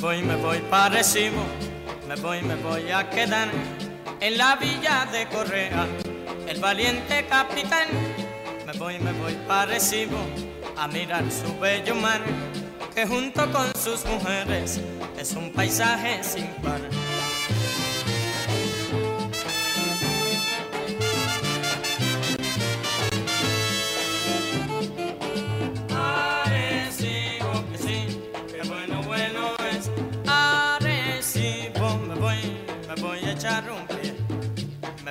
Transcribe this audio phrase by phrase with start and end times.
[0.00, 1.42] voy, me voy para Recibo,
[2.08, 3.48] me voy, me voy a quedar
[4.20, 5.86] en la villa de Correa,
[6.46, 7.88] el valiente capitán.
[8.66, 10.18] Me voy, me voy para Recibo
[10.76, 12.20] a mirar su bello mar,
[12.94, 14.80] que junto con sus mujeres
[15.18, 16.80] es un paisaje sin par.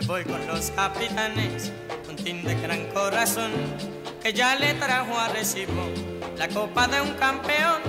[0.08, 1.72] Voy con los capitanes,
[2.08, 3.52] un team de gran corazón,
[4.22, 5.90] que ya le trajo a recibo
[6.38, 7.82] la copa de un campeón.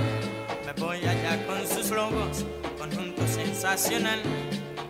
[0.65, 2.45] Me voy allá con sus lobos,
[2.79, 4.21] conjunto sensacional,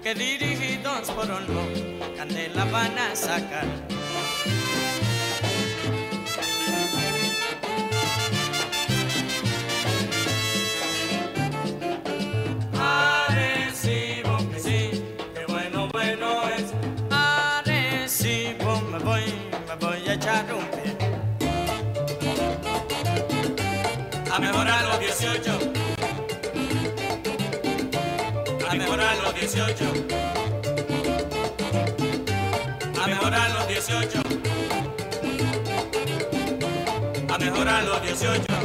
[0.03, 1.67] que dirigidos por Olmo,
[2.17, 3.67] candela van a sacar.
[24.37, 25.59] A mejorar los 18.
[28.69, 29.85] A mejorar los 18.
[33.03, 34.23] A mejorar los 18.
[37.29, 38.56] A mejorar los 18.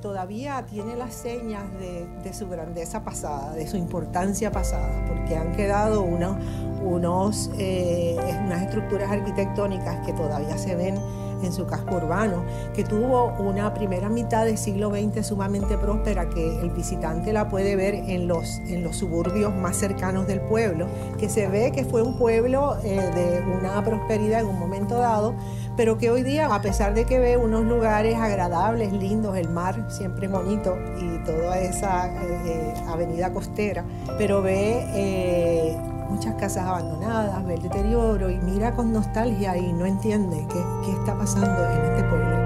[0.00, 6.02] Todavía tiene las señas de, su grandeza pasada, de su importancia pasada, porque han quedado
[6.02, 6.36] unos,
[6.82, 10.96] unos, eh, unas estructuras arquitectónicas que todavía se ven
[11.42, 12.44] en su casco urbano,
[12.74, 17.76] que tuvo una primera mitad del siglo XX sumamente próspera, que el visitante la puede
[17.76, 20.86] ver en los, en los suburbios más cercanos del pueblo,
[21.18, 25.34] que se ve que fue un pueblo eh, de una prosperidad en un momento dado,
[25.76, 29.86] pero que hoy día, a pesar de que ve unos lugares agradables, lindos, el mar
[29.88, 33.84] siempre bonito y toda esa eh, eh, avenida costera,
[34.18, 40.46] pero ve muchas casas abandonadas, ve el deterioro y mira con nostalgia y no entiende
[40.48, 42.41] qué, qué está pasando en este pueblo.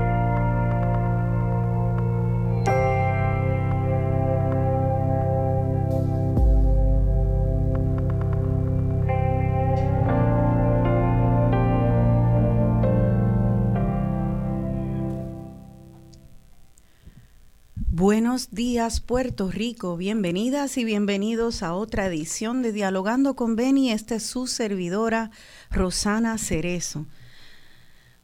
[18.37, 23.93] Buenos días Puerto Rico, bienvenidas y bienvenidos a otra edición de Dialogando con Beni.
[23.93, 25.31] Esta es su servidora
[25.71, 27.07] Rosana Cerezo.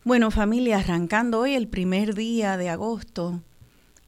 [0.05, 3.41] Bueno familia, arrancando hoy el primer día de agosto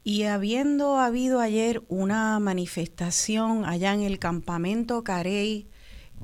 [0.03, 5.67] y habiendo habido ayer una manifestación allá en el campamento Carey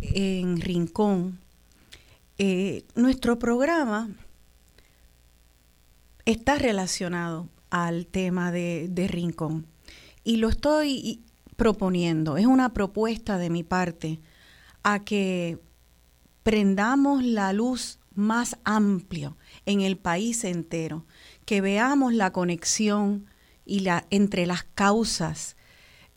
[0.02, 1.40] en Rincón,
[2.36, 4.10] eh, nuestro programa
[6.26, 9.66] está relacionado al tema de, Rincón.
[10.25, 11.22] Y lo estoy
[11.56, 14.20] proponiendo, es una propuesta de mi parte,
[14.82, 15.58] a que
[16.42, 19.36] prendamos la luz más amplio
[19.66, 21.06] en el país entero,
[21.44, 23.26] que veamos la conexión
[23.64, 25.56] y la, entre las causas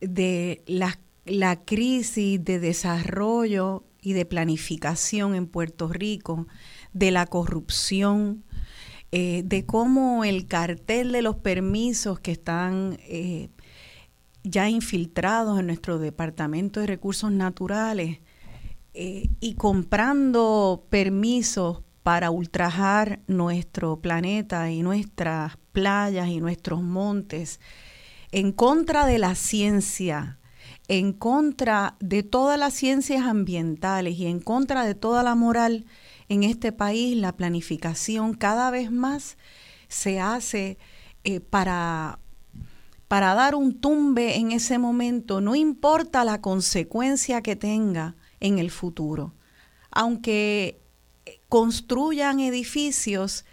[0.00, 6.46] de la, la crisis de desarrollo y de planificación en Puerto Rico,
[6.92, 8.44] de la corrupción,
[9.16, 13.48] eh, de cómo el cartel de los permisos que están eh,
[14.42, 18.18] ya infiltrados en nuestro Departamento de Recursos Naturales
[18.92, 27.60] eh, y comprando permisos para ultrajar nuestro planeta y nuestras playas y nuestros montes,
[28.32, 30.40] en contra de la ciencia,
[30.88, 35.84] en contra de todas las ciencias ambientales y en contra de toda la moral,
[36.28, 39.36] en este país la planificación cada vez más
[39.88, 40.78] se hace
[41.24, 42.18] eh, para,
[43.08, 48.70] para dar un tumbe en ese momento, no importa la consecuencia que tenga en el
[48.70, 49.34] futuro.
[49.90, 50.80] Aunque
[51.24, 53.44] eh, construyan edificios,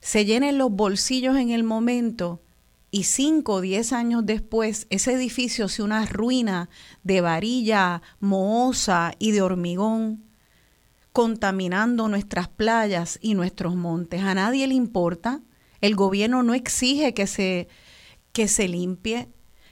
[0.00, 2.40] se llenen los bolsillos en el momento
[2.90, 6.68] y cinco o diez años después ese edificio es una ruina
[7.02, 10.24] de varilla mohosa y de hormigón,
[11.18, 14.22] contaminando nuestras playas y nuestros montes.
[14.22, 15.42] A nadie le importa,
[15.80, 17.66] el gobierno no exige que se,
[18.30, 19.26] que se limpie,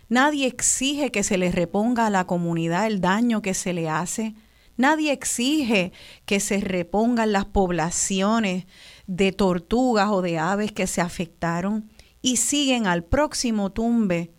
[0.09, 4.35] nadie exige que se le reponga a la comunidad el daño que se le hace,
[4.77, 5.93] nadie exige
[6.25, 8.67] que se repongan las poblaciones
[9.07, 11.93] de tortugas o de aves que se afectaron
[12.23, 14.33] y siguen al próximo tumbe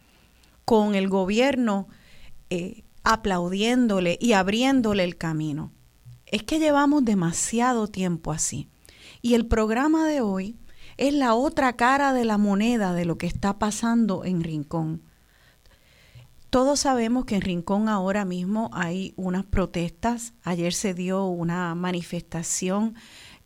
[0.66, 1.88] con el gobierno
[2.50, 5.72] eh, aplaudiéndole y abriéndole el camino.
[6.28, 8.70] Es que llevamos demasiado tiempo así.
[9.22, 10.58] Y el programa de hoy
[10.98, 15.04] es la otra cara de la moneda de lo que está pasando en Rincón.
[16.50, 20.34] Todos sabemos que en Rincón ahora mismo hay unas protestas.
[20.44, 22.96] Ayer se dio una manifestación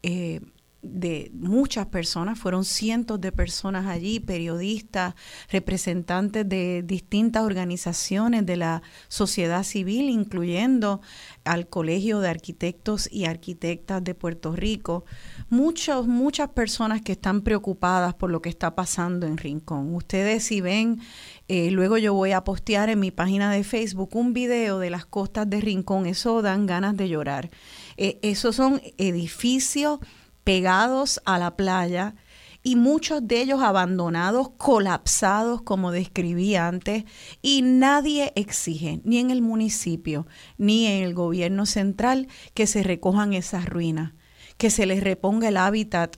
[0.03, 0.41] eh,
[0.81, 5.13] de muchas personas, fueron cientos de personas allí, periodistas,
[5.49, 11.01] representantes de distintas organizaciones de la sociedad civil, incluyendo
[11.43, 15.05] al Colegio de Arquitectos y Arquitectas de Puerto Rico.
[15.49, 19.93] Muchos, muchas personas que están preocupadas por lo que está pasando en Rincón.
[19.93, 20.99] Ustedes si ven,
[21.47, 25.05] eh, luego yo voy a postear en mi página de Facebook un video de las
[25.05, 27.51] costas de Rincón, eso dan ganas de llorar.
[27.97, 29.99] Eh, esos son edificios
[30.43, 32.15] pegados a la playa
[32.63, 37.05] y muchos de ellos abandonados, colapsados, como describí antes,
[37.41, 40.27] y nadie exige, ni en el municipio,
[40.57, 44.13] ni en el gobierno central, que se recojan esas ruinas,
[44.57, 46.17] que se les reponga el hábitat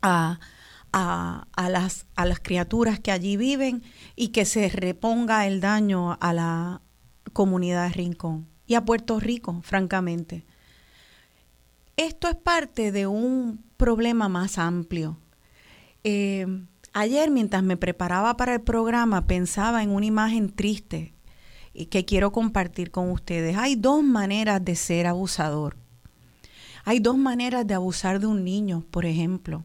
[0.00, 0.40] a,
[0.92, 3.82] a, las, a las criaturas que allí viven
[4.16, 6.80] y que se reponga el daño a la
[7.32, 10.46] comunidad de Rincón y a Puerto Rico, francamente.
[11.98, 15.18] Esto es parte de un problema más amplio.
[16.04, 16.46] Eh,
[16.92, 21.12] ayer, mientras me preparaba para el programa, pensaba en una imagen triste
[21.90, 23.56] que quiero compartir con ustedes.
[23.56, 25.76] Hay dos maneras de ser abusador.
[26.84, 29.64] Hay dos maneras de abusar de un niño, por ejemplo.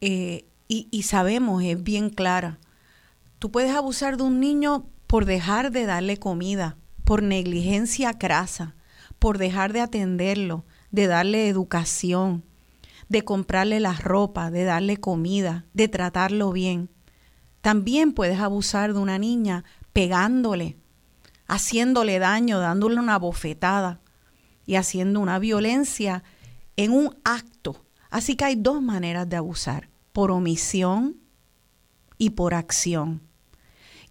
[0.00, 2.58] Eh, y, y sabemos, es bien clara.
[3.38, 8.74] Tú puedes abusar de un niño por dejar de darle comida, por negligencia crasa,
[9.20, 12.44] por dejar de atenderlo, de darle educación,
[13.08, 16.90] de comprarle la ropa, de darle comida, de tratarlo bien.
[17.60, 20.76] También puedes abusar de una niña pegándole,
[21.46, 24.00] haciéndole daño, dándole una bofetada
[24.64, 26.22] y haciendo una violencia
[26.76, 27.84] en un acto.
[28.10, 31.16] Así que hay dos maneras de abusar, por omisión
[32.18, 33.22] y por acción.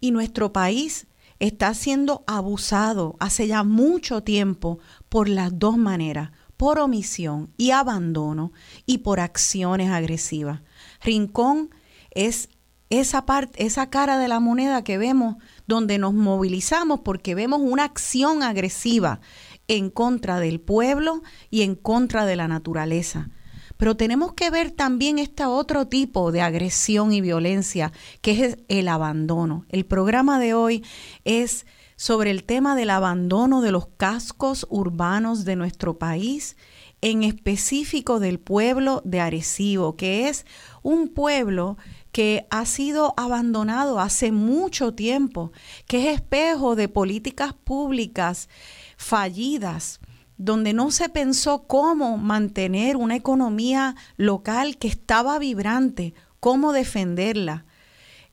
[0.00, 1.06] Y nuestro país
[1.38, 4.78] está siendo abusado hace ya mucho tiempo
[5.08, 8.52] por las dos maneras, por omisión y abandono
[8.86, 10.62] y por acciones agresivas.
[11.02, 11.70] Rincón
[12.10, 12.48] es
[12.88, 15.36] esa parte, esa cara de la moneda que vemos
[15.66, 19.20] donde nos movilizamos porque vemos una acción agresiva
[19.68, 23.30] en contra del pueblo y en contra de la naturaleza.
[23.76, 27.92] Pero tenemos que ver también este otro tipo de agresión y violencia,
[28.22, 29.66] que es el abandono.
[29.68, 30.84] El programa de hoy
[31.24, 36.56] es sobre el tema del abandono de los cascos urbanos de nuestro país,
[37.00, 40.46] en específico del pueblo de Arecibo, que es
[40.82, 41.76] un pueblo
[42.12, 45.52] que ha sido abandonado hace mucho tiempo,
[45.86, 48.48] que es espejo de políticas públicas
[48.96, 50.00] fallidas,
[50.38, 57.64] donde no se pensó cómo mantener una economía local que estaba vibrante, cómo defenderla.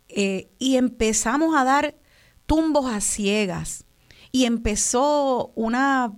[0.09, 1.95] Eh, y empezamos a dar
[2.45, 3.85] tumbos a ciegas
[4.31, 6.13] y empezó una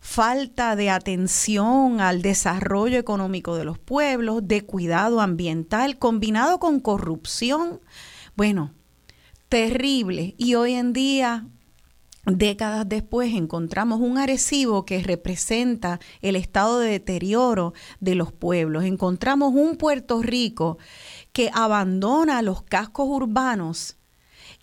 [0.00, 7.80] falta de atención al desarrollo económico de los pueblos, de cuidado ambiental, combinado con corrupción.
[8.36, 8.72] Bueno,
[9.48, 10.34] terrible.
[10.38, 11.46] Y hoy en día,
[12.24, 18.84] décadas después, encontramos un Arecibo que representa el estado de deterioro de los pueblos.
[18.84, 20.78] Encontramos un Puerto Rico
[21.32, 23.97] que abandona los cascos urbanos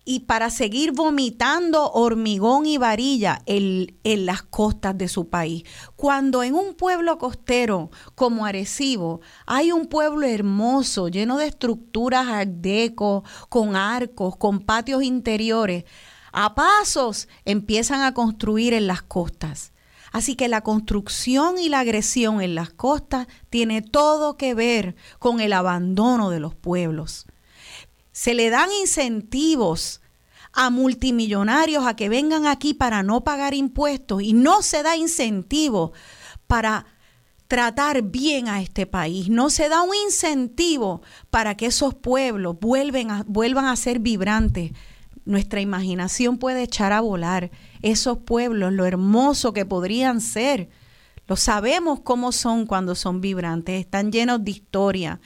[0.08, 3.88] y para seguir vomitando hormigón y varilla en,
[4.24, 5.64] las costas de su país.
[5.96, 13.24] Cuando en un pueblo costero como Arecibo hay un pueblo hermoso, lleno de estructuras ardeco,
[13.48, 15.84] con arcos, con patios interiores,
[16.32, 19.72] a pasos empiezan a construir en las costas.
[20.12, 25.40] Así que la construcción y la agresión en las costas tiene todo que ver con
[25.40, 27.25] el abandono de los pueblos
[28.16, 30.00] se le dan incentivos
[30.54, 35.92] a multimillonarios a que vengan aquí para no pagar impuestos y no se da incentivo
[36.46, 36.86] para
[37.46, 43.08] tratar bien a este país, no se da un incentivo para que esos pueblos vuelven
[43.26, 44.72] vuelvan a ser vibrantes.
[45.26, 47.50] Nuestra imaginación puede echar a volar
[47.82, 50.70] esos pueblos, lo hermoso que podrían ser.
[51.26, 55.20] Lo sabemos cómo son cuando son vibrantes, están llenos de historia,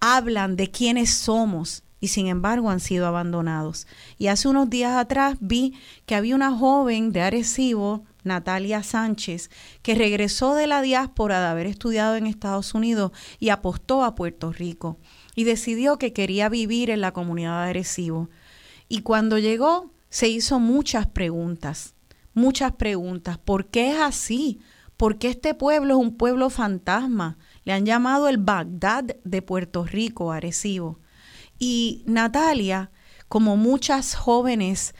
[0.00, 3.88] hablan de quiénes somos y sin embargo han sido abandonados.
[4.16, 5.74] Y hace unos días atrás vi
[6.06, 9.50] que había una joven de Arecibo, Natalia Sánchez,
[9.82, 13.10] que regresó de la diáspora de haber estudiado en Estados Unidos
[13.40, 14.98] y apostó a Puerto Rico
[15.34, 18.30] y decidió que quería vivir en la comunidad de Arecibo.
[18.88, 21.96] Y cuando llegó se hizo muchas preguntas,
[22.34, 23.36] muchas preguntas.
[23.36, 24.60] ¿Por qué es así?
[24.96, 27.36] ¿Por qué este pueblo es un pueblo fantasma?
[27.64, 31.00] Le han llamado el Bagdad de Puerto Rico, Arecibo.
[31.58, 32.90] Y Natalia,
[33.28, 34.94] como muchas jóvenes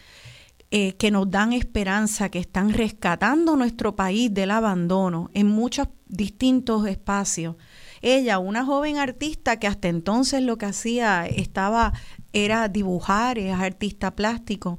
[0.71, 6.87] eh, que nos dan esperanza, que están rescatando nuestro país del abandono en muchos distintos
[6.89, 7.57] espacios.
[8.03, 11.93] Ella, una joven artista que hasta entonces lo que hacía estaba
[12.33, 14.79] era dibujar, es artista plástico,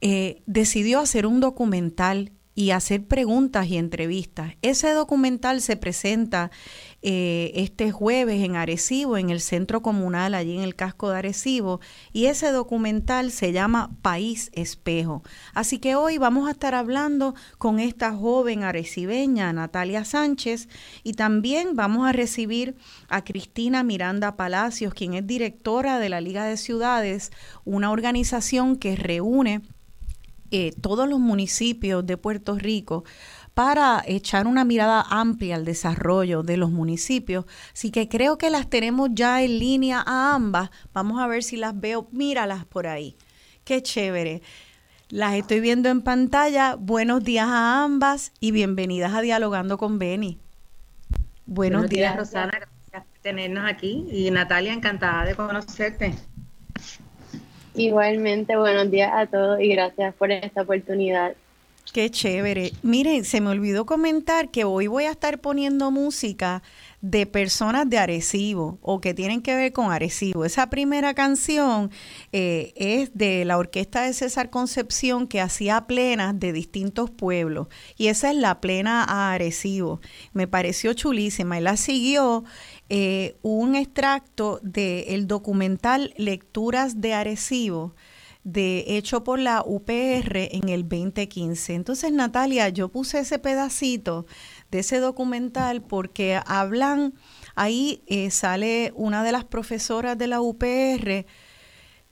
[0.00, 4.54] eh, decidió hacer un documental y hacer preguntas y entrevistas.
[4.62, 6.50] Ese documental se presenta
[7.08, 11.78] eh, este jueves en Arecibo, en el centro comunal, allí en el casco de Arecibo,
[12.12, 15.22] y ese documental se llama País Espejo.
[15.54, 20.68] Así que hoy vamos a estar hablando con esta joven arecibeña, Natalia Sánchez,
[21.04, 22.74] y también vamos a recibir
[23.08, 27.30] a Cristina Miranda Palacios, quien es directora de la Liga de Ciudades,
[27.64, 29.62] una organización que reúne
[30.50, 33.04] eh, todos los municipios de Puerto Rico
[33.56, 37.46] para echar una mirada amplia al desarrollo de los municipios.
[37.72, 40.68] Así que creo que las tenemos ya en línea a ambas.
[40.92, 42.06] Vamos a ver si las veo.
[42.12, 43.16] Míralas por ahí.
[43.64, 44.42] Qué chévere.
[45.08, 46.74] Las estoy viendo en pantalla.
[46.74, 50.38] Buenos días a ambas y bienvenidas a Dialogando con Beni.
[51.46, 52.52] Buenos, días, días, Rosana.
[52.58, 54.06] Gracias por tenernos aquí.
[54.12, 56.14] Y Natalia, encantada de conocerte.
[57.74, 61.34] Igualmente, buenos días a todos y gracias por esta oportunidad.
[61.92, 62.72] Qué chévere.
[62.82, 66.62] Miren, se me olvidó comentar que hoy voy a estar poniendo música
[67.00, 70.44] de personas de Arecibo o que tienen que ver con Arecibo.
[70.44, 71.90] Esa primera canción
[72.32, 78.08] eh, es de la orquesta de César Concepción que hacía plenas de distintos pueblos y
[78.08, 80.00] esa es la plena a Arecibo.
[80.32, 82.44] Me pareció chulísima y la siguió
[82.88, 87.94] eh, un extracto del documental Lecturas de Arecibo,
[88.46, 91.74] de, hecho por la UPR en el 2015.
[91.74, 94.24] Entonces, Natalia, yo puse ese pedacito
[94.70, 97.14] de ese documental porque hablan,
[97.56, 101.26] ahí eh, sale una de las profesoras de la UPR,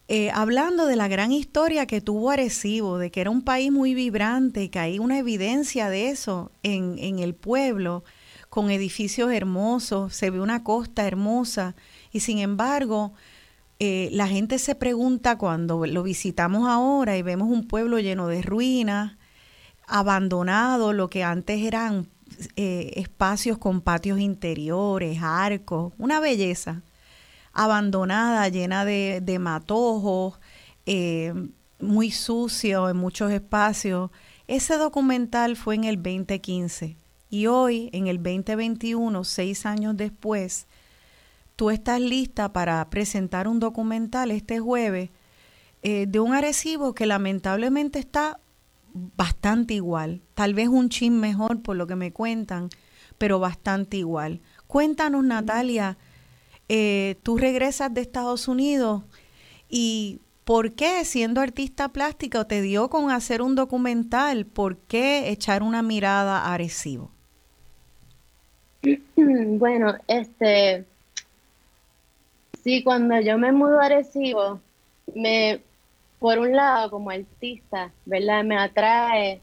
[0.08, 3.94] eh, hablando de la gran historia que tuvo Arecibo, de que era un país muy
[3.94, 8.02] vibrante, que hay una evidencia de eso en, en el pueblo
[8.50, 11.76] con edificios hermosos, se ve una costa hermosa
[12.10, 13.14] y sin embargo
[13.80, 18.42] eh, la gente se pregunta cuando lo visitamos ahora y vemos un pueblo lleno de
[18.42, 19.16] ruinas,
[19.86, 22.08] abandonado, lo que antes eran
[22.56, 26.82] eh, espacios con patios interiores, arcos, una belleza,
[27.52, 30.38] abandonada, llena de, matojos,
[30.86, 31.32] eh,
[31.80, 34.10] muy sucio en muchos espacios.
[34.46, 36.96] Ese documental fue en el 2015
[37.30, 40.66] y hoy, en el 2021, seis años después,
[41.56, 45.10] tú estás lista para presentar un documental este jueves
[45.82, 48.40] eh, de un Arecibo que lamentablemente está
[48.94, 52.70] bastante igual, tal vez un chin mejor por lo que me cuentan,
[53.18, 54.40] pero bastante igual.
[54.66, 55.98] Cuéntanos, Natalia,
[56.68, 59.02] eh, tú regresas de Estados Unidos
[59.68, 64.46] y ¿por qué siendo artista plástica te dio con hacer un documental?
[64.46, 67.10] ¿Por qué echar una mirada a Arecibo?
[69.16, 70.84] Bueno, este,
[72.64, 74.60] sí, cuando yo me mudo a Arecibo,
[75.14, 75.60] me,
[76.18, 78.42] por un lado, como artista, ¿verdad?
[78.42, 79.40] Me atrae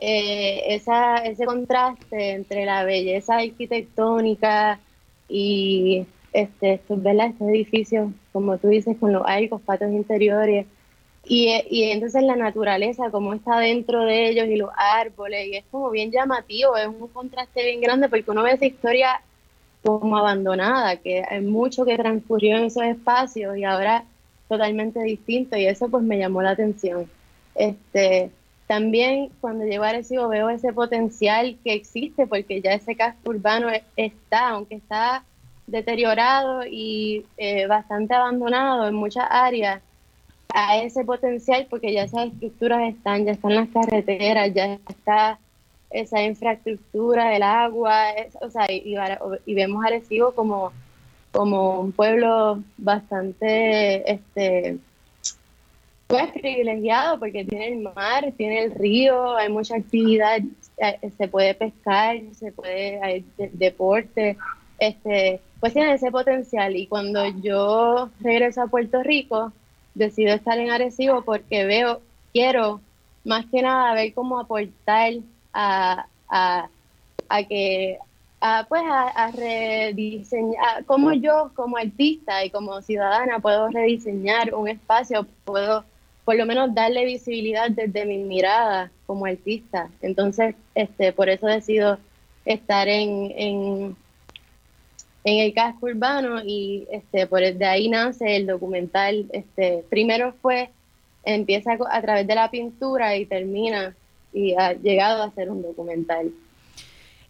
[0.00, 4.80] eh, esa, ese contraste entre la belleza arquitectónica
[5.28, 7.28] y este, ¿verdad?
[7.28, 10.66] Estos edificios, como tú dices, con los arcos, patos interiores,
[11.28, 15.64] y, y, entonces la naturaleza, como está dentro de ellos y los árboles, y es
[15.72, 19.20] como bien llamativo, es un contraste bien grande porque uno ve esa historia
[19.86, 24.04] como abandonada, que hay mucho que transcurrió en esos espacios y ahora
[24.48, 27.08] totalmente distinto y eso pues me llamó la atención.
[27.54, 28.30] Este,
[28.66, 33.70] también cuando llego a Arecibo veo ese potencial que existe porque ya ese casco urbano
[33.70, 35.24] e, está, aunque está
[35.66, 39.80] deteriorado y eh, bastante abandonado en muchas áreas,
[40.54, 45.38] a ese potencial porque ya esas estructuras están, ya están las carreteras, ya está
[45.90, 48.04] esa infraestructura del agua,
[48.40, 50.72] o sea, y, vemos Arecibo como,
[51.32, 54.78] como un pueblo bastante, este,
[56.06, 60.40] pues privilegiado porque tiene el mar, tiene el río, hay mucha actividad,
[60.78, 64.36] eh, se puede pescar, se puede, hay deporte,
[64.78, 66.76] este, pues tiene ese potencial.
[66.76, 69.52] Y cuando yo regreso a Puerto Rico,
[69.94, 72.00] decido estar en Arecibo porque veo,
[72.32, 72.80] quiero
[73.24, 75.14] más que nada ver cómo aportar
[75.56, 76.68] a, a,
[77.28, 77.98] a que
[78.40, 85.26] a, pues a, rediseñar, como yo como artista y como ciudadana puedo rediseñar un espacio,
[85.44, 85.84] puedo
[86.26, 89.88] por lo menos darle visibilidad desde mi mirada como artista.
[90.02, 91.98] Entonces, este, por eso decido
[92.44, 93.96] estar en, en,
[95.24, 99.26] en el casco urbano y este, por de ahí nace el documental.
[99.32, 100.70] Este, primero fue,
[101.24, 103.94] empieza a través de la pintura y termina
[104.36, 106.30] y ha llegado a ser un documental.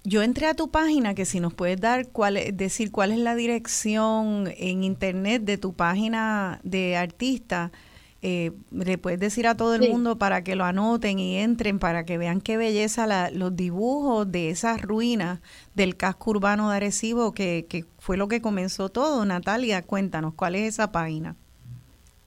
[0.02, 3.36] Yo entré a tu página, que si nos puedes dar cuál, decir cuál es la
[3.36, 7.70] dirección en internet de tu página de artista,
[8.22, 12.04] eh, le puedes decir a todo el mundo para que lo anoten y entren, para
[12.04, 15.40] que vean qué belleza los dibujos de esas ruinas
[15.74, 19.24] del casco urbano de Arecibo, que, que fue lo que comenzó todo.
[19.24, 21.36] Natalia, cuéntanos, ¿cuál es esa página?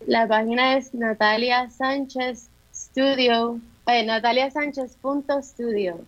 [0.07, 3.59] La página es Natalia Sánchez Studio,
[3.95, 5.99] eh, nataliasánchez.studio.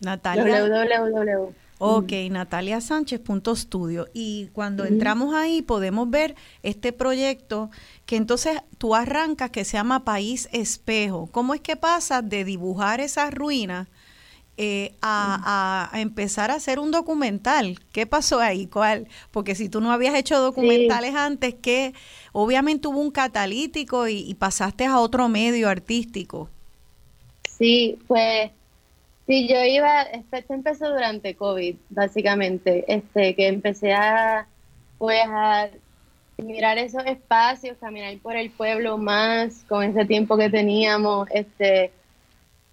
[0.00, 0.64] Natalia.
[0.64, 1.54] www.
[1.78, 4.06] Ok, nataliasánchez.studio.
[4.14, 7.70] Y cuando entramos ahí podemos ver este proyecto
[8.06, 11.28] que entonces tú arrancas que se llama País Espejo.
[11.30, 13.88] ¿Cómo es que pasas de dibujar esas ruinas
[14.56, 17.78] eh, a, empezar a hacer un documental?
[17.92, 18.66] ¿Qué pasó ahí?
[18.68, 19.06] ¿Cuál?
[19.30, 21.92] Porque si tú no habías hecho documentales antes, que
[22.32, 26.48] obviamente hubo un catalítico y, y pasaste a otro medio artístico.
[27.58, 28.50] Sí, pues
[29.26, 34.46] Sí, yo iba, esto empezó durante COVID, básicamente, este, que empecé a,
[34.98, 35.68] pues, a
[36.38, 41.86] mirar esos espacios, caminar por el pueblo más con ese tiempo que teníamos, este,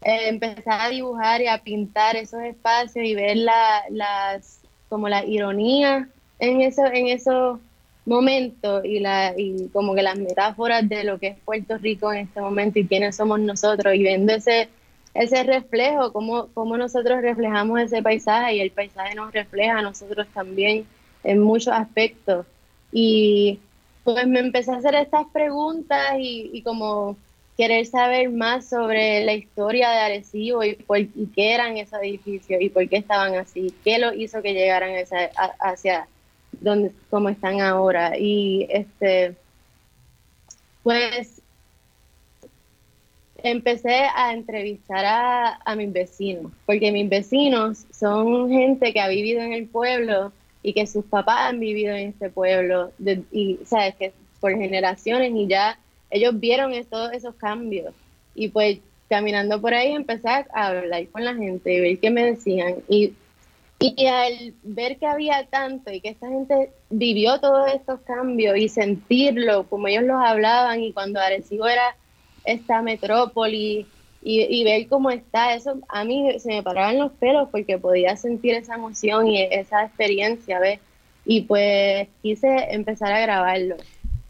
[0.04, 5.26] eh, empezar a dibujar y a pintar esos espacios y ver la, las, como la
[5.26, 7.60] ironía en eso, en esos
[8.06, 12.20] momentos y la, y como que las metáforas de lo que es Puerto Rico en
[12.28, 14.70] este momento y quiénes somos nosotros y viendo ese
[15.14, 20.28] ese reflejo, cómo, cómo nosotros reflejamos ese paisaje y el paisaje nos refleja a nosotros
[20.34, 20.86] también
[21.24, 22.46] en muchos aspectos.
[22.92, 23.60] Y
[24.04, 27.16] pues me empecé a hacer estas preguntas y, como
[27.56, 30.76] querer saber más sobre la historia de Arecibo y,
[31.36, 34.92] qué eran esos edificios y por qué estaban así, qué lo hizo que llegaran
[35.60, 36.08] hacia
[36.62, 38.18] donde como están ahora.
[38.18, 39.36] Y este
[40.84, 41.42] pues
[43.38, 49.54] empecé a entrevistar a, mis vecinos, porque mis vecinos son gente que ha vivido en
[49.54, 52.92] el pueblo y que sus papás han vivido en este pueblo,
[53.32, 55.78] y sabes que por generaciones y ya
[56.10, 57.94] ellos vieron todos esos cambios.
[58.36, 62.26] Y pues caminando por ahí empecé a hablar con la gente y ver qué me
[62.26, 62.76] decían.
[62.88, 63.14] Y,
[63.84, 68.70] y al ver que había tanto y que esta gente vivió todos estos cambios y
[68.70, 71.96] sentirlo como ellos los hablaban y cuando Arecibo era
[72.46, 73.86] esta metrópoli
[74.26, 78.54] y, ver cómo está, eso a mí se me paraban los pelos porque podía sentir
[78.54, 80.80] esa emoción y esa experiencia, ¿ves?
[81.26, 83.76] Y pues quise empezar a grabarlo.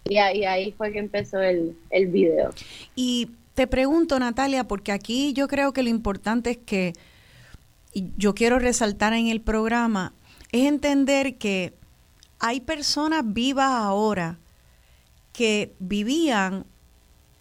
[0.06, 2.50] Y, ahí fue que empezó el, el video.
[2.96, 7.13] Y te pregunto, Natalia, porque aquí yo creo que lo importante es que, y
[7.94, 10.14] yo quiero resaltar en el programa,
[10.52, 11.74] es entender que
[12.40, 14.40] hay personas vivas ahora
[15.32, 16.66] que vivían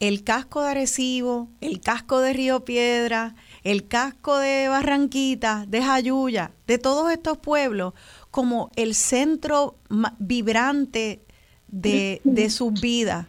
[0.00, 6.50] el casco de Arecibo, el casco de Río Piedra, el casco de Barranquita, de Jayuya,
[6.66, 7.94] de todos estos pueblos,
[8.32, 9.76] como el centro
[10.18, 11.22] vibrante
[11.68, 13.26] de, de sus vidas.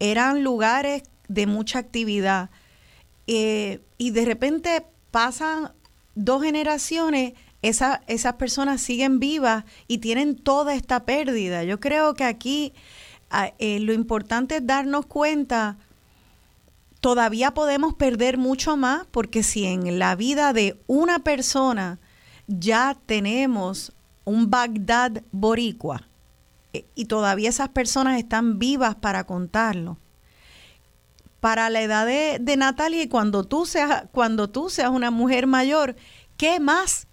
[0.00, 2.50] Eran lugares de mucha actividad.
[3.28, 5.72] Eh, y de repente pasan
[6.16, 11.62] dos generaciones, esas personas siguen vivas y tienen toda esta pérdida.
[11.62, 12.72] Yo creo que aquí
[13.30, 15.78] ah, eh, lo importante es darnos cuenta
[17.00, 22.00] todavía podemos perder mucho más porque si en la vida de una persona
[22.48, 23.92] ya tenemos
[24.24, 26.08] un Bagdad boricua
[26.72, 29.98] eh, y todavía esas personas están vivas para contarlo.
[31.46, 35.94] Para la edad de, Natalia y cuando tú, seas, cuando tú seas una mujer mayor,
[36.36, 37.06] ¿qué más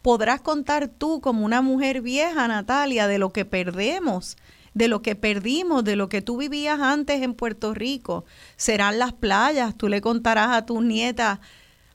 [0.00, 4.38] podrás contar tú como una mujer vieja, Natalia, de lo que perdemos
[4.72, 8.24] de lo que perdimos, de lo que tú vivías antes en Puerto Rico.
[8.56, 11.38] Serán las playas, tú le contarás a tus nietas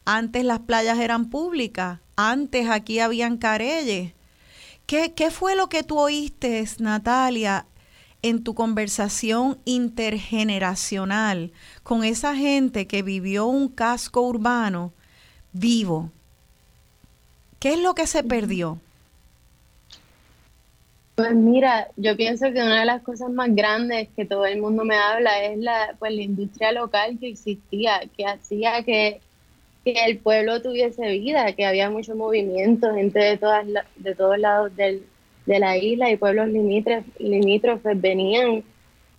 [0.06, 4.14] antes las playas eran públicas, antes aquí habían careyes.
[4.86, 7.66] ¿Qué, ¿Qué fue lo que tú oíste, Natalia,
[8.22, 11.52] en tu conversación intergeneracional
[11.84, 14.94] con esa gente que vivió un casco urbano
[15.54, 16.12] vivo?
[17.60, 18.80] ¿Qué es lo que se perdió?
[21.16, 24.84] Pues mira, yo pienso que una de las cosas más grandes que todo el mundo
[24.86, 29.22] me habla es la, pues, la industria local que existía, que hacía que,
[29.86, 35.04] el pueblo tuviese vida, que había mucho movimiento, gente de, todas de todos lados del,
[35.52, 38.64] de la isla y pueblos limítrofes, venían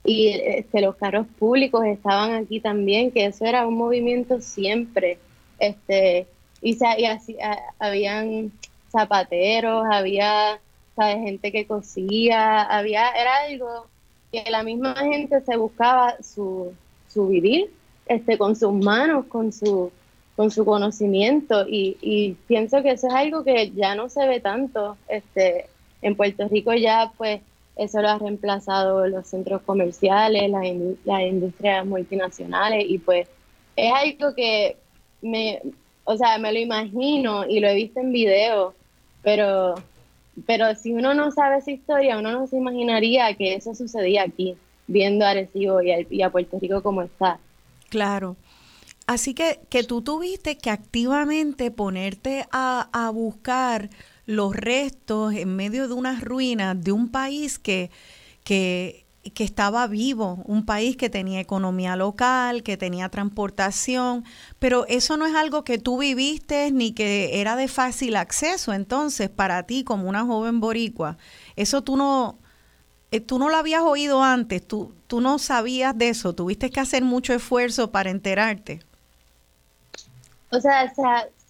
[0.02, 5.18] y este, los carros públicos estaban aquí también, que eso era un movimiento siempre.
[5.58, 6.26] Este,
[6.62, 7.36] y, así,
[7.78, 8.50] habían
[8.90, 10.58] zapateros, había
[10.96, 11.16] ¿sabes?
[11.16, 13.86] gente que cosía, había, era algo
[14.32, 16.72] que la misma gente se buscaba su,
[17.08, 17.70] su vivir
[18.06, 19.92] este, con sus manos, con su,
[20.34, 24.40] con su conocimiento y, y, pienso que eso es algo que ya no se ve
[24.40, 25.66] tanto este,
[26.02, 27.40] en Puerto Rico ya pues
[27.76, 30.64] eso lo ha reemplazado los centros comerciales, las,
[31.04, 33.28] las industrias multinacionales y pues
[33.76, 34.76] es algo que
[35.22, 35.62] me,
[36.04, 38.74] o sea, me lo imagino y lo he visto en video,
[39.22, 39.76] pero
[40.46, 44.56] pero si uno no sabe esa historia, uno no se imaginaría que eso sucedía aquí,
[44.86, 47.38] viendo a Arecibo y a, Puerto Rico como está.
[47.90, 48.36] Claro.
[49.06, 53.90] Así que, que tú tuviste que activamente ponerte a, a buscar
[54.26, 57.90] los restos en medio de unas ruinas de un país que,
[58.44, 64.24] que que estaba vivo, un país que tenía economía local, que tenía transportación,
[64.58, 68.72] pero eso no es algo que tú viviste ni que era de fácil acceso.
[68.72, 71.18] Entonces, para ti como una joven boricua,
[71.54, 72.36] eso tú no,
[73.12, 76.80] eh, tú no lo habías oído antes, tú, tú no sabías de eso, tuviste que
[76.80, 78.80] hacer mucho esfuerzo para enterarte.
[80.50, 80.92] O sea,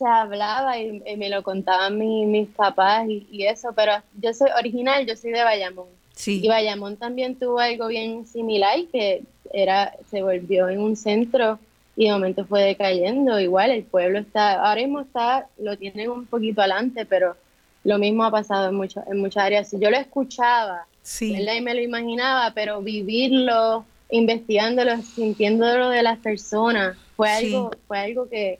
[0.02, 5.06] se, hablaba y, me lo contaban mis papás y, y eso, pero yo soy original,
[5.06, 5.86] yo soy de Bayamón.
[6.26, 11.58] Y Bayamón también tuvo algo bien similar, que era se volvió en un centro
[11.96, 13.40] y de momento fue decayendo.
[13.40, 17.36] Igual el pueblo está, ahora mismo está, lo tienen un poquito adelante, pero
[17.84, 19.70] lo mismo ha pasado en, mucho, en muchas áreas.
[19.72, 21.34] Yo lo escuchaba, sí.
[21.34, 28.28] y me lo imaginaba, pero vivirlo, investigándolo, sintiéndolo de las personas, fue algo, fue algo
[28.28, 28.58] que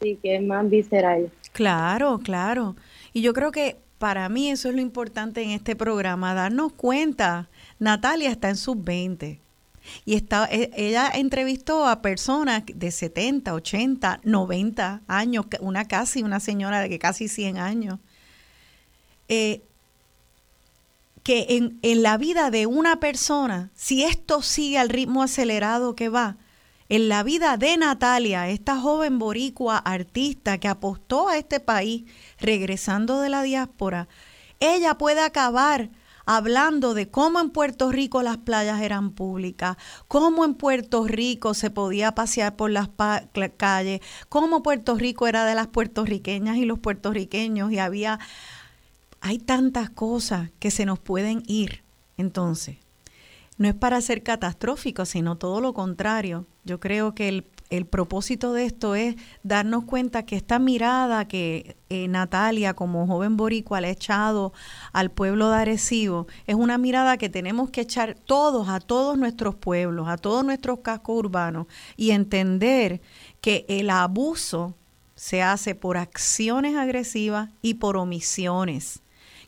[0.00, 1.30] sí que es más visceral.
[1.52, 2.76] Claro, claro.
[3.12, 7.48] Y yo creo que para mí eso es lo importante en este programa, darnos cuenta.
[7.78, 9.40] Natalia está en sus 20
[10.04, 16.40] y está, e, ella entrevistó a personas de 70, 80, 90 años, una casi, una
[16.40, 17.98] señora de casi 100 años,
[19.28, 19.62] eh,
[21.22, 26.08] que en, en la vida de una persona, si esto sigue al ritmo acelerado que
[26.08, 26.36] va,
[26.88, 32.04] en la vida de Natalia, esta joven boricua artista que apostó a este país
[32.38, 34.08] regresando de la diáspora,
[34.60, 35.90] ella puede acabar
[36.24, 39.76] hablando de cómo en Puerto Rico las playas eran públicas,
[40.08, 42.90] cómo en Puerto Rico se podía pasear por las
[43.56, 48.18] calles, cómo Puerto Rico era de las puertorriqueñas y los puertorriqueños y había,
[49.20, 51.82] hay tantas cosas que se nos pueden ir.
[52.18, 52.76] Entonces,
[53.58, 56.46] no es para ser catastrófico, sino todo lo contrario.
[56.64, 62.08] Yo creo que el, propósito de esto es darnos cuenta que esta mirada que eh,
[62.08, 64.54] Natalia como joven boricua ha echado
[64.92, 69.54] al pueblo de Arecibo es una mirada que tenemos que echar todos, a todos nuestros
[69.54, 71.66] pueblos, a todos nuestros cascos urbanos
[71.96, 73.02] y entender
[73.42, 74.74] que el abuso
[75.14, 79.00] se hace por acciones agresivas y por omisiones,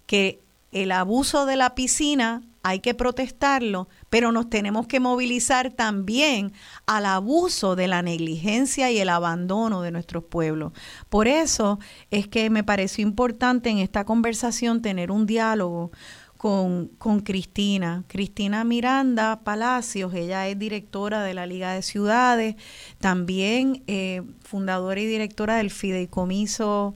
[0.07, 0.41] que
[0.73, 6.53] el abuso de la piscina hay que protestarlo, pero nos tenemos que movilizar también
[6.87, 10.73] al abuso de la negligencia y el abandono de nuestros pueblos.
[11.09, 11.79] Por eso
[12.11, 15.91] es que me pareció importante en esta conversación tener un diálogo
[16.37, 18.05] con, con, Cristina.
[18.09, 22.57] Cristina Miranda Palacios, ella es directora de la Liga de Ciudades,
[22.99, 26.95] también eh, fundadora y directora del Fideicomiso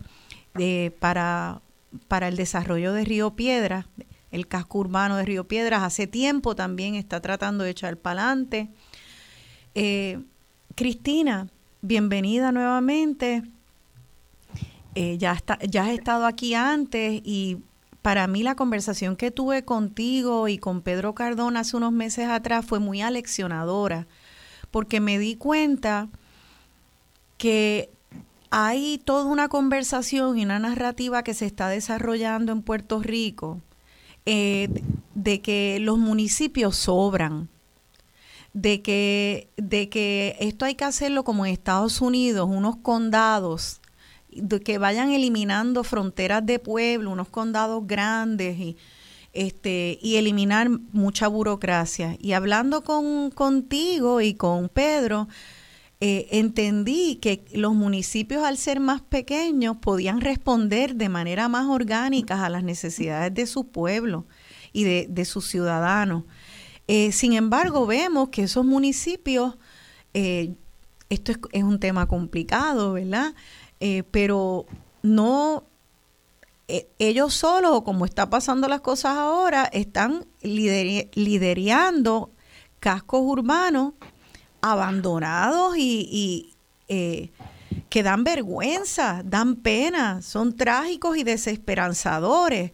[0.54, 1.60] de, para,
[2.08, 3.86] para el Desarrollo de Río Piedra,
[4.34, 8.68] el casco urbano de Río Piedras hace tiempo también está tratando de echar para adelante.
[9.76, 10.20] Eh,
[10.74, 11.46] Cristina,
[11.82, 13.44] bienvenida nuevamente.
[14.96, 17.58] Eh, ya, ya has estado aquí antes y
[18.02, 22.66] para mí la conversación que tuve contigo y con Pedro Cardona hace unos meses atrás
[22.66, 24.08] fue muy aleccionadora,
[24.72, 26.08] porque me di cuenta
[27.38, 27.88] que
[28.50, 33.60] hay toda una conversación y una narrativa que se está desarrollando en Puerto Rico
[34.26, 34.68] eh,
[35.14, 37.48] de que los municipios sobran,
[38.52, 43.80] de que, de que esto hay que hacerlo como en Estados Unidos, unos condados,
[44.30, 48.76] de que vayan eliminando fronteras de pueblo, unos condados grandes y,
[49.32, 52.16] este, y eliminar mucha burocracia.
[52.20, 55.28] Y hablando con, contigo y con Pedro,
[56.06, 62.44] eh, entendí que los municipios al ser más pequeños podían responder de manera más orgánica
[62.44, 64.26] a las necesidades de su pueblo
[64.74, 66.24] y de, sus ciudadanos.
[66.88, 69.56] Eh, sin embargo, vemos que esos municipios,
[70.12, 70.52] eh,
[71.08, 73.32] esto es, un tema complicado, ¿verdad?
[74.10, 74.66] Pero
[75.00, 75.64] no,
[76.98, 82.30] ellos solos, o como está pasando las cosas ahora, están liderando
[82.78, 83.94] cascos urbanos
[84.64, 86.54] abandonados y,
[86.88, 92.72] que dan vergüenza, dan pena, son trágicos y desesperanzadores.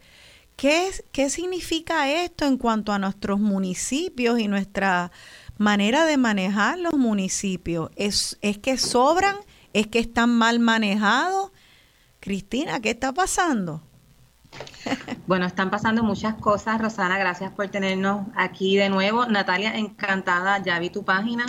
[0.57, 5.11] ¿Qué, ¿Qué significa esto en cuanto a nuestros municipios y nuestra
[5.59, 7.90] manera de manejar los municipios?
[7.96, 9.37] ¿Es, es que sobran?
[9.72, 11.50] ¿Es que están mal manejados?
[12.20, 13.83] Cristina, ¿qué está pasando?
[15.26, 16.81] Bueno, están pasando muchas cosas.
[16.81, 19.26] Rosana, gracias por tenernos aquí de nuevo.
[19.26, 21.44] Natalia, encantada, ya vi tu página.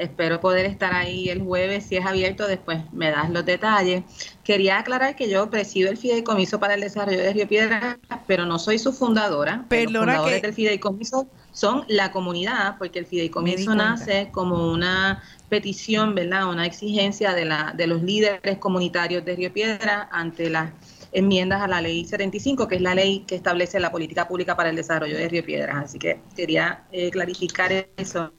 [0.00, 4.02] Espero poder estar ahí el jueves, si es abierto, después me das los detalles.
[4.42, 8.58] Quería aclarar que yo presido el Fideicomiso para el Desarrollo de Río Piedra, pero no
[8.58, 9.66] soy su fundadora.
[9.68, 16.14] Perdona Los fundadores del Fideicomiso son la comunidad, porque el Fideicomiso nace como una petición,
[16.14, 16.48] ¿verdad?
[16.48, 20.72] Una exigencia de, la, de los líderes comunitarios de Río Piedra ante las
[21.12, 24.70] enmiendas a la ley 75, que es la ley que establece la política pública para
[24.70, 25.76] el desarrollo de Río Piedras.
[25.84, 28.32] Así que quería eh, clarificar eso.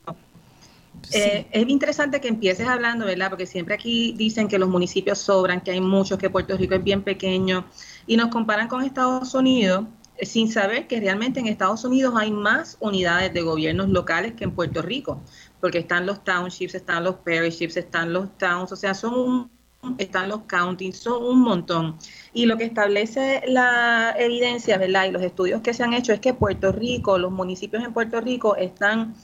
[1.13, 3.29] Eh, es interesante que empieces hablando, ¿verdad?
[3.29, 6.83] Porque siempre aquí dicen que los municipios sobran, que hay muchos, que Puerto Rico es
[6.83, 7.65] bien pequeño,
[8.07, 9.85] y nos comparan con Estados Unidos
[10.17, 14.43] eh, sin saber que realmente en Estados Unidos hay más unidades de gobiernos locales que
[14.45, 15.21] en Puerto Rico,
[15.59, 19.51] porque están los townships, están los pariships, están los towns, o sea, son un,
[19.97, 21.97] están los counties, son un montón.
[22.33, 25.05] Y lo que establece la evidencia, ¿verdad?
[25.05, 28.21] Y los estudios que se han hecho es que Puerto Rico, los municipios en Puerto
[28.21, 29.15] Rico están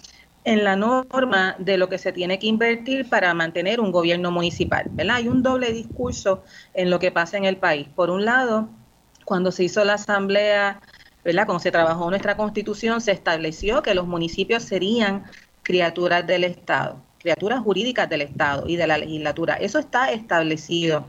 [0.47, 4.85] en la norma de lo que se tiene que invertir para mantener un gobierno municipal.
[4.91, 5.17] ¿verdad?
[5.17, 6.41] Hay un doble discurso
[6.73, 7.89] en lo que pasa en el país.
[7.93, 8.69] Por un lado,
[9.25, 10.79] cuando se hizo la asamblea,
[11.25, 11.45] ¿verdad?
[11.45, 15.25] cuando se trabajó nuestra constitución, se estableció que los municipios serían
[15.63, 19.55] criaturas del Estado, criaturas jurídicas del Estado y de la legislatura.
[19.55, 21.07] Eso está establecido.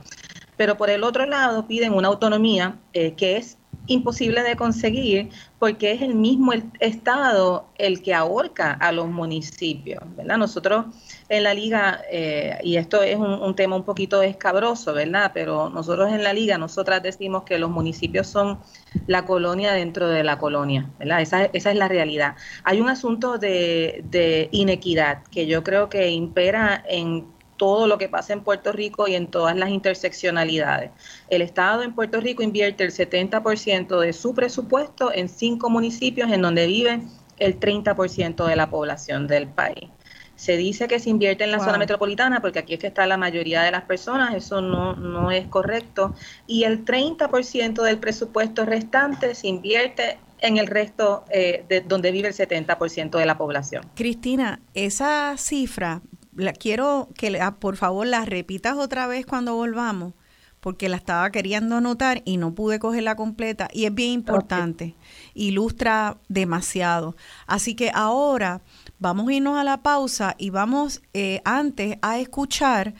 [0.56, 3.57] Pero por el otro lado piden una autonomía eh, que es
[3.88, 10.38] imposible de conseguir porque es el mismo Estado el que ahorca a los municipios, ¿verdad?
[10.38, 10.86] Nosotros
[11.28, 15.32] en la liga, eh, y esto es un, tema un poquito escabroso, ¿verdad?
[15.34, 18.60] Pero nosotros en la liga, nosotras decimos que los municipios son
[19.06, 21.20] la colonia dentro de la colonia, ¿verdad?
[21.20, 22.36] Esa, esa es la realidad.
[22.64, 28.08] Hay un asunto de, de inequidad que yo creo que impera en todo lo que
[28.08, 30.90] pasa en Puerto Rico y en todas las interseccionalidades.
[31.28, 36.40] El Estado en Puerto Rico invierte el 70% de su presupuesto en cinco municipios en
[36.40, 37.02] donde vive
[37.38, 39.90] el 30% de la población del país.
[40.36, 43.16] Se dice que se invierte en la zona metropolitana porque aquí es que está la
[43.16, 46.14] mayoría de las personas, eso no, no es correcto.
[46.46, 52.28] Y el 30% del presupuesto restante se invierte en el resto eh, de donde vive
[52.28, 53.84] el 70% de la población.
[53.96, 56.02] Cristina, esa cifra
[56.38, 60.14] la quiero que por favor la repitas otra vez cuando volvamos,
[60.60, 64.94] porque la estaba queriendo anotar y no pude cogerla completa y es bien importante,
[65.34, 67.16] ilustra demasiado.
[67.46, 68.62] Así que ahora
[68.98, 72.94] vamos a irnos a la pausa y vamos eh, antes a escuchar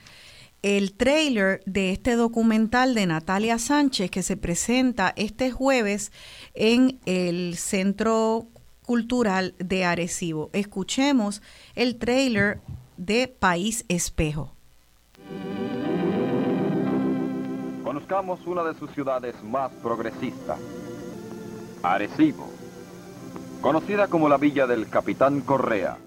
[0.61, 6.11] el trailer de este documental de Natalia Sánchez que se presenta este jueves
[6.53, 8.47] en el Centro
[8.81, 10.49] Cultural de Arecibo.
[10.51, 11.41] Escuchemos
[11.75, 12.59] el trailer
[12.99, 14.51] de País Espejo.
[17.81, 20.59] Conozcamos una de sus ciudades más progresistas,
[21.81, 22.49] Arecibo,
[23.61, 25.97] conocida como la villa del Capitán Correa.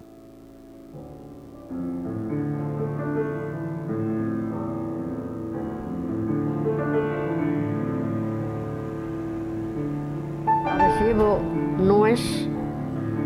[10.67, 11.41] Arecibo
[11.79, 12.21] no es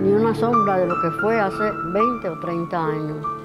[0.00, 3.35] ni una sombra de lo que fue hace 20 o 30 años.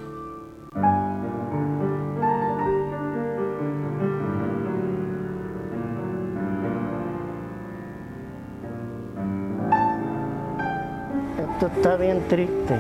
[11.62, 12.76] Esto está bien triste.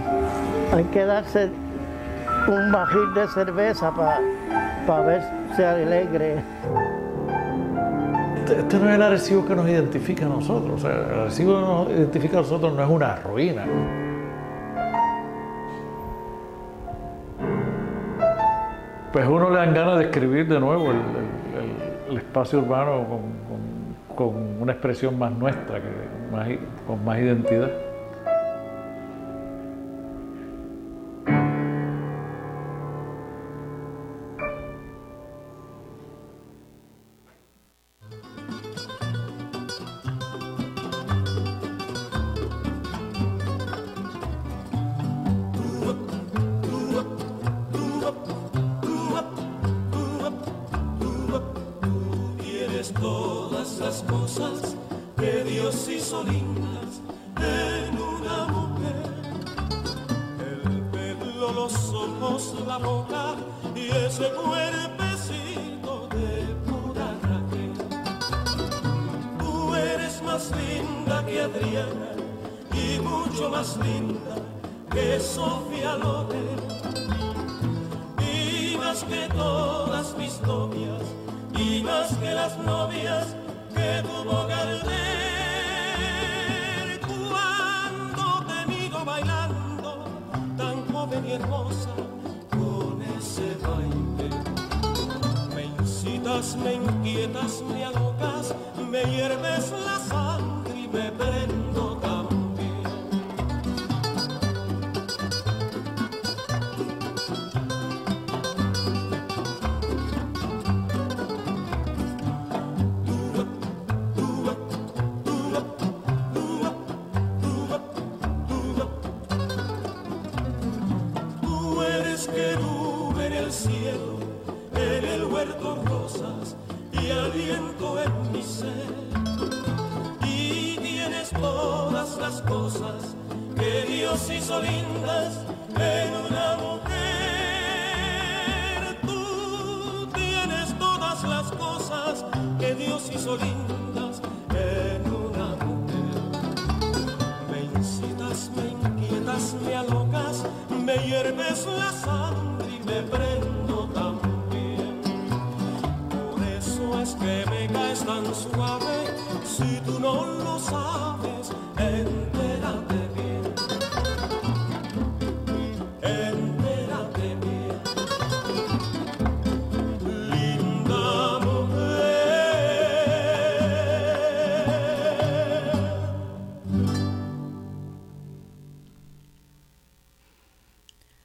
[0.73, 1.51] Hay que darse
[2.47, 6.43] un bajil de cerveza para ver verse alegre.
[8.37, 10.83] Este, este no es el Arecibo que nos identifica a nosotros.
[10.83, 13.65] el Arecibo que nos identifica a nosotros no es una ruina.
[19.13, 23.05] pues uno le dan ganas de escribir de nuevo el, espacio urbano
[24.15, 27.69] con, una expresión más nuestra, que con más identidad.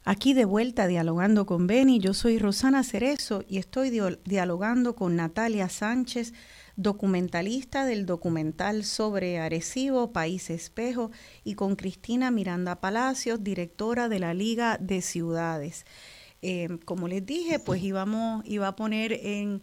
[0.08, 3.90] Aquí de vuelta dialogando con Beni, yo soy Rosana Cerezo y estoy
[4.24, 6.32] dialogando con Natalia Sánchez,
[6.76, 11.10] documentalista del documental sobre Arecibo, País Espejo,
[11.42, 15.84] y con Cristina Miranda Palacios, directora de la Liga de Ciudades.
[16.40, 19.60] Eh, como les dije, pues íbamos, iba a poner en,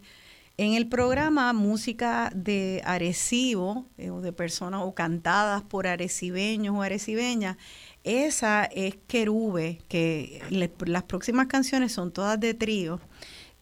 [0.58, 7.56] el programa música de Arecibo, eh, o de personas o cantadas por arecibeños o arecibeñas.
[8.04, 13.00] Esa es Querube, que las próximas canciones son todas de trío.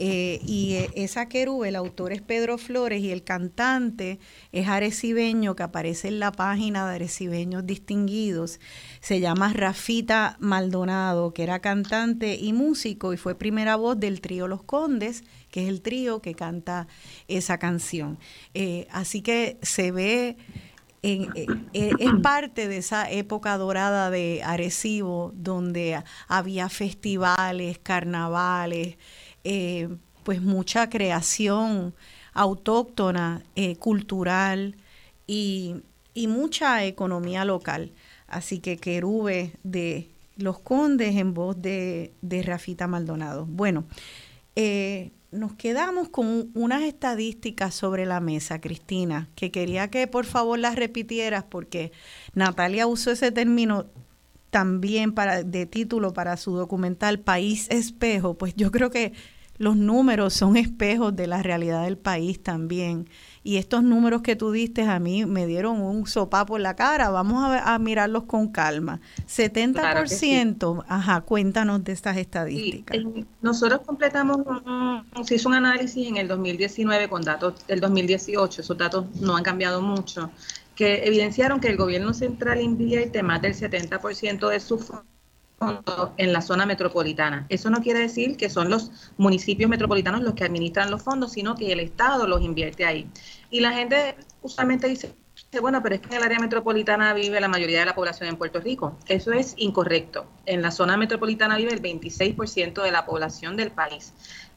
[0.04, 4.18] Eh, y eh, esa querube, el autor es Pedro Flores y el cantante
[4.50, 8.58] es arecibeño que aparece en la página de Arecibeños Distinguidos.
[9.00, 14.48] Se llama Rafita Maldonado, que era cantante y músico y fue primera voz del trío
[14.48, 16.88] Los Condes, que es el trío que canta
[17.28, 18.18] esa canción.
[18.54, 20.36] Eh, así que se ve
[21.04, 21.28] eh,
[21.72, 28.96] eh, es parte de esa época dorada de Arecibo, donde había festivales, carnavales,
[29.42, 29.88] eh,
[30.22, 31.92] pues mucha creación
[32.34, 33.42] autóctona,
[33.80, 34.76] cultural
[35.26, 35.76] y,
[36.28, 37.90] mucha economía local.
[38.28, 43.44] Así que querube de Los Condes en voz de, de Rafita Maldonado.
[43.46, 43.84] Bueno,
[45.32, 50.76] nos quedamos con unas estadísticas sobre la mesa, Cristina, que quería que por favor las
[50.76, 51.90] repitieras porque
[52.34, 53.86] Natalia usó ese término
[54.50, 59.14] también para de título para su documental País Espejo, pues yo creo que
[59.56, 63.08] los números son espejos de la realidad del país también.
[63.44, 67.10] Y estos números que tú diste a mí me dieron un sopapo en la cara.
[67.10, 69.00] Vamos a, mirarlos con calma.
[69.26, 72.98] 70%, ajá, cuéntanos de estas estadísticas.
[73.40, 74.38] nosotros completamos,
[75.24, 79.42] se hizo un análisis en el 2019 con datos del 2018, esos datos no han
[79.42, 80.30] cambiado mucho,
[80.74, 84.78] que evidenciaron que el gobierno central invierte más del 70% de su
[86.16, 87.46] en la zona metropolitana.
[87.48, 91.54] Eso no quiere decir que son los municipios metropolitanos los que administran los fondos, sino
[91.54, 93.08] que el Estado los invierte ahí.
[93.50, 95.14] Y la gente usualmente dice,
[95.60, 98.36] bueno, pero es que en el área metropolitana vive la mayoría de la población en
[98.36, 98.96] Puerto Rico.
[99.06, 100.26] Eso es incorrecto.
[100.46, 104.12] En la zona metropolitana vive el 26% de la población del país.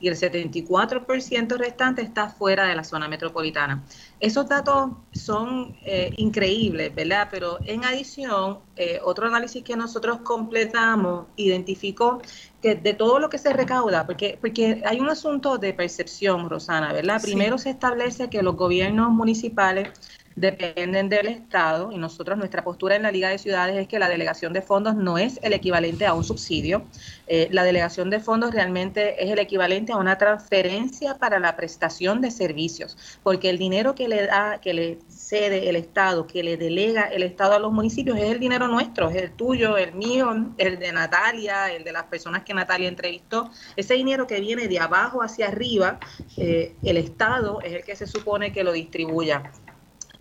[0.05, 3.83] Y el 74% restante está fuera de la zona metropolitana.
[4.19, 7.27] Esos datos son eh, increíbles, ¿verdad?
[7.31, 12.21] Pero en adición, eh, otro análisis que nosotros completamos identificó
[12.61, 16.93] que de todo lo que se recauda, porque, porque hay un asunto de percepción, Rosana,
[16.93, 17.19] ¿verdad?
[17.19, 19.89] Primero se establece que los gobiernos municipales
[20.35, 24.09] dependen del Estado y nosotros nuestra postura en la Liga de Ciudades es que la
[24.09, 26.83] delegación de fondos no es el equivalente a un subsidio.
[27.27, 32.21] Eh, la delegación de fondos realmente es el equivalente a una transferencia para la prestación
[32.21, 36.57] de servicios, porque el dinero que le da, que le cede el Estado, que le
[36.57, 40.35] delega el Estado a los municipios es el dinero nuestro, es el tuyo, el mío,
[40.57, 43.49] el de Natalia, el de las personas que Natalia entrevistó.
[43.75, 45.99] Ese dinero que viene de abajo hacia arriba,
[46.37, 49.51] eh, el Estado es el que se supone que lo distribuya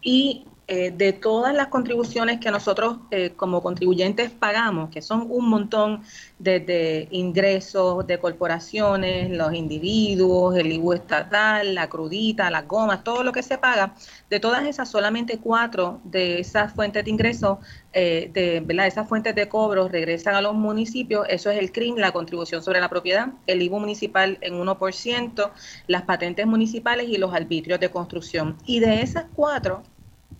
[0.04, 5.50] y eh, de todas las contribuciones que nosotros eh, como contribuyentes pagamos, que son un
[5.50, 6.02] montón
[6.38, 13.30] desde ingresos de corporaciones, los individuos, el IBU estatal, la crudita, las gomas, todo lo
[13.30, 13.94] que se paga,
[14.30, 17.58] de todas esas solamente cuatro de esas fuentes de ingresos,
[17.92, 18.86] eh, de ¿verdad?
[18.86, 22.80] esas fuentes de cobro regresan a los municipios, eso es el CRIM, la contribución sobre
[22.80, 25.50] la propiedad, el IBU municipal en 1%,
[25.88, 28.56] las patentes municipales y los arbitrios de construcción.
[28.64, 29.82] Y de esas cuatro,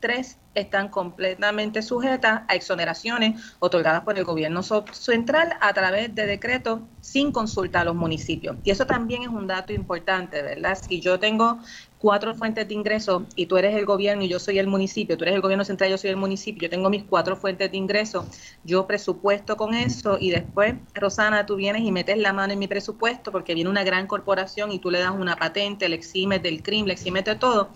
[0.05, 6.81] tres están completamente sujetas a exoneraciones otorgadas por el gobierno central a través de decretos
[7.01, 8.59] sin consulta a los municipios.
[8.65, 10.79] Y eso también es un dato importante, ¿verdad?
[10.87, 11.59] Si yo tengo
[11.97, 15.25] cuatro fuentes de ingresos y tú eres el gobierno y yo soy el municipio, tú
[15.25, 17.79] eres el gobierno central y yo soy el municipio, yo tengo mis cuatro fuentes de
[17.79, 18.27] ingresos,
[18.63, 22.69] yo presupuesto con eso y después, Rosana, tú vienes y metes la mano en mi
[22.69, 26.63] presupuesto porque viene una gran corporación y tú le das una patente, le eximes del
[26.63, 27.71] crimen, le eximes de todo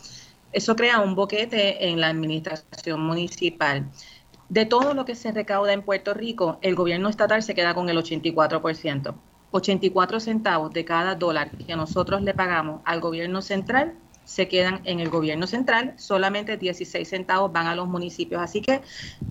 [0.53, 3.91] eso crea un boquete en la administración municipal.
[4.49, 7.89] De todo lo que se recauda en Puerto Rico, el gobierno estatal se queda con
[7.89, 9.15] el 84%.
[9.51, 13.95] 84 centavos de cada dólar que nosotros le pagamos al gobierno central
[14.29, 18.43] se quedan en el gobierno central, solamente 16 centavos van a los municipios.
[18.43, 18.83] Así que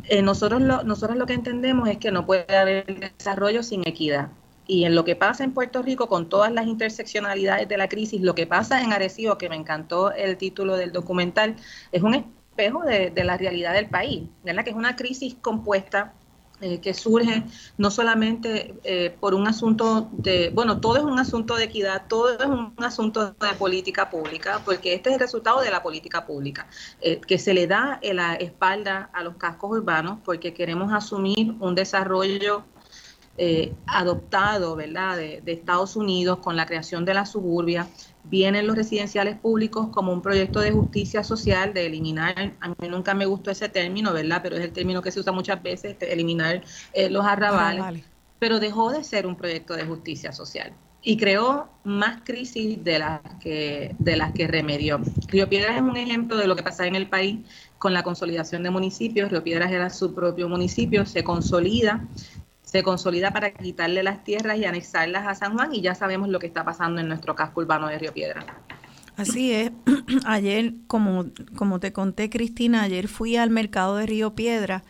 [0.05, 4.29] eh, nosotros, lo, nosotros lo que entendemos es que no puede haber desarrollo sin equidad
[4.67, 8.21] y en lo que pasa en Puerto Rico con todas las interseccionalidades de la crisis,
[8.21, 11.55] lo que pasa en Arecibo, que me encantó el título del documental,
[11.91, 14.63] es un espejo de, la realidad del país, ¿verdad?
[14.63, 16.13] que es una crisis compuesta
[16.59, 17.43] eh, que surge
[17.77, 22.31] no solamente eh, por un asunto de, bueno, todo es un asunto de equidad, todo
[22.31, 26.67] es un asunto de política pública, porque este es el resultado de la política pública,
[26.99, 31.53] eh, que se le da en la espalda a los cascos urbanos porque queremos asumir
[31.59, 32.63] un desarrollo
[33.37, 35.17] eh, adoptado ¿verdad?
[35.17, 37.87] De, Estados Unidos con la creación de la suburbia,
[38.23, 43.13] vienen los residenciales públicos como un proyecto de justicia social, de eliminar, a mí nunca
[43.13, 44.41] me gustó ese término, ¿verdad?
[44.41, 46.63] Pero es el término que se usa muchas veces, eliminar
[46.93, 48.03] eh, los arrabales,
[48.39, 53.21] pero dejó de ser un proyecto de justicia social y creó más crisis de las
[53.39, 54.99] que de las que remedió.
[55.27, 57.39] Río Piedras es un ejemplo de lo que pasa en el país
[57.77, 59.31] con la consolidación de municipios.
[59.31, 62.05] Río Piedras era su propio municipio, se consolida,
[62.77, 66.37] se consolida para quitarle las tierras y anexarlas a San Juan y ya sabemos lo
[66.37, 68.45] que está pasando en nuestro casco urbano de Río Piedra.
[69.15, 69.71] Así es.
[70.25, 71.25] Ayer, como,
[71.55, 74.83] como te conté, Cristina, ayer fui al mercado de Río Piedra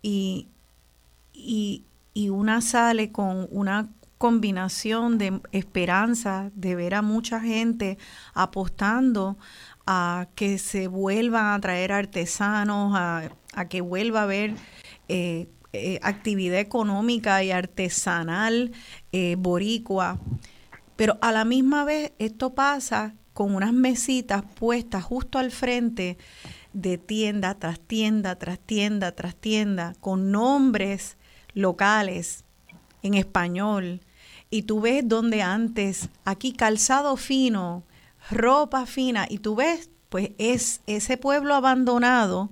[0.00, 0.48] y,
[1.34, 1.84] y,
[2.14, 7.98] y una sale con una combinación de esperanza de ver a mucha gente
[8.32, 9.36] apostando
[9.86, 14.54] a que se vuelvan a traer artesanos, a, a que vuelva a haber
[15.08, 18.70] eh, eh, actividad económica y artesanal
[19.10, 20.20] eh, boricua.
[20.94, 26.16] Pero a la misma vez esto pasa con unas mesitas puestas justo al frente
[26.72, 31.16] de tienda tras tienda, tras tienda, tras tienda, con nombres
[31.54, 32.44] locales
[33.02, 34.00] en español.
[34.50, 37.82] Y tú ves donde antes, aquí calzado fino,
[38.30, 42.50] ropa fina, y tú ves, pues es ese pueblo abandonado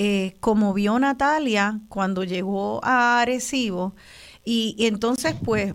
[0.00, 3.96] eh, como vio Natalia cuando llegó a Arecibo,
[4.44, 5.74] y, entonces pues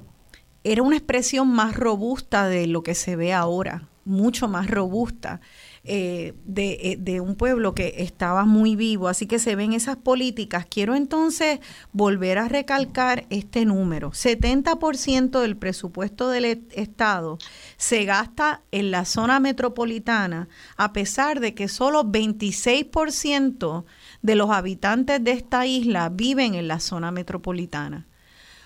[0.63, 5.41] era una expresión más robusta de lo que se ve ahora, mucho más robusta.
[5.85, 9.09] Eh, de, eh, de, un pueblo que estaba muy vivo.
[9.09, 10.65] Así que se ven esas políticas.
[10.65, 11.59] Quiero entonces
[11.91, 14.11] volver a recalcar este número.
[14.11, 17.37] 70% del presupuesto del Estado
[17.75, 20.47] se gasta en la zona metropolitana,
[20.77, 23.83] a pesar de que solo 26%
[24.23, 28.07] de los habitantes de esta isla viven en la zona metropolitana.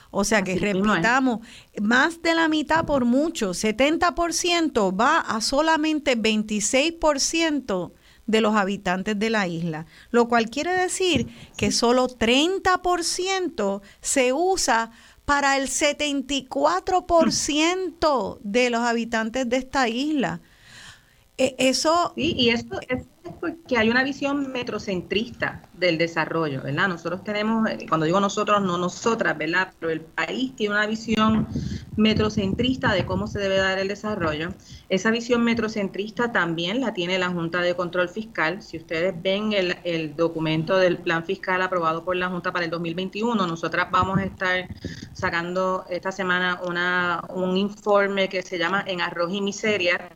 [0.09, 1.45] O sea que repitamos,
[1.81, 7.91] más de la mitad por mucho, 70% va a solamente 26%
[8.25, 11.27] de los habitantes de la isla, lo cual quiere decir
[11.57, 14.89] que solo 30% se usa
[15.25, 20.39] para el 74% de los habitantes de esta isla.
[21.37, 22.13] E, eso...
[22.15, 23.03] Sí, y eso es
[23.39, 26.87] porque hay una visión metrocentrista del desarrollo, ¿verdad?
[26.87, 29.73] Nosotros tenemos, eh, cuando digo nosotros, no nosotras, ¿verdad?
[29.79, 31.47] Pero el país tiene una visión
[31.95, 34.53] metrocentrista de cómo se debe dar el desarrollo.
[34.89, 38.61] Esa visión metrocentrista también la tiene la Junta de Control Fiscal.
[38.61, 42.71] Si ustedes ven el, el documento del plan fiscal aprobado por la Junta para el
[42.71, 44.67] 2021, nosotras vamos a estar
[45.13, 50.11] sacando esta semana una, un informe que se llama En Arroz y Miseria,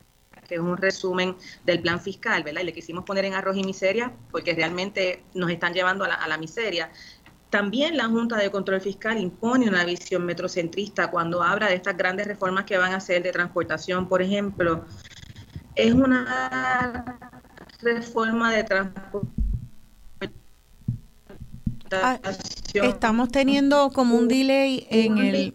[0.52, 1.34] que es un resumen
[1.64, 2.60] del plan fiscal, ¿verdad?
[2.60, 6.36] Y le quisimos poner en arroz y miseria porque realmente nos están llevando a la,
[6.36, 6.90] miseria.
[7.48, 12.26] También la Junta de Control Fiscal impone una visión metrocentrista cuando habla de estas grandes
[12.26, 14.84] reformas que van a hacer de transportación, por ejemplo.
[15.74, 17.18] Es una
[17.80, 19.32] reforma de transportación.
[21.92, 22.18] Ah,
[22.74, 25.54] estamos teniendo como un delay en el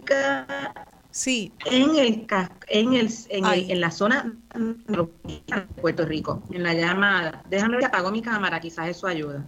[1.17, 1.51] Sí.
[1.65, 2.27] En el
[2.67, 7.41] en el, en, la zona de Puerto Rico, en la llamada.
[7.49, 9.43] Déjame ver apago mi cámara, quizás eso ayuda.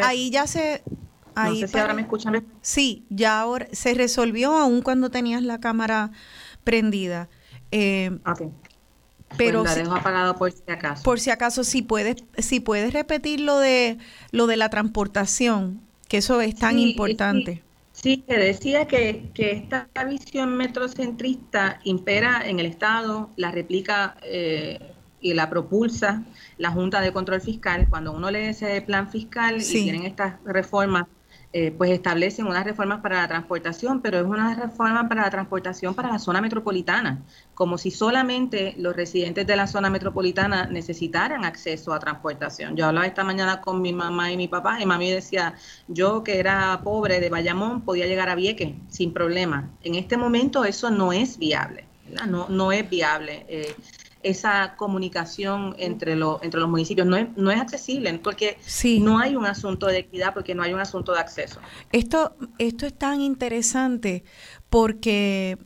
[0.00, 0.82] ahí, ya se
[1.34, 2.44] Ahí no sé si ahora me escuchan.
[2.60, 6.10] Sí, ya ahora se resolvió aún cuando tenías la cámara
[6.64, 7.30] prendida.
[7.70, 8.18] Eh,
[9.38, 11.02] Pero pues la dejo apagado por si acaso.
[11.02, 13.96] Por si acaso, si puedes, si puedes repetir lo de
[14.32, 17.54] lo de la transportación, que eso es tan importante.
[17.54, 17.69] Sí,
[18.02, 24.78] que decía que, que, esta visión metrocentrista impera en el Estado, la replica eh,
[25.20, 26.24] y la propulsa
[26.56, 27.88] la Junta de Control Fiscal.
[27.90, 31.06] Cuando uno lee ese plan fiscal y tienen estas reformas
[31.52, 35.96] eh, pues establecen unas reformas para la transportación, pero es una reforma para la transportación
[35.96, 37.24] para la zona metropolitana,
[37.54, 42.76] como si solamente los residentes de la zona metropolitana necesitaran acceso a transportación.
[42.76, 45.54] Yo hablaba esta mañana con mi mamá y mi papá y mami decía,
[45.88, 49.70] yo que era pobre de Bayamón podía llegar a Vieques sin problema.
[49.82, 51.84] En este momento eso no es viable,
[52.28, 53.44] No, no es viable.
[53.48, 53.74] Eh,
[54.22, 57.06] esa comunicación entre, lo, entre los municipios.
[57.06, 58.58] No es, no es accesible porque
[59.00, 61.60] no hay un asunto de equidad, porque no hay un asunto de acceso.
[61.92, 64.24] Esto, esto es tan interesante
[64.68, 65.58] porque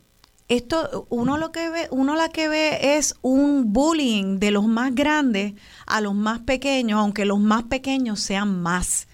[0.49, 4.95] esto uno lo que ve uno la que ve es un bullying de los más
[4.95, 5.55] grandes
[5.87, 9.09] a los más pequeños aunque los más pequeños sean más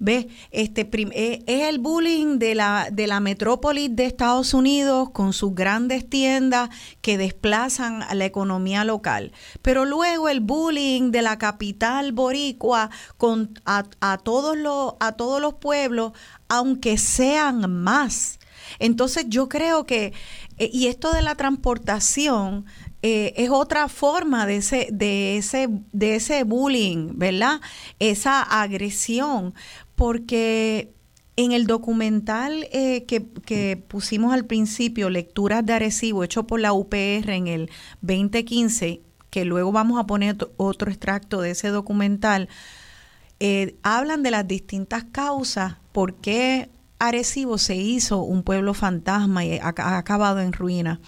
[0.00, 0.26] ¿Ves?
[0.50, 5.54] Este, eh, es el bullying de la, de la metrópolis de Estados Unidos con sus
[5.54, 6.70] grandes tiendas
[7.00, 9.32] que desplazan a la economía local.
[9.62, 15.40] Pero luego el bullying de la capital boricua con, a, a, todos los, a todos
[15.40, 16.12] los pueblos,
[16.48, 18.38] aunque sean más.
[18.78, 20.12] Entonces yo creo que,
[20.58, 22.66] eh, y esto de la transportación,
[23.02, 27.60] eh, es otra forma de ese, de ese, de ese bullying, ¿verdad?
[28.00, 29.54] Esa agresión,
[29.98, 30.94] porque
[31.34, 37.30] en el documental eh, que, pusimos al principio, Lecturas de Arecibo, hecho por la UPR
[37.30, 37.68] en el
[38.02, 42.48] 2015, que luego vamos a poner otro extracto de ese documental,
[43.40, 46.70] eh, hablan de las distintas causas por qué
[47.00, 51.00] Arecibo se hizo un pueblo fantasma y ha acabado en ruina.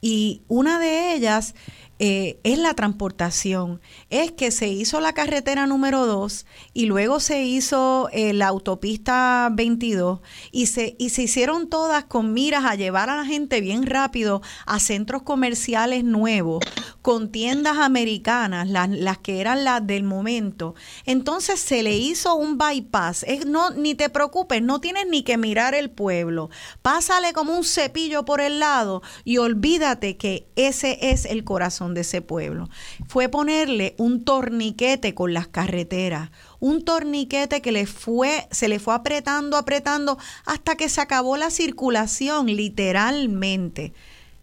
[0.00, 1.54] Y una de ellas
[2.00, 3.80] eh, es la transportación.
[4.10, 9.48] Es que se hizo la carretera número 2 y luego se hizo eh, la autopista
[9.52, 10.20] 22
[10.50, 14.42] y se, y se hicieron todas con miras a llevar a la gente bien rápido
[14.66, 16.64] a centros comerciales nuevos,
[17.00, 20.74] con tiendas americanas, las, las que eran las del momento.
[21.06, 23.24] Entonces se le hizo un bypass.
[23.28, 26.50] Es, no, ni te preocupes, no tienes ni que mirar el pueblo.
[26.82, 32.00] Pásale como un cepillo por el lado y olvídate que ese es el corazón de
[32.00, 32.70] ese pueblo.
[33.06, 36.30] Fue ponerle un torniquete con las carreteras,
[36.60, 40.16] un torniquete que le fue, se le fue apretando, apretando,
[40.46, 43.92] hasta que se acabó la circulación, literalmente.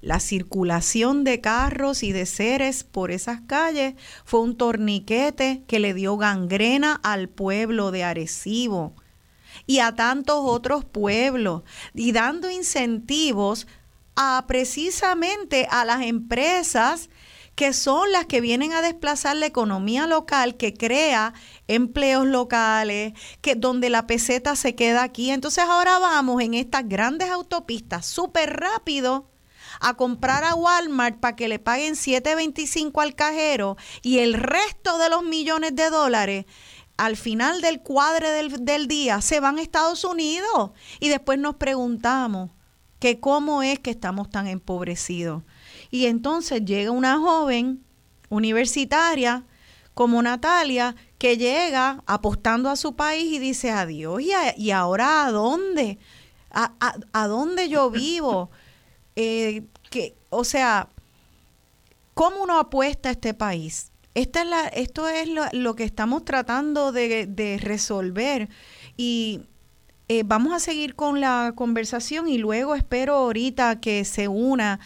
[0.01, 3.93] La circulación de carros y de seres por esas calles
[4.25, 8.93] fue un torniquete que le dio gangrena al pueblo de Arecibo
[9.67, 11.61] y a tantos otros pueblos
[11.93, 13.67] y dando incentivos
[14.15, 17.09] a precisamente a las empresas
[17.55, 21.33] que son las que vienen a desplazar la economía local, que crea
[21.67, 25.31] empleos locales, que donde la peseta se queda aquí.
[25.31, 29.29] Entonces ahora vamos en estas grandes autopistas súper rápido
[29.79, 35.09] a comprar a Walmart para que le paguen 7.25 al cajero y el resto de
[35.09, 36.45] los millones de dólares
[36.97, 41.55] al final del cuadre del, del, día se van a Estados Unidos y después nos
[41.55, 42.51] preguntamos
[42.99, 45.41] que cómo es que estamos tan empobrecidos.
[45.91, 47.83] Y entonces llega una joven
[48.29, 49.43] universitaria
[49.93, 54.21] como Natalia que llega apostando a su país y dice adiós.
[54.21, 55.99] ¿Y, y ahora a dónde?
[56.53, 58.49] a, dónde yo vivo,
[59.15, 60.89] eh, que, o sea,
[62.13, 63.91] ¿cómo uno apuesta a este país?
[64.13, 68.49] Esta es la, esto es lo, que estamos tratando de, resolver
[68.97, 69.41] y
[70.09, 74.81] eh, vamos a seguir con la conversación y luego espero ahorita que se una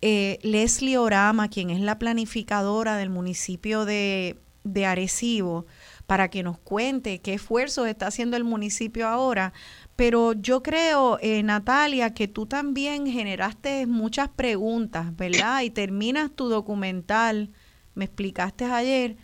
[0.00, 5.66] eh, Leslie Orama, quien es la planificadora del municipio de, de Arecibo,
[6.06, 9.52] para que nos cuente qué esfuerzos está haciendo el municipio ahora
[9.98, 15.62] pero yo creo, eh, Natalia, que tú también generaste muchas preguntas, ¿verdad?
[15.62, 17.50] Y terminas tu documental,
[17.96, 19.16] me explicaste ayer,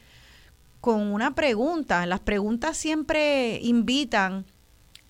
[0.80, 2.04] con una pregunta.
[2.06, 4.46] Las preguntas siempre invitan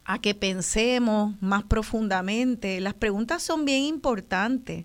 [0.05, 2.79] a que pensemos más profundamente.
[2.83, 4.85] Las preguntas son bien importantes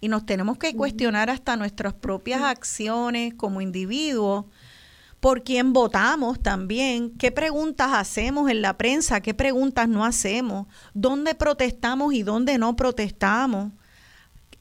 [0.00, 4.46] y nos tenemos que cuestionar hasta nuestras propias acciones como individuos
[5.20, 11.34] por quién votamos también, qué preguntas hacemos en la prensa, qué preguntas no hacemos, dónde
[11.34, 13.72] protestamos y dónde no protestamos,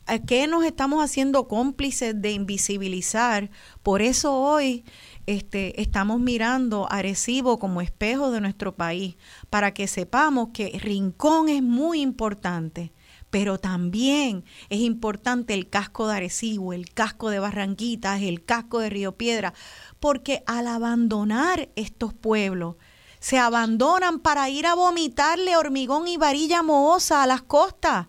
[0.05, 3.49] a qué nos estamos haciendo cómplices de invisibilizar.
[3.83, 4.83] Por eso hoy
[5.27, 9.15] este, estamos mirando a Arecibo como espejo de nuestro país,
[9.49, 12.91] para que sepamos que Rincón es muy importante
[13.29, 18.89] pero también es importante el casco de Arecibo, el casco de Barranquitas, el casco de
[18.89, 19.53] Río Piedra,
[19.99, 22.75] porque al abandonar estos pueblos,
[23.19, 28.07] se abandonan para ir a vomitarle hormigón y varilla mohosa a las costas,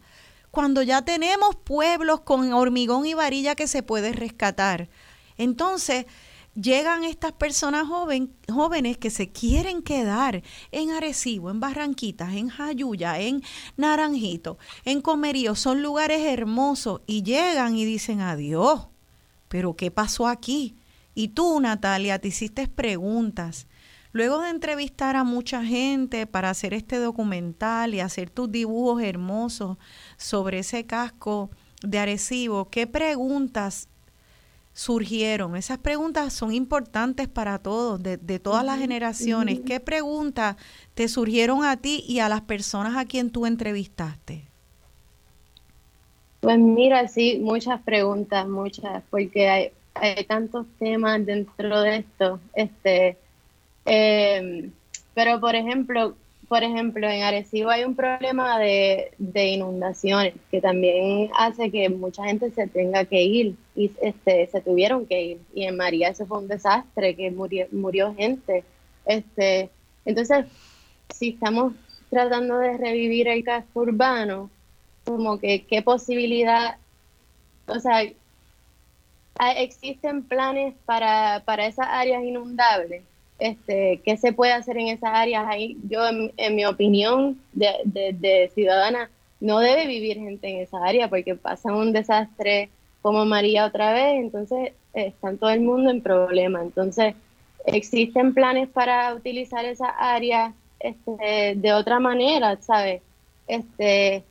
[0.50, 4.88] cuando ya tenemos pueblos con hormigón y varilla que se puede rescatar.
[5.36, 6.06] Entonces,
[6.54, 10.42] llegan estas personas jóvenes que se quieren quedar
[10.72, 13.42] en Arecibo, en Barranquitas, en Jayuya, en
[13.76, 18.88] Naranjito, en Comerío, son lugares hermosos y llegan y dicen adiós.
[19.48, 20.76] Pero ¿qué pasó aquí?
[21.14, 23.66] Y tú, Natalia, te hiciste preguntas.
[24.12, 29.78] Luego de entrevistar a mucha gente para hacer este documental y hacer tus dibujos hermosos
[30.16, 31.50] sobre ese casco
[31.82, 33.88] de Arecibo, ¿qué preguntas
[34.72, 35.56] surgieron?
[35.56, 39.60] Esas preguntas son importantes para todos, de, todas las generaciones.
[39.60, 40.56] ¿Qué preguntas
[40.94, 44.44] te surgieron a ti y a las personas a quien tú entrevistaste?
[46.40, 52.40] Pues mira, sí, muchas preguntas, muchas, porque hay, hay tantos temas dentro de esto.
[52.54, 53.18] Este,
[53.84, 54.72] em,
[55.14, 56.14] pero por ejemplo,
[56.50, 62.50] por ejemplo, en Arecibo hay un problema de, inundaciones que también hace que mucha gente
[62.50, 65.40] se tenga que ir y este, se tuvieron que ir.
[65.54, 68.64] Y en María eso fue un desastre, que murió, murió gente.
[69.06, 69.70] Este,
[70.04, 70.46] entonces,
[71.14, 71.72] si estamos
[72.10, 74.50] tratando de revivir el casco urbano,
[75.04, 76.78] como que qué posibilidad,
[77.68, 78.02] o sea,
[79.56, 83.04] existen planes para, para esas áreas inundables.
[83.40, 85.44] Este, ¿Qué se puede hacer en esas áreas?
[85.48, 89.10] Ahí, yo, en, mi opinión de, de, ciudadana,
[89.40, 92.68] no debe vivir gente en esa área porque pasa un desastre
[93.00, 96.60] como María otra vez, entonces están todo el mundo en problema.
[96.60, 97.14] Entonces,
[97.64, 103.02] existen planes para utilizar esa área este, de otra manera, ¿sabes?
[103.46, 104.22] Este,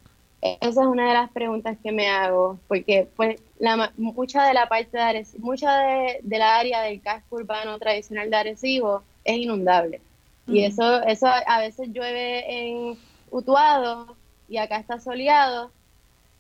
[0.41, 4.69] esa es una de las preguntas que me hago, porque pues la, mucha de la
[4.69, 10.01] parte de Arecibo, mucha de, la área del casco urbano tradicional de Arecibo es inundable.
[10.47, 12.97] Y eso, eso a veces llueve en
[13.29, 14.15] Utuado
[14.47, 15.69] y acá está soleado,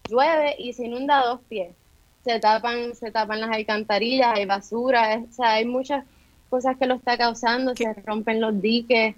[0.09, 1.75] llueve y se inunda dos pies.
[2.23, 6.05] Se tapan, se tapan las alcantarillas, hay basura, o sea, hay muchas
[6.49, 9.15] cosas que lo está causando, se rompen los diques,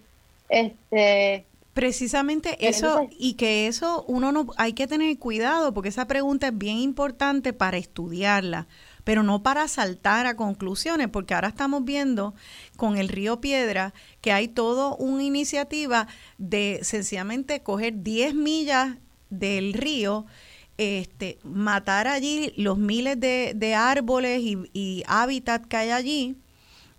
[0.49, 6.47] este Precisamente eso, y que eso uno no hay que tener cuidado, porque esa pregunta
[6.49, 8.67] es bien importante para estudiarla,
[9.05, 12.35] pero no para saltar a conclusiones, porque ahora estamos viendo
[12.75, 16.07] con el río Piedra que hay toda una iniciativa
[16.37, 18.97] de sencillamente coger 10 millas
[19.29, 20.25] del río,
[20.77, 26.35] este, matar allí los miles de, árboles y, y hábitat que hay allí,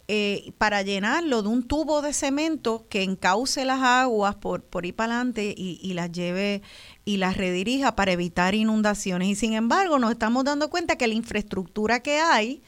[0.09, 4.95] eh, para llenarlo de un tubo de cemento que encauce las aguas por, por ir
[4.97, 6.63] para adelante y, y, las lleve
[7.05, 9.29] y las redirija para evitar inundaciones.
[9.29, 12.63] Y sin embargo, nos estamos dando cuenta que la infraestructura que hay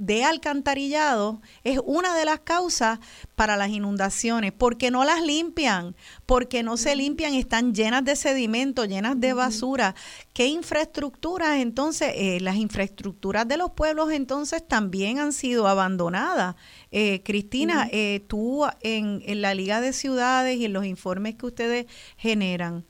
[0.00, 2.98] de alcantarillado es una de las causas
[3.34, 5.94] para las inundaciones, porque no las limpian,
[6.24, 9.94] porque no se limpian, están llenas de sedimento, llenas de basura.
[10.32, 12.12] ¿Qué infraestructuras entonces?
[12.14, 16.56] Eh, las infraestructuras de los pueblos entonces también han sido abandonadas.
[16.90, 21.44] Eh, Cristina, eh, tú en, en, la Liga de Ciudades y en los informes que
[21.44, 21.86] ustedes
[22.16, 22.86] generan,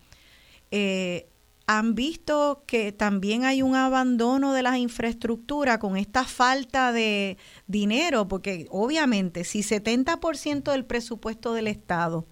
[0.70, 1.29] eh,
[1.72, 8.26] han visto que también hay un abandono de las infraestructuras con esta falta de dinero,
[8.26, 12.26] porque obviamente si 70% del presupuesto del Estado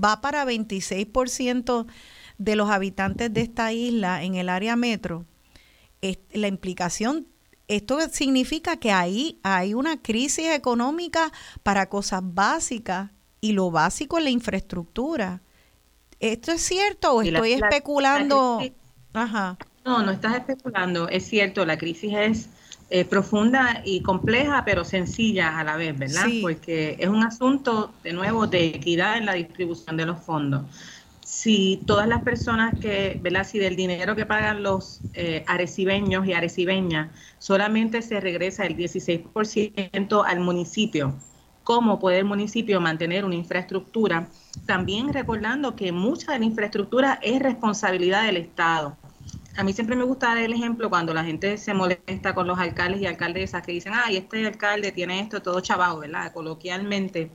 [0.00, 1.86] va para 26%
[2.38, 5.26] de los habitantes de esta isla en el área metro,
[6.32, 7.26] la implicación
[7.66, 11.32] esto significa que ahí hay una crisis económica
[11.64, 15.42] para cosas básicas y lo básico es la infraestructura.
[16.20, 18.60] ¿Esto es cierto o estoy especulando?
[19.14, 19.58] Ajá.
[19.84, 22.50] No, no estás especulando, es cierto, la crisis es
[22.88, 26.34] eh, profunda y compleja, pero sencilla a la vez, ¿verdad?
[26.40, 30.66] Porque es un asunto, de nuevo, de equidad en la distribución de los fondos
[31.24, 33.44] si todas las personas que, ¿verdad?
[33.44, 40.24] Si del dinero que pagan los eh, arecibeños y arecibeñas solamente se regresa el 16%
[40.24, 41.24] al municipio,
[41.62, 44.30] ¿cómo puede el municipio mantener una infraestructura?
[44.66, 48.98] También recordando que mucha de la infraestructura es responsabilidad del Estado.
[49.56, 52.58] A mí siempre me gusta dar el ejemplo cuando la gente se molesta con los
[52.58, 56.32] alcaldes y alcaldesas que dicen, ay, este alcalde tiene esto todo chavado, ¿verdad?
[56.32, 57.30] Coloquialmente.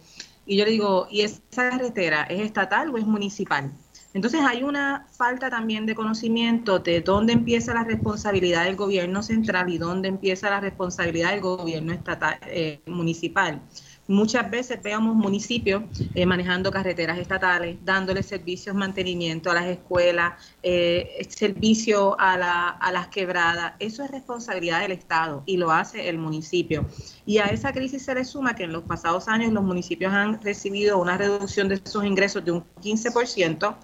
[0.45, 3.71] Y yo le digo, ¿y esa carretera es estatal o es municipal?
[4.13, 9.69] Entonces hay una falta también de conocimiento de dónde empieza la responsabilidad del gobierno central
[9.69, 13.61] y dónde empieza la responsabilidad del gobierno estatal, eh, municipal.
[14.09, 15.83] Muchas veces veamos municipios
[16.15, 20.33] eh, manejando carreteras estatales, dándole servicios, mantenimiento a las escuelas,
[20.63, 23.73] eh, servicio a, la, a las quebradas.
[23.77, 26.87] Eso es responsabilidad del Estado y lo hace el municipio.
[27.27, 30.41] Y a esa crisis se le suma que en los pasados años los municipios han
[30.41, 33.75] recibido una reducción de sus ingresos de un 15%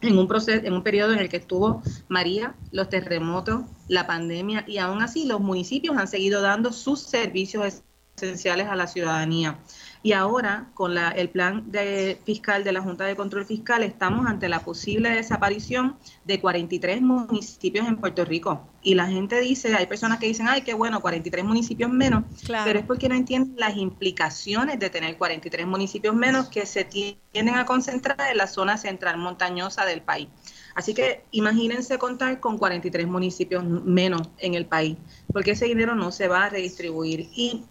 [0.00, 4.64] en un proceso, en un periodo en el que estuvo María, los terremotos, la pandemia
[4.66, 7.82] y aún así los municipios han seguido dando sus servicios
[8.16, 9.58] esenciales a la ciudadanía.
[10.02, 14.26] Y ahora, con la, el plan de, fiscal de la Junta de Control Fiscal, estamos
[14.26, 18.68] ante la posible desaparición de 43 municipios en Puerto Rico.
[18.82, 22.78] Y la gente dice, hay personas que dicen, ay, qué bueno, 43 municipios menos, pero
[22.78, 27.66] es porque no entienden las implicaciones de tener 43 municipios menos que se tienden a
[27.66, 30.28] concentrar en la zona central montañosa del país.
[30.76, 34.98] Así que imagínense contar con 43 municipios menos en el país,
[35.32, 37.28] porque ese dinero no se va a redistribuir.
[37.34, 37.64] Y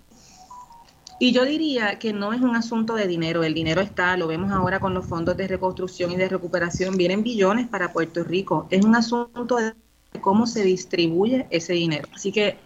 [1.20, 4.51] y yo diría que no es un asunto de dinero, el dinero está, lo vemos
[4.51, 8.84] ahora con los fondos de reconstrucción y de recuperación, vienen billones para Puerto Rico, es
[8.84, 9.74] un asunto de
[10.22, 12.07] cómo se distribuye ese dinero.
[12.13, 12.57] Así que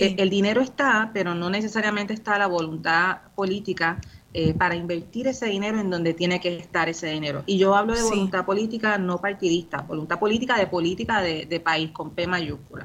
[0.00, 4.00] eh, el dinero está, pero no necesariamente está la voluntad política
[4.34, 7.44] eh, para invertir ese dinero en donde tiene que estar ese dinero.
[7.46, 12.10] Y yo hablo de voluntad política no partidista, voluntad política de política de, país con
[12.10, 12.84] P mayúscula.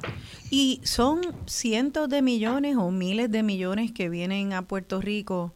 [0.49, 5.53] Y son cientos de millones o miles de millones que vienen a Puerto Rico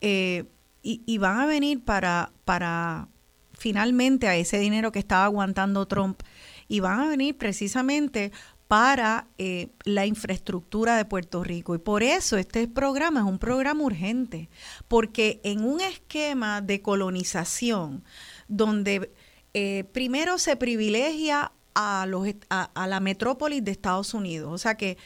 [0.00, 0.46] eh,
[0.82, 3.08] y, van a venir para, para
[3.52, 6.20] finalmente a ese dinero que estaba aguantando Trump
[6.66, 8.32] y van a venir precisamente
[8.74, 11.76] para eh, la infraestructura de Puerto Rico.
[11.76, 14.48] Y por eso este programa es un programa urgente,
[14.88, 18.02] porque en un esquema de colonización
[18.48, 19.12] donde
[19.52, 24.98] eh, primero se privilegia a, los, a, la metrópolis de Estados Unidos, o sea que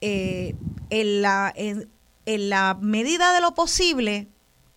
[0.00, 0.54] eh,
[0.90, 1.88] en, la, en
[2.24, 4.28] la medida de lo posible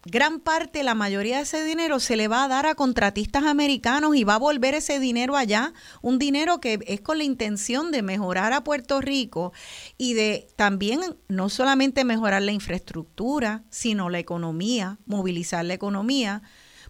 [0.06, 4.16] gran parte, la mayoría de ese dinero se le va a dar a contratistas americanos
[4.16, 8.02] y va a volver ese dinero allá, un dinero que es con la intención de
[8.02, 9.54] mejorar a Puerto Rico
[9.98, 16.42] y de también no solamente mejorar la infraestructura, sino la economía, movilizar la economía.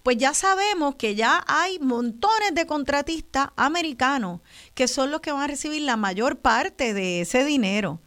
[0.01, 4.41] Pues ya sabemos que ya hay montones de contratistas americanos
[4.73, 8.01] que son los que van a recibir la mayor parte de ese dinero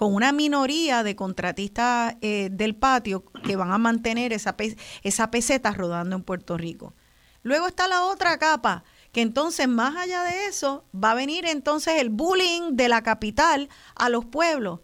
[0.00, 4.56] con una minoría de contratistas eh, del patio que van a mantener esa,
[5.02, 6.94] esa peseta rodando en Puerto Rico.
[7.42, 8.82] Luego está la otra capa,
[9.12, 13.68] que entonces más allá de eso va a venir entonces el bullying de la capital
[13.94, 14.80] a los pueblos.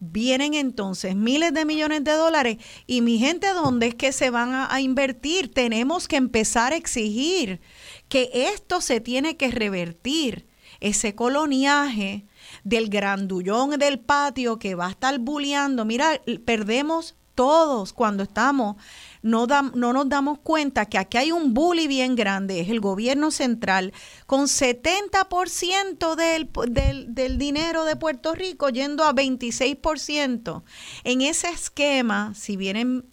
[0.00, 2.56] Vienen entonces miles de millones de dólares
[2.88, 5.54] y mi gente, ¿dónde es que se van a, a invertir?
[5.54, 7.60] Tenemos que empezar a exigir
[8.08, 10.48] que esto se tiene que revertir,
[10.80, 12.25] ese coloniaje
[12.66, 15.84] del grandullón del patio que va a estar bulleando.
[15.84, 18.74] Mira, perdemos todos cuando estamos,
[19.22, 23.30] no, no nos damos cuenta que aquí hay un bully bien grande, es el gobierno
[23.30, 23.92] central,
[24.26, 30.62] con 70% del, del, del dinero de Puerto Rico yendo a 26%.
[31.04, 33.04] En ese esquema, si vienen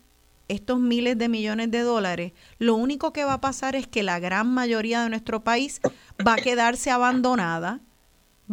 [0.48, 4.20] estos miles de millones de dólares, lo único que va a pasar es que la
[4.20, 5.80] gran mayoría de nuestro país
[6.26, 7.82] va a quedarse abandonada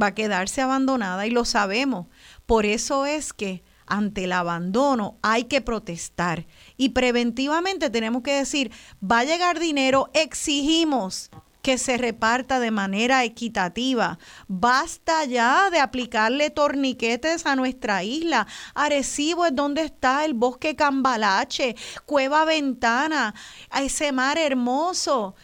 [0.00, 2.06] va a quedarse abandonada y lo sabemos.
[2.46, 8.70] Por eso es que ante el abandono hay que protestar y preventivamente tenemos que decir,
[9.02, 11.30] va a llegar dinero, exigimos
[11.62, 14.18] que se reparta de manera equitativa.
[14.48, 18.46] Basta ya de aplicarle torniquetes a nuestra isla.
[18.74, 21.76] Arecibo es donde está el bosque Cambalache,
[22.06, 23.34] Cueva Ventana,
[23.68, 25.34] a ese mar hermoso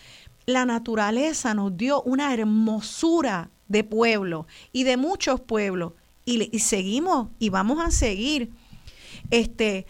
[0.47, 5.93] la naturaleza nos dio una hermosura de pueblo y de muchos pueblos
[6.25, 8.51] y, seguimos y vamos a seguir
[9.31, 9.87] este,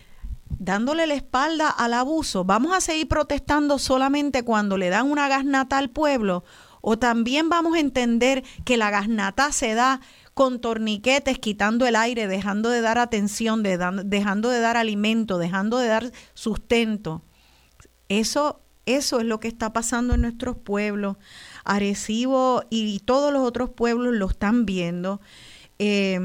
[0.58, 2.44] dándole la espalda al abuso.
[2.44, 6.44] Vamos a seguir protestando solamente cuando le dan una gasnata al pueblo
[6.88, 10.00] o también vamos a entender que la gasnata se da
[10.34, 15.88] con torniquetes, quitando el aire, dejando de dar atención, dejando de dar alimento, dejando de
[15.88, 17.22] dar sustento.
[18.08, 21.16] Eso, eso es lo que está pasando en nuestros pueblos.
[21.66, 25.20] Arecibo y todos los otros pueblos lo están viendo.
[25.78, 26.18] Eh,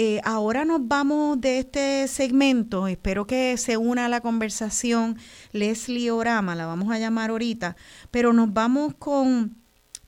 [0.00, 5.18] eh, ahora nos vamos de este segmento, espero que se una a la conversación
[5.50, 7.74] Leslie Orama, la vamos a llamar ahorita,
[8.12, 9.56] pero nos vamos con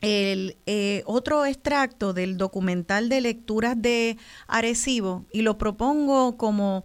[0.01, 6.85] el eh, otro extracto del documental de lecturas de Arecibo y lo propongo como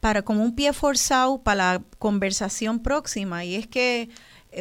[0.00, 3.44] para como un pie forzado para la conversación próxima.
[3.44, 4.08] Y es que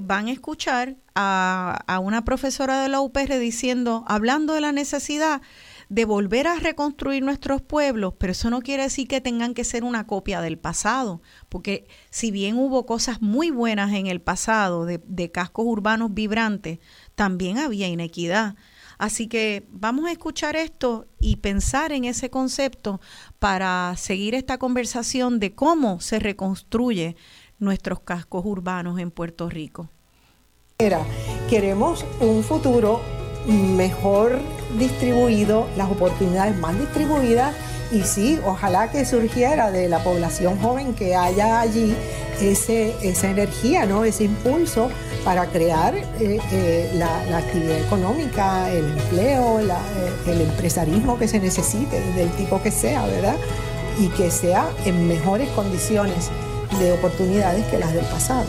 [0.04, 5.42] van a escuchar a, a una profesora de la UPR diciendo, hablando de la necesidad
[5.90, 9.84] de volver a reconstruir nuestros pueblos, pero eso no quiere decir que tengan que ser
[9.84, 15.02] una copia del pasado, porque si bien hubo cosas muy buenas en el pasado de,
[15.06, 16.80] de cascos urbanos vibrantes,
[17.16, 18.56] también había inequidad.
[18.98, 23.00] Así que vamos a escuchar esto y pensar en ese concepto
[23.38, 27.16] para seguir esta conversación de cómo se reconstruye
[27.60, 29.90] nuestros cascos urbanos en Puerto Rico.
[31.50, 33.02] Queremos un futuro
[33.48, 34.40] mejor
[34.78, 37.56] distribuido, las oportunidades más distribuidas
[37.92, 41.96] y sí, ojalá que surgiera de la población joven que haya allí
[42.42, 44.04] ese, esa energía, ¿no?
[44.04, 44.90] ese impulso
[45.24, 49.66] para crear eh, eh, la, actividad económica, el empleo, eh,
[50.28, 53.38] el empresarismo que se necesite, del tipo que sea, ¿verdad?
[54.00, 56.30] Y que sea en mejores condiciones
[56.80, 58.46] de oportunidades que las del pasado.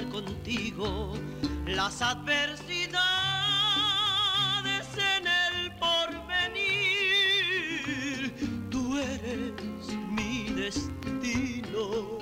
[0.00, 1.12] contigo
[1.66, 2.96] las adversidades
[4.96, 6.72] en el porvenir.
[8.70, 9.52] Tú eres
[10.08, 12.18] mi destino,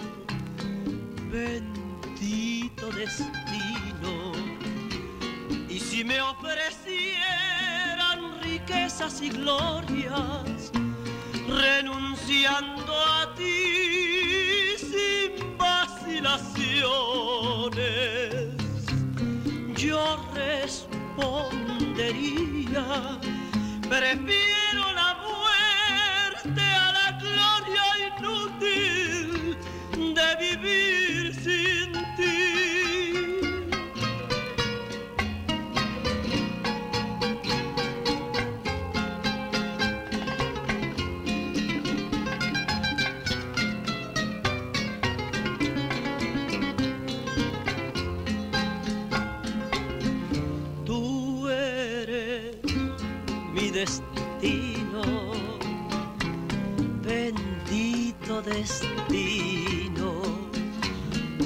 [1.31, 4.33] bendito destino.
[5.69, 7.21] Y si me ofrecieran
[8.43, 10.73] riquezas y glorias,
[11.47, 13.70] renunciando a ti
[16.21, 17.81] vacilaciones.
[19.77, 20.85] Yo respondería,
[23.89, 24.60] prefiero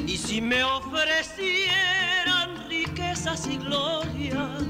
[0.07, 4.65] Y si me ofrecieran riquezas y glorias,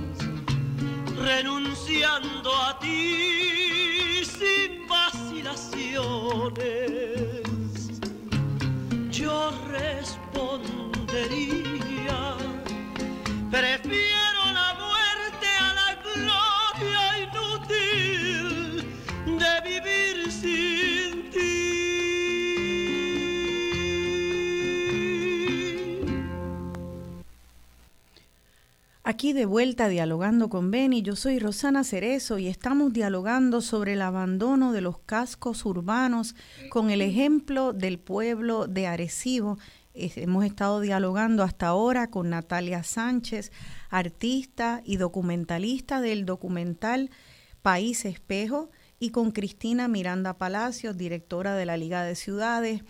[1.16, 1.53] renunciaría
[29.33, 34.72] De vuelta dialogando con Beni, yo soy Rosana Cerezo y estamos dialogando sobre el abandono
[34.72, 36.37] de los cascos urbanos
[36.68, 39.59] con el ejemplo del pueblo de Arecibo.
[39.95, 43.51] Hemos estado dialogando hasta ahora con Natalia Sánchez,
[43.89, 47.11] artista y documentalista del documental
[47.62, 48.70] País Espejo,
[49.01, 52.83] y con Cristina Miranda Palacios, directora de la Liga de Ciudades.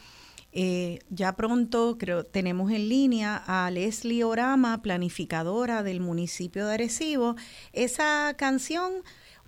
[0.57, 7.35] Eh, ya pronto creo tenemos en línea a Leslie Orama, planificadora del municipio de Arecibo.
[7.73, 8.93] Esa canción,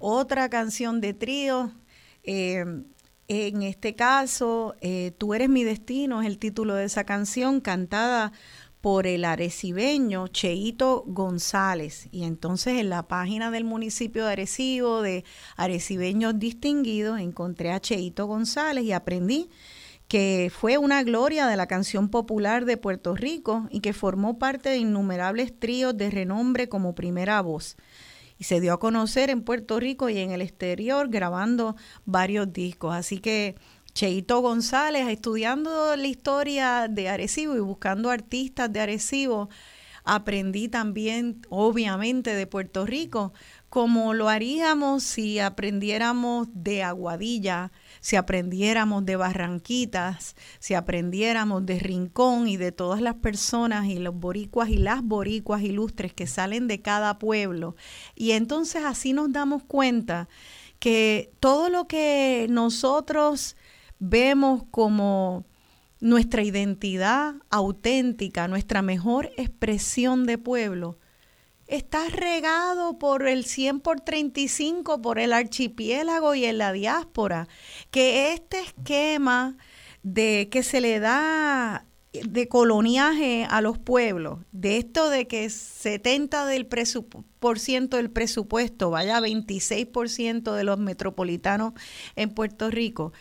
[0.00, 1.70] otra canción de trío,
[2.24, 2.64] eh,
[3.28, 8.32] en este caso, eh, Tú eres mi destino es el título de esa canción, cantada
[8.80, 12.08] por el arecibeño Cheito González.
[12.12, 15.24] Y entonces en la página del municipio de Arecibo, de
[15.56, 19.50] Arecibeños Distinguidos, encontré a Cheito González y aprendí
[20.08, 24.68] que fue una gloria de la canción popular de Puerto Rico y que formó parte
[24.68, 27.76] de innumerables tríos de renombre como primera voz.
[28.38, 32.94] Y se dio a conocer en Puerto Rico y en el exterior grabando varios discos.
[32.94, 33.56] Así que
[33.94, 39.48] Cheito González, estudiando la historia de Arecibo y buscando artistas de Arecibo,
[40.04, 43.32] aprendí también, obviamente, de Puerto Rico,
[43.70, 47.72] como lo haríamos si aprendiéramos de Aguadilla,
[48.06, 54.14] si aprendiéramos de Barranquitas, si aprendiéramos de Rincón y de todas las personas y los
[54.14, 57.74] boricuas y las boricuas ilustres que salen de cada pueblo.
[58.14, 60.28] Y entonces así nos damos cuenta
[60.78, 63.56] que todo lo que nosotros
[63.98, 65.44] vemos como
[65.98, 70.96] nuestra identidad auténtica, nuestra mejor expresión de pueblo,
[71.66, 77.48] está regado por el 100 por 35, por el archipiélago y en la diáspora,
[77.90, 79.56] que este esquema
[80.02, 86.46] de que se le da de coloniaje a los pueblos, de esto de que 70
[86.46, 91.74] del por ciento del presupuesto vaya a 26% de los metropolitanos
[92.14, 93.12] en Puerto Rico,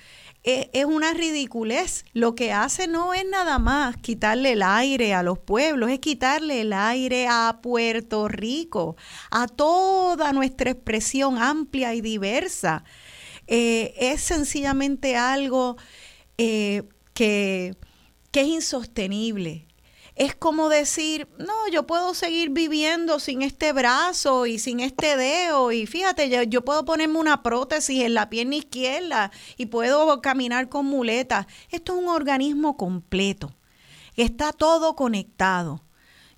[0.46, 2.06] es una ridiculez.
[2.14, 6.62] Lo que hace no es nada más quitarle el aire a los pueblos, es quitarle
[6.62, 8.96] el aire a Puerto Rico,
[9.32, 12.84] a toda nuestra expresión amplia y diversa.
[13.48, 15.78] Eh, es sencillamente algo
[16.38, 16.84] eh,
[17.14, 17.76] que,
[18.32, 19.65] que es insostenible
[20.16, 25.74] es como decir, no, yo puedo seguir viviendo sin este brazo y sin este dedo
[25.74, 30.86] y fíjate, yo, puedo ponerme una prótesis en la pierna izquierda y puedo caminar con
[30.86, 31.48] muletas.
[31.70, 33.54] Esto es un organismo completo,
[34.16, 35.85] está todo conectado.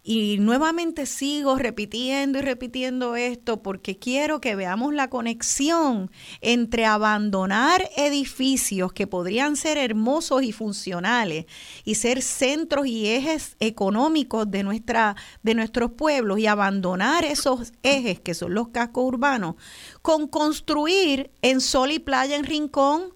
[0.09, 7.89] Y nuevamente sigo repitiendo y repitiendo esto porque quiero que veamos la conexión entre abandonar
[7.97, 11.45] edificios que podrían ser hermosos y funcionales
[11.83, 18.21] y ser centros y ejes económicos de, nuestra, de nuestros pueblos y abandonar esos ejes
[18.21, 19.55] que son los cascos urbanos
[20.01, 23.13] con construir en sol y playa en rincón.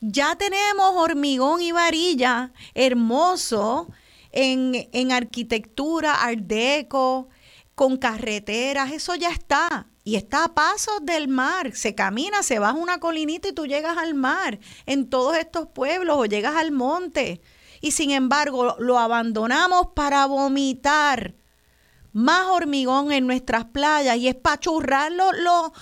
[0.00, 3.90] Ya tenemos hormigón y varilla hermoso
[4.34, 7.28] en, arquitectura, art deco,
[7.74, 9.86] con carreteras, eso ya está.
[10.02, 11.74] Y está a pasos del mar.
[11.74, 16.16] Se camina, se baja una colinita y tú llegas al mar en todos estos pueblos
[16.18, 17.40] o llegas al monte.
[17.80, 21.34] Y sin embargo lo abandonamos para vomitar
[22.12, 25.72] más hormigón en nuestras playas y es para churrar los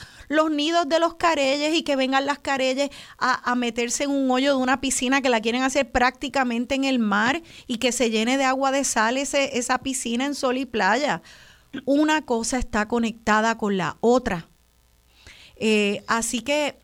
[0.51, 4.63] nidos de los careyes y que vengan las careyes a, meterse en un hoyo de
[4.63, 8.45] una piscina que la quieren hacer prácticamente en el mar y que se llene de
[8.45, 11.23] agua de sal ese, esa piscina en sol y playa.
[11.85, 14.49] Una cosa está conectada con la otra.
[15.57, 16.77] Eh, así que...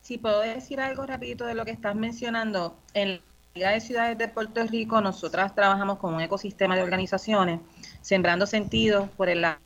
[0.00, 3.20] si puedo decir algo rapidito de lo que estás mencionando, en la
[3.54, 7.60] Liga de Ciudades de Puerto Rico nosotras trabajamos con un ecosistema de organizaciones,
[8.00, 9.58] sembrando sentido por el lado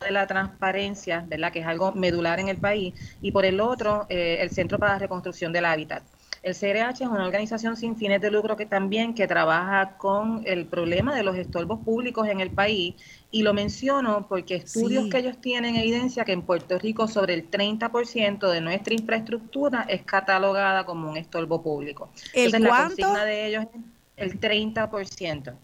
[0.00, 1.52] de la transparencia, ¿verdad?
[1.52, 4.92] que es algo medular en el país, y por el otro, eh, el Centro para
[4.92, 6.02] la Reconstrucción del Hábitat.
[6.42, 10.66] El CRH es una organización sin fines de lucro que también que trabaja con el
[10.66, 12.94] problema de los estorbos públicos en el país
[13.32, 17.50] y lo menciono porque estudios que ellos tienen evidencia que en Puerto Rico sobre el
[17.50, 22.10] 30% de nuestra infraestructura es catalogada como un estorbo público.
[22.32, 25.54] ¿El Entonces, la consigna de ellos es el 30%.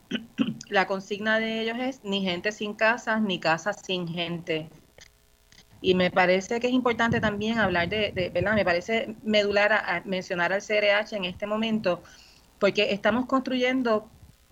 [0.68, 4.68] La consigna de ellos es ni gente sin casas, ni casas sin gente.
[5.80, 8.54] Y me parece que es importante también hablar de, ¿verdad?
[8.54, 12.02] Me parece medular a, mencionar al CRH en este momento,
[12.58, 14.08] porque estamos construyendo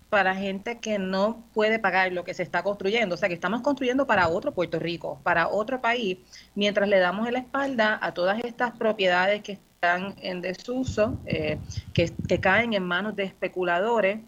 [0.09, 3.15] para gente que no puede pagar lo que se está construyendo.
[3.15, 6.17] O sea, que estamos construyendo para otro Puerto Rico, para otro país,
[6.53, 9.53] mientras le damos la espalda a todas estas propiedades que
[9.83, 11.57] están en desuso, eh,
[11.91, 14.19] que, que caen en manos de especuladores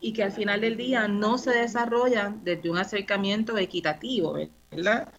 [0.00, 4.38] y que al final del día no se desarrollan desde un acercamiento equitativo,
[4.70, 5.12] ¿verdad?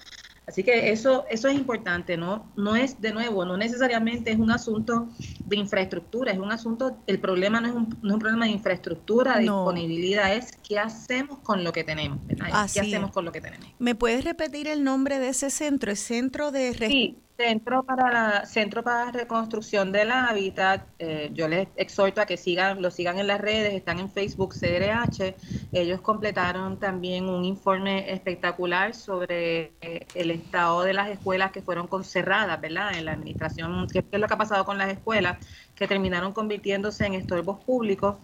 [0.47, 2.51] Así que eso, eso es importante, ¿no?
[2.55, 5.07] No es, de nuevo, no necesariamente es un asunto
[5.45, 8.51] de infraestructura, es un asunto, el problema no es un, no es un problema de
[8.53, 12.67] infraestructura, de disponibilidad, es qué hacemos con lo que tenemos, ¿verdad?
[12.73, 13.67] ¿Qué hacemos con lo que tenemos?
[13.77, 15.91] ¿Me puedes repetir el nombre de ese centro?
[15.91, 16.73] ¿El centro de...
[16.73, 22.35] Sí, Centro para la Centro para Reconstrucción del Hábitat, eh, yo les exhorto a que
[22.35, 25.35] sigan, lo sigan en las redes, están en Facebook CRH.
[25.71, 31.87] Ellos completaron también un informe espectacular sobre eh, el estado de las escuelas que fueron
[32.03, 32.97] cerradas, ¿verdad?
[32.97, 35.37] En la administración, qué es lo que ha pasado con las escuelas
[35.75, 38.17] que terminaron convirtiéndose en estorbos públicos.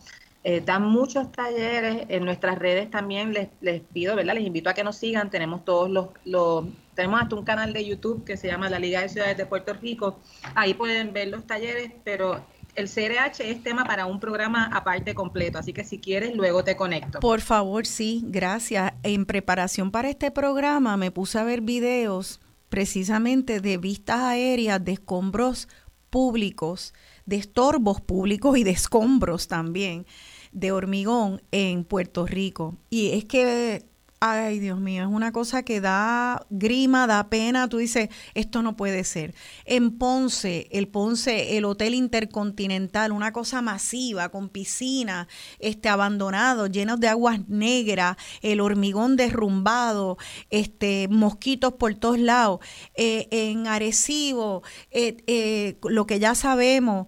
[0.43, 4.75] Eh, dan muchos talleres en nuestras redes también les, les pido verdad les invito a
[4.75, 6.65] que nos sigan tenemos todos los, los
[6.95, 9.73] tenemos hasta un canal de YouTube que se llama la Liga de Ciudades de Puerto
[9.73, 10.19] Rico.
[10.55, 12.43] Ahí pueden ver los talleres, pero
[12.75, 16.75] el CRH es tema para un programa aparte completo, así que si quieres luego te
[16.75, 17.19] conecto.
[17.19, 18.93] Por favor, sí, gracias.
[19.03, 24.93] En preparación para este programa me puse a ver videos precisamente de vistas aéreas de
[24.93, 25.67] escombros
[26.09, 26.93] públicos,
[27.25, 30.05] de estorbos públicos y de escombros también
[30.51, 32.75] de hormigón en Puerto Rico.
[32.89, 33.85] Y es que
[34.21, 37.67] Ay, Dios mío, es una cosa que da grima, da pena.
[37.67, 39.35] Tú dices, esto no puede ser.
[39.65, 45.27] En Ponce, el Ponce, el Hotel Intercontinental, una cosa masiva, con piscina,
[45.59, 50.17] este, abandonado, llenos de aguas negras, el hormigón derrumbado,
[50.49, 52.61] este, mosquitos por todos lados.
[52.95, 57.07] Eh, en Arecibo, eh, eh, lo que ya sabemos,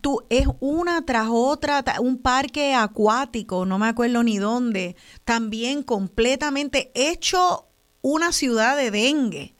[0.00, 6.90] tú, es una tras otra, un parque acuático, no me acuerdo ni dónde, también completamente
[6.94, 7.68] hecho
[8.02, 9.54] una ciudad de dengue.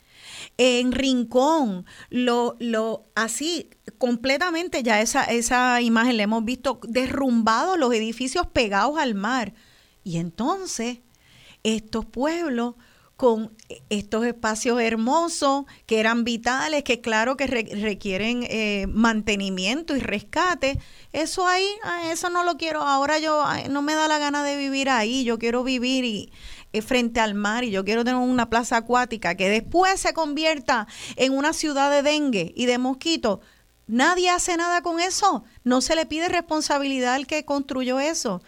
[0.56, 7.94] En Rincón, lo, lo, así, completamente ya esa, esa imagen la hemos visto, derrumbado los
[7.94, 9.54] edificios pegados al mar.
[10.02, 10.98] Y entonces,
[11.62, 12.74] estos pueblos
[13.18, 13.52] con
[13.88, 20.78] estos espacios hermosos que eran vitales, que claro que requieren eh, mantenimiento y rescate.
[21.12, 21.66] Eso ahí,
[22.12, 22.80] eso no lo quiero.
[22.80, 25.24] Ahora yo no me da la gana de vivir ahí.
[25.24, 26.32] Yo quiero vivir y,
[26.72, 30.86] eh, frente al mar y yo quiero tener una plaza acuática que después se convierta
[31.16, 33.40] en una ciudad de dengue y de mosquitos.
[33.88, 35.42] Nadie hace nada con eso.
[35.64, 38.42] No se le pide responsabilidad al que construyó eso.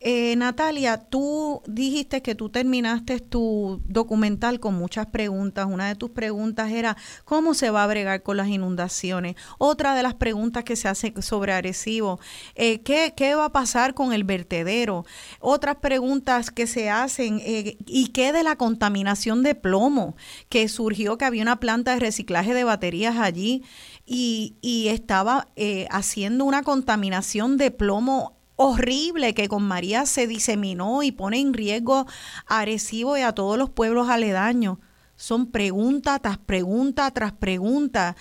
[0.00, 5.66] Eh, Natalia, tú dijiste que tú terminaste tu documental con muchas preguntas.
[5.68, 9.34] Una de tus preguntas era cómo se va a bregar con las inundaciones.
[9.58, 12.20] Otra de las preguntas que se hace sobre Arecibo,
[12.54, 15.04] eh, ¿qué, va a pasar con el vertedero?
[15.40, 20.16] Otras preguntas que se hacen, eh, ¿y qué de la contaminación de plomo?
[20.48, 23.64] Que surgió que había una planta de reciclaje de baterías allí
[24.06, 25.48] y, y estaba
[25.90, 32.06] haciendo una contaminación de plomo horrible que con María se diseminó y pone en riesgo
[32.46, 34.78] a Arecibo y a todos los pueblos aledaños.
[35.14, 38.16] Son pregunta tras pregunta tras pregunta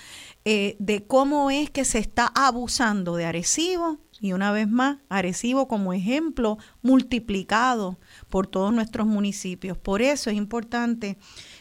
[0.46, 5.68] eh, de cómo es que se está abusando de Arecibo y una vez más, Arecibo
[5.68, 9.78] como ejemplo multiplicado por todos nuestros municipios.
[9.78, 11.18] Por eso es importante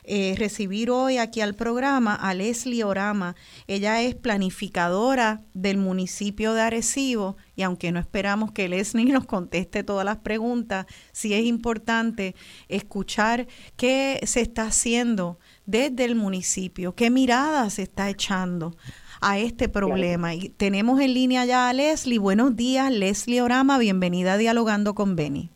[0.07, 3.35] eh, recibir hoy aquí al programa a Leslie Orama.
[3.67, 9.83] Ella es planificadora del municipio de Arecibo y aunque no esperamos que Leslie nos conteste
[9.83, 12.37] todas las preguntas, sí es importante
[12.69, 18.77] escuchar qué se está haciendo desde el municipio, qué mirada se está echando
[19.21, 20.35] a este problema.
[20.35, 22.19] Y tenemos en línea ya a Leslie.
[22.19, 25.56] Buenos días, Leslie Orama, bienvenida a Dialogando con Beni.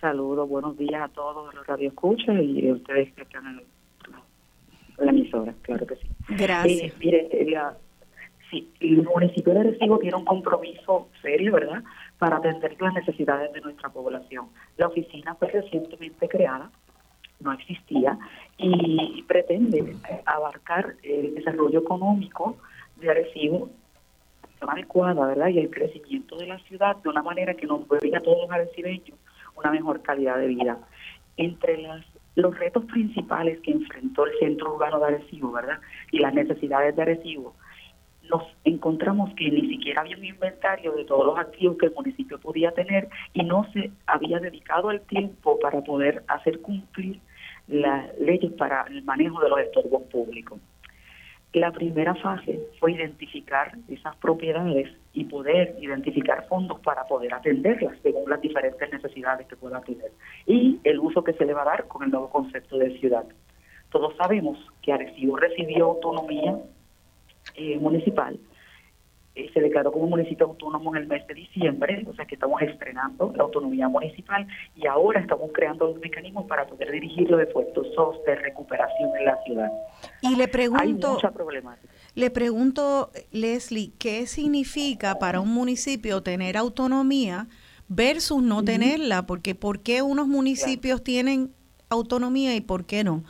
[0.00, 3.62] Saludos, buenos días a todos los radioescuchas y a ustedes que están en,
[4.98, 6.08] la emisora, claro que sí.
[6.28, 6.92] Gracias.
[6.92, 7.28] Eh, mire,
[8.50, 11.82] sí, el municipio de Recibo tiene un compromiso serio, ¿verdad?,
[12.18, 14.48] para atender las necesidades de nuestra población.
[14.76, 16.70] La oficina fue recientemente creada
[17.40, 18.18] no existía
[18.56, 19.96] y pretende
[20.26, 22.56] abarcar el desarrollo económico
[22.96, 23.70] de Arecibo
[24.60, 25.48] adecuada, ¿verdad?
[25.48, 28.50] Y el crecimiento de la ciudad de una manera que nos dé a todos los
[28.50, 29.16] arecibeños
[29.58, 30.78] una mejor calidad de vida.
[31.36, 31.86] Entre
[32.34, 35.80] los retos principales que enfrentó el centro urbano de Arecibo, ¿verdad?
[36.10, 37.54] Y las necesidades de Arecibo,
[38.30, 42.38] nos encontramos que ni siquiera había un inventario de todos los activos que el municipio
[42.38, 47.20] podía tener y no se había dedicado el tiempo para poder hacer cumplir
[47.68, 50.60] las leyes para el manejo de los estorbos públicos.
[51.54, 58.28] La primera fase fue identificar esas propiedades y poder identificar fondos para poder atenderlas según
[58.28, 60.12] las diferentes necesidades que pueda tener
[60.46, 63.24] y el uso que se le va a dar con el nuevo concepto de ciudad.
[63.90, 66.58] Todos sabemos que Arecibo recibió autonomía
[67.54, 68.38] eh, municipal
[69.38, 72.60] eh, se declaró como municipio autónomo en el mes de diciembre, o sea que estamos
[72.60, 78.24] estrenando la autonomía municipal y ahora estamos creando los mecanismos para poder dirigir los esfuerzos
[78.26, 79.70] de recuperación en la ciudad.
[80.22, 81.88] Y le pregunto, Hay mucha problemática.
[82.16, 87.46] Le pregunto, Leslie, ¿qué significa para un municipio tener autonomía
[87.86, 89.24] versus no tenerla?
[89.26, 91.52] Porque ¿por qué unos municipios tienen
[91.90, 93.22] autonomía y por qué no?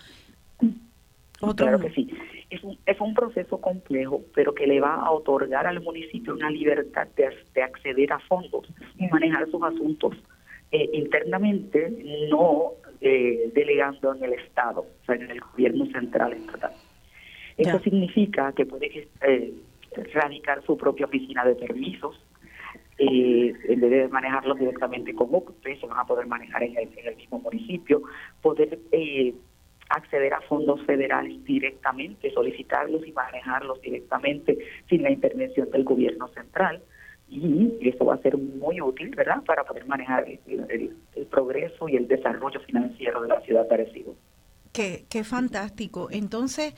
[1.54, 2.08] claro que sí.
[2.50, 6.50] Es un, es un proceso complejo, pero que le va a otorgar al municipio una
[6.50, 8.66] libertad de, acceder a fondos
[8.96, 10.16] y manejar sus asuntos
[10.70, 11.90] eh, internamente,
[12.30, 16.72] no eh, delegando en el Estado, o sea, en el gobierno central estatal.
[17.58, 19.52] Eso significa que puede eh,
[20.14, 22.18] radicar su propia oficina de permisos,
[22.98, 27.16] eh, en vez de manejarlos directamente con ustedes se van a poder manejar en el,
[27.16, 28.02] mismo municipio,
[28.42, 29.34] poder eh,
[29.88, 34.58] acceder a fondos federales directamente, solicitarlos y manejarlos directamente
[34.88, 36.82] sin la intervención del gobierno central.
[37.30, 42.08] Y eso va a ser muy útil, ¿verdad?, para poder manejar el, progreso y el
[42.08, 44.16] desarrollo financiero de la ciudad de Arecibo.
[44.72, 46.08] Qué, qué fantástico.
[46.10, 46.74] Entonces,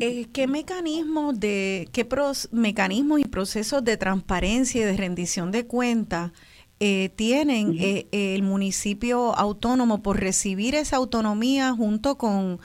[0.00, 2.06] eh, ¿Qué mecanismos de qué
[2.52, 6.32] mecanismos y procesos de transparencia y de rendición de cuentas
[6.80, 12.58] eh, tienen eh, el municipio autónomo por recibir esa autonomía junto con,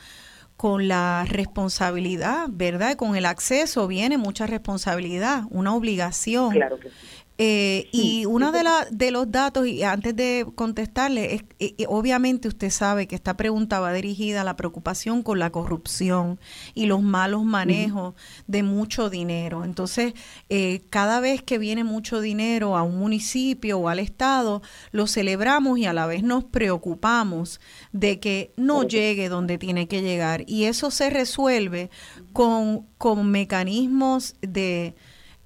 [0.55, 2.95] con la responsabilidad, ¿verdad?
[2.95, 6.51] Con el acceso viene mucha responsabilidad, una obligación.
[6.51, 6.95] Claro que sí.
[7.37, 12.69] Eh, y uno de, la, de los datos, y antes de contestarle, es, obviamente usted
[12.69, 16.39] sabe que esta pregunta va dirigida a la preocupación con la corrupción
[16.73, 18.13] y los malos manejos
[18.47, 19.65] de mucho dinero.
[19.65, 20.13] Entonces,
[20.47, 25.77] eh, cada vez que viene mucho dinero a un municipio o al Estado, lo celebramos
[25.77, 27.59] y a la vez nos preocupamos
[27.91, 30.45] de que no llegue donde tiene que llegar.
[30.47, 31.89] Y eso se resuelve
[32.31, 34.95] con, con mecanismos de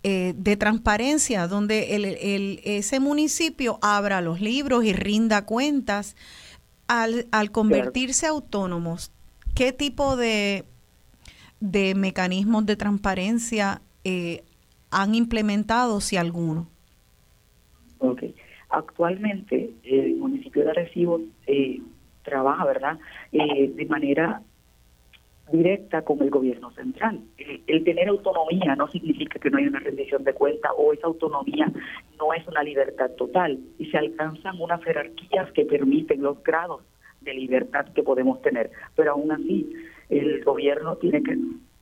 [0.04, 6.16] eh, de transparencia, donde el, ese municipio abra los libros y rinda cuentas
[6.88, 9.12] al, al convertirse autónomos.
[9.56, 10.64] ¿Qué tipo de,
[11.60, 14.44] de mecanismos de transparencia eh,
[14.90, 16.68] han implementado, si alguno?
[17.98, 18.24] Ok.
[18.70, 21.82] Actualmente el municipio de Arecibo eh,
[22.24, 23.00] trabaja, ¿verdad?,
[23.32, 24.42] de manera
[25.52, 27.22] directa con el gobierno central.
[27.68, 31.72] El, tener autonomía no significa que no hay una rendición de cuenta o esa autonomía
[32.18, 36.82] no es una libertad total y se alcanzan unas jerarquías que permiten los grados
[37.22, 39.74] de libertad que podemos tener, pero aún así
[40.10, 41.38] el gobierno tiene que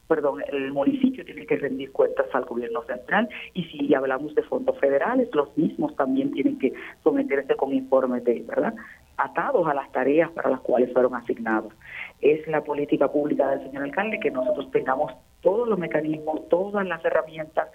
[0.08, 4.78] perdón, el municipio tiene que rendir cuentas al gobierno central y si hablamos de fondos
[4.78, 6.72] federales, los mismos también tienen que
[7.04, 8.74] someterse con informes de, ¿verdad?
[9.18, 11.74] atados a las tareas para las cuales fueron asignados.
[12.20, 17.04] Es la política pública del señor alcalde que nosotros tengamos todos los mecanismos, todas las
[17.04, 17.68] herramientas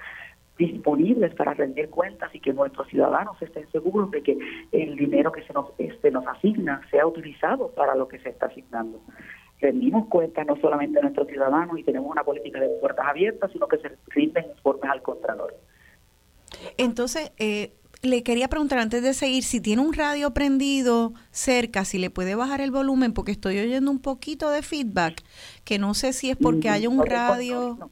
[0.58, 4.38] disponibles para rendir cuentas y que nuestros ciudadanos estén seguros de que
[4.72, 8.48] el dinero que se nos, este, nos asigna sea utilizado para lo que se está
[8.48, 9.00] asignando.
[9.60, 13.68] Rendimos cuentas no solamente a nuestros ciudadanos y tenemos una política de puertas abiertas, sino
[13.68, 15.56] que se rinden informes al Contralor.
[16.78, 17.72] Entonces, eh,
[18.04, 22.36] le quería preguntar antes de seguir si tiene un radio prendido cerca, si le puede
[22.36, 25.24] bajar el volumen, porque estoy oyendo un poquito de feedback,
[25.64, 27.90] que no sé si es porque hay un radio.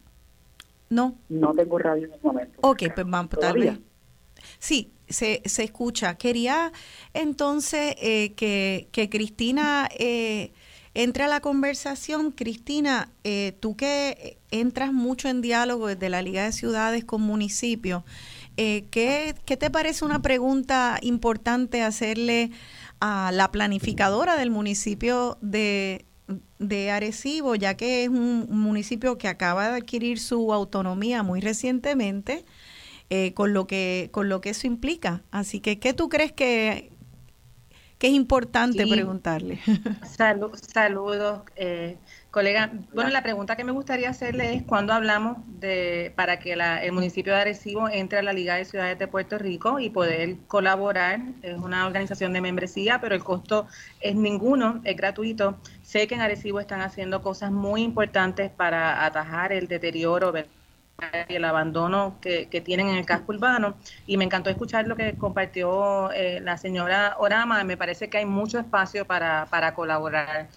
[0.90, 1.16] No.
[1.30, 2.60] No tengo radio en este momento.
[2.62, 3.80] Ok, pues vamos, tal vez.
[4.60, 6.16] Sí, se, se escucha.
[6.16, 6.74] Quería
[7.14, 10.52] entonces eh, que, que, Cristina eh,
[10.94, 12.32] entre a la conversación.
[12.32, 18.04] Cristina, eh, tú que entras mucho en diálogo desde la Liga de Ciudades con municipios,
[18.58, 22.52] eh, ¿qué, te parece una pregunta importante hacerle
[23.00, 26.06] a la planificadora del municipio de,
[26.60, 32.46] de Arecibo, ya que es un municipio que acaba de adquirir su autonomía muy recientemente,
[33.10, 35.24] eh, con, lo que, con lo que eso implica?
[35.32, 36.92] Así que, ¿qué tú crees que,
[37.98, 39.60] que es importante preguntarle?
[40.74, 41.42] saludos.
[41.56, 41.98] Eh,
[42.32, 46.92] Colega, bueno, la pregunta que me gustaría hacerle es cuándo hablamos de para que el
[46.94, 51.20] municipio de Arecibo entre a la Liga de Ciudades de Puerto Rico y poder colaborar.
[51.42, 53.68] Es una organización de membresía, pero el costo
[54.00, 55.58] es ninguno, es gratuito.
[55.84, 60.34] Sé que en Arecibo están haciendo cosas muy importantes para atajar el deterioro
[61.28, 63.76] y el abandono que, tienen en el casco urbano.
[64.08, 67.66] Y me encantó escuchar lo que compartió eh, la señora Orama.
[67.66, 70.48] Me parece que hay mucho espacio para, para colaborar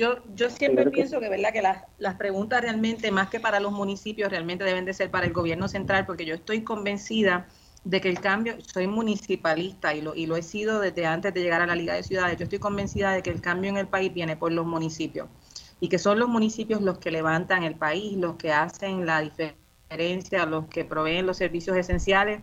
[0.00, 1.52] yo, yo siempre pienso que, ¿verdad?
[1.52, 5.26] que las, las preguntas realmente, más que para los municipios, realmente deben de ser para
[5.26, 7.46] el gobierno central, porque yo estoy convencida
[7.84, 11.42] de que el cambio, soy municipalista y lo, y lo he sido desde antes de
[11.42, 13.88] llegar a la Liga de Ciudades, yo estoy convencida de que el cambio en el
[13.88, 15.28] país viene por los municipios
[15.80, 20.46] y que son los municipios los que levantan el país, los que hacen la diferencia,
[20.46, 22.40] los que proveen los servicios esenciales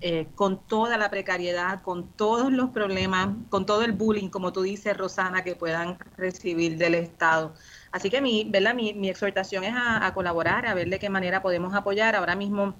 [0.00, 4.62] eh, con toda la precariedad, con todos los problemas, con todo el bullying, como tú
[4.62, 7.54] dices, Rosana, que puedan recibir del Estado.
[7.92, 8.74] Así que mi, ¿verdad?
[8.74, 12.14] mi, mi exhortación es a, colaborar, a ver de qué manera podemos apoyar.
[12.14, 12.74] Ahora mismo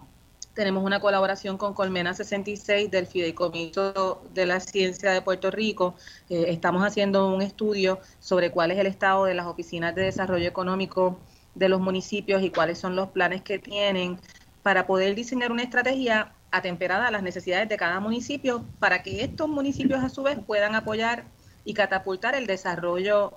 [0.53, 5.95] tenemos una colaboración con Colmena 66 del Fideicomiso de la Ciencia de Puerto Rico.
[6.29, 10.47] Eh, estamos haciendo un estudio sobre cuál es el estado de las oficinas de desarrollo
[10.47, 11.19] económico
[11.55, 14.19] de los municipios y cuáles son los planes que tienen
[14.63, 19.49] para poder diseñar una estrategia atemperada a las necesidades de cada municipio para que estos
[19.49, 21.25] municipios a su vez puedan apoyar
[21.65, 23.33] y catapultar el desarrollo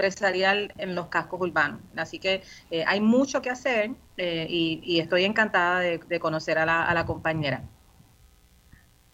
[0.00, 1.80] empresarial en los cascos urbanos.
[1.96, 6.84] Así que eh, hay mucho que hacer eh, y, estoy encantada de, conocer a la,
[6.84, 7.62] a la, compañera.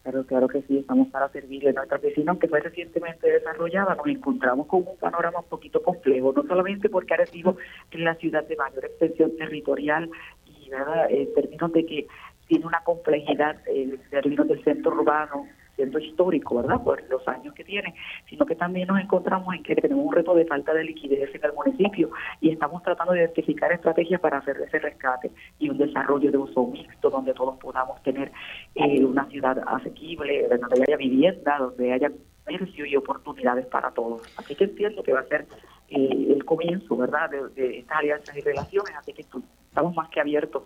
[0.02, 1.72] Claro, claro que sí, estamos para servirle.
[1.72, 6.44] Nuestra oficina, aunque fue recientemente desarrollada, nos encontramos con un panorama un poquito complejo, no
[6.46, 7.56] solamente porque Arecibo
[7.90, 10.08] es la ciudad de mayor extensión territorial
[10.44, 11.10] y ¿verdad?
[11.10, 12.06] en términos de que
[12.46, 15.46] tiene una complejidad en términos del centro urbano,
[15.76, 16.82] siendo histórico, ¿verdad?
[16.82, 17.94] Por los años que tiene,
[18.28, 21.44] sino que también nos encontramos en que tenemos un reto de falta de liquidez en
[21.44, 22.10] el municipio
[22.40, 26.66] y estamos tratando de identificar estrategias para hacer ese rescate y un desarrollo de uso
[26.66, 28.32] mixto donde todos podamos tener
[28.74, 32.10] eh, una ciudad asequible, donde haya vivienda, donde haya
[32.46, 34.22] comercio y oportunidades para todos.
[34.36, 35.46] Así que entiendo que va a ser
[35.88, 40.64] eh, el comienzo, ¿verdad?, de, estas alianzas y relaciones, así que estamos más que abiertos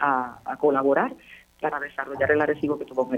[0.00, 1.14] a, a colaborar
[1.60, 3.08] para desarrollar el Arecibo que tuvo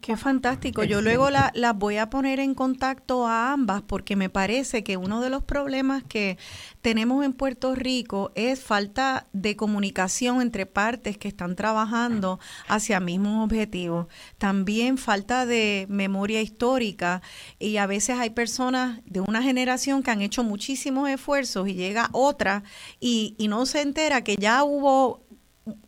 [0.00, 0.84] Qué fantástico.
[0.84, 4.96] Yo luego las la voy a poner en contacto a ambas porque me parece que
[4.96, 6.38] uno de los problemas que
[6.80, 12.38] tenemos en Puerto Rico es falta de comunicación entre partes que están trabajando
[12.68, 14.06] hacia mismos objetivos.
[14.38, 17.22] También falta de memoria histórica
[17.58, 22.08] y a veces hay personas de una generación que han hecho muchísimos esfuerzos y llega
[22.12, 22.62] otra
[23.00, 25.20] y, y no se entera que ya hubo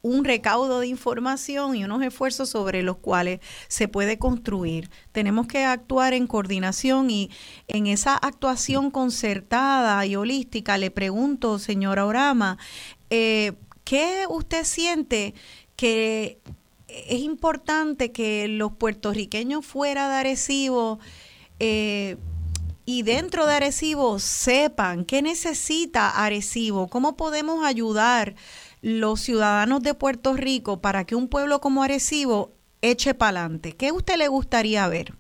[0.03, 4.91] un recaudo de información y unos esfuerzos sobre los cuales se puede construir.
[5.13, 7.31] Tenemos que actuar en coordinación y
[7.69, 12.59] en esa actuación concertada y holística le pregunto, señora Orama,
[13.11, 13.53] eh,
[13.85, 15.35] ¿qué usted siente
[15.77, 16.39] que
[16.89, 20.99] es importante que los puertorriqueños fuera de Arecibo
[21.59, 22.17] eh,
[22.85, 28.35] y dentro de Arecibo sepan qué necesita Arecibo, cómo podemos ayudar
[28.83, 32.53] los ciudadanos de Puerto Rico para que un pueblo como Arecibo
[32.83, 33.73] eche para adelante?
[33.73, 35.15] ¿Qué a usted le gustaría ver?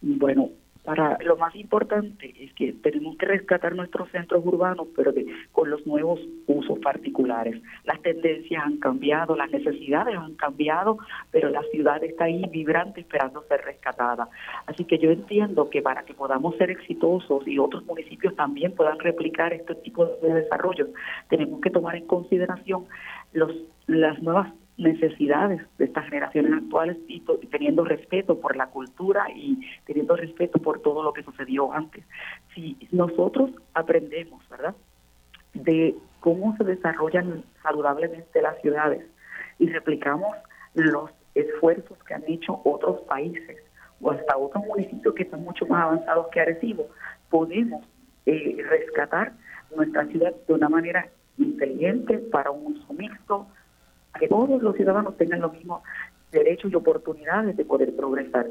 [0.00, 0.50] Bueno,
[0.84, 5.12] para lo más importante es que tenemos que rescatar nuestros centros urbanos, pero
[5.52, 7.62] con los nuevos usos particulares.
[7.84, 10.98] Las tendencias han cambiado, las necesidades han cambiado,
[11.30, 14.28] pero la ciudad está ahí vibrante esperando ser rescatada.
[14.66, 18.98] Así que yo entiendo que para que podamos ser exitosos y otros municipios también puedan
[18.98, 20.88] replicar este tipo de desarrollos,
[21.28, 22.86] tenemos que tomar en consideración
[23.32, 23.52] los
[23.86, 24.52] las nuevas
[24.82, 30.80] necesidades de estas generaciones actuales y teniendo respeto por la cultura y teniendo respeto por
[30.80, 32.04] todo lo que sucedió antes.
[32.54, 34.74] Si nosotros aprendemos, ¿verdad?,
[35.54, 39.04] de cómo se desarrollan saludablemente las ciudades
[39.58, 40.34] y replicamos
[40.74, 43.58] los esfuerzos que han hecho otros países
[44.00, 46.88] o hasta otros municipios que están mucho más avanzados que Arecibo,
[47.30, 47.84] podemos
[48.26, 49.32] eh, rescatar
[49.74, 53.46] nuestra ciudad de una manera inteligente para un uso mixto,
[54.18, 55.82] que todos los ciudadanos tengan los mismos
[56.30, 58.46] derechos y oportunidades de poder progresar.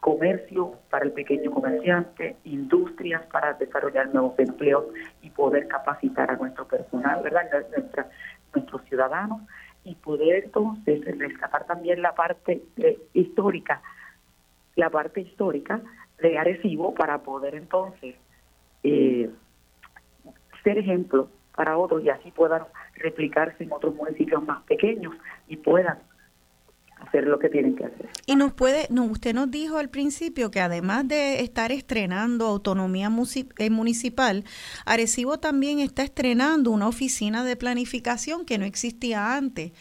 [0.00, 4.84] comercio para el pequeño comerciante, industrias para desarrollar nuevos empleos
[5.20, 7.50] y poder capacitar a nuestro personal, ¿verdad?
[7.76, 8.08] Nuestra,
[8.54, 9.42] nuestros ciudadanos
[9.82, 13.82] y poder entonces rescatar también la parte eh, histórica,
[14.76, 15.80] la parte histórica
[16.18, 18.14] de Arecibo para poder entonces
[18.84, 19.30] eh,
[20.62, 22.62] ser ejemplo para otros y así puedan
[22.94, 25.14] replicarse en otros municipios más pequeños
[25.48, 25.98] y puedan
[27.00, 28.08] hacer lo que tienen que hacer.
[28.26, 33.10] Y nos puede, no, usted nos dijo al principio que además de estar estrenando autonomía
[33.58, 34.44] eh, municipal,
[34.84, 39.72] Arecibo también está estrenando una oficina de planificación que no existía antes.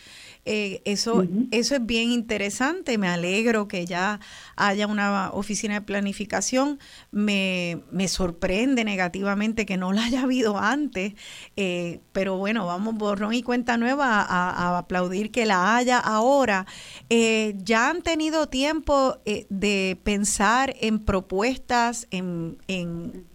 [0.47, 4.19] Eh, eso, eso es bien interesante, me alegro que ya
[4.55, 6.77] haya una oficina de planificación,
[7.09, 11.13] me, me sorprende negativamente que no la haya habido antes,
[11.55, 16.67] eh, pero bueno, vamos borrón y cuenta nueva a, aplaudir que la haya ahora.
[17.09, 23.25] Eh, ya han tenido tiempo de pensar en propuestas, en, en,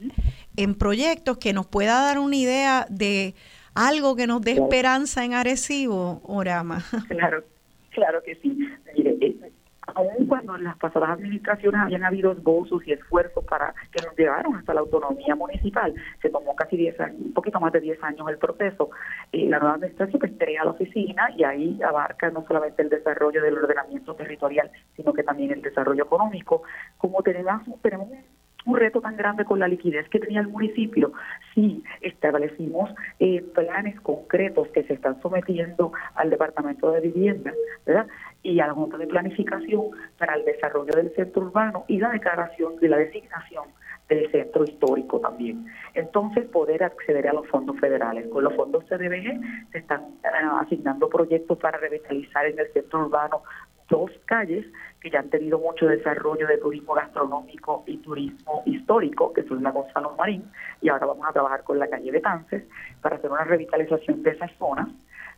[0.56, 3.34] en proyectos que nos pueda dar una idea de
[3.74, 6.82] algo que nos dé esperanza en Arecibo, Orama.
[7.08, 7.42] Claro,
[7.90, 8.58] claro que sí.
[8.96, 9.52] Mire, eh,
[9.94, 14.56] aún cuando en las pasadas administraciones habían habido esbozos y esfuerzos para que nos llegaron
[14.56, 18.28] hasta la autonomía municipal, se tomó casi 10 años, un poquito más de 10 años
[18.28, 18.90] el proceso.
[19.32, 23.42] y la nueva administración pues, crea la oficina y ahí abarca no solamente el desarrollo
[23.42, 26.62] del ordenamiento territorial, sino que también el desarrollo económico.
[26.98, 28.24] Como tenemos, tenemos un
[28.66, 31.12] reto tan grande con la liquidez que tenía el municipio,
[31.54, 37.52] sí establecimos eh, planes concretos que se están sometiendo al Departamento de Vivienda
[37.86, 38.06] ¿verdad?
[38.42, 42.76] y a la Junta de Planificación para el desarrollo del centro urbano y la declaración
[42.80, 43.64] de la designación
[44.10, 45.66] del centro histórico también.
[45.94, 48.26] Entonces, poder acceder a los fondos federales.
[48.28, 50.28] Con los fondos CDBG se están eh,
[50.60, 53.42] asignando proyectos para revitalizar en el centro urbano
[53.90, 54.64] dos calles
[55.00, 59.70] que ya han tenido mucho desarrollo de turismo gastronómico y turismo histórico, que son la
[59.70, 60.44] Gonzalo Marín,
[60.80, 62.62] y ahora vamos a trabajar con la calle de Tances
[63.02, 64.88] para hacer una revitalización de esas zonas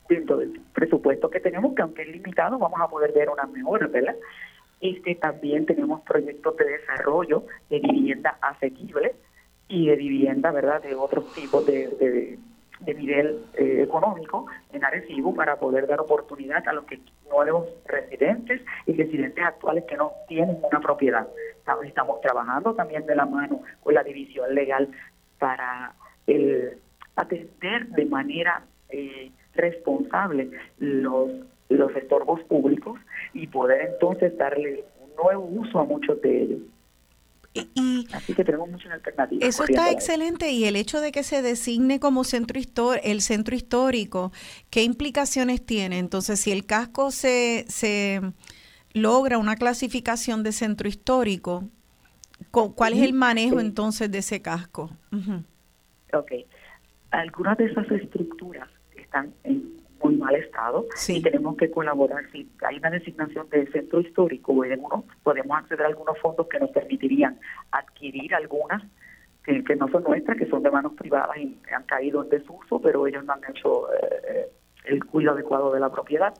[0.08, 3.88] dentro del presupuesto que tenemos, que aunque es limitado, vamos a poder ver una mejor,
[3.88, 4.16] ¿verdad?
[4.80, 9.14] Este, también tenemos proyectos de desarrollo de vivienda asequible
[9.68, 12.38] y de vivienda, ¿verdad?, de otros tipos de,
[12.86, 16.84] nivel eh, económico en Arecibo para poder dar oportunidad a los
[17.30, 21.26] nuevos residentes y residentes actuales que no tienen una propiedad.
[21.84, 24.88] Estamos, trabajando también de la mano con la división legal
[25.38, 25.94] para
[26.26, 26.78] el,
[27.16, 31.30] atender de manera eh, responsable los
[31.76, 32.98] los estorbos públicos
[33.32, 36.60] y poder entonces darle un nuevo uso a muchos de ellos.
[37.54, 39.46] Y, Así que tenemos muchas alternativas.
[39.46, 42.58] Eso está excelente y el hecho de que se designe como centro
[43.02, 44.32] el centro histórico,
[44.70, 45.98] ¿qué implicaciones tiene?
[45.98, 48.20] Entonces, si el casco se, se
[48.94, 51.68] logra una clasificación de centro histórico,
[52.50, 54.90] ¿cuál es el manejo entonces de ese casco?
[56.12, 56.32] Ok.
[57.10, 59.71] Algunas de esas estructuras están en
[60.02, 62.24] muy mal estado y tenemos que colaborar.
[62.32, 64.54] Si hay una designación de centro histórico,
[65.22, 67.38] podemos acceder a algunos fondos que nos permitirían
[67.70, 68.82] adquirir algunas
[69.44, 73.06] que, no son nuestras, que son de manos privadas y han caído en desuso, pero
[73.06, 74.48] ellos no han hecho eh,
[74.84, 76.32] el cuidado adecuado de la propiedad.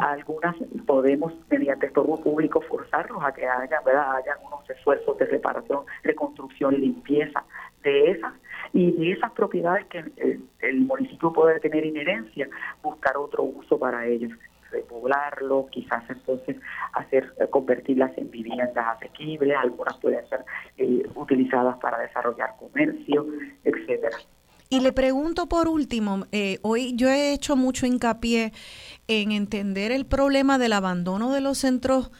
[0.00, 0.56] Algunas
[0.86, 4.16] podemos, mediante estorbo público, forzarlos a que haya, ¿verdad?
[4.16, 7.44] hayan unos esfuerzos de reparación, reconstrucción, limpieza
[7.82, 8.32] de esas
[8.72, 10.04] y de esas propiedades que
[10.60, 12.48] el, municipio puede tener inherencia,
[12.82, 14.32] buscar otro uso para ellos
[14.70, 16.56] repoblarlo, quizás entonces
[16.94, 20.44] hacer eh, convertirlas en viviendas asequibles, algunas pueden ser
[20.78, 23.26] eh, utilizadas para desarrollar comercio,
[23.64, 24.16] etcétera.
[24.70, 28.52] Y le pregunto por último, eh, hoy yo he hecho mucho hincapié
[29.06, 32.10] en entender el problema del abandono de los centros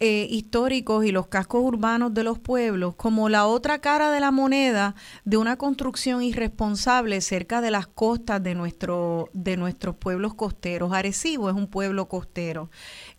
[0.00, 4.30] eh, históricos y los cascos urbanos de los pueblos como la otra cara de la
[4.30, 4.94] moneda
[5.24, 10.92] de una construcción irresponsable cerca de las costas de, nuestro, de nuestros pueblos costeros.
[10.92, 12.70] Arecibo es un pueblo costero.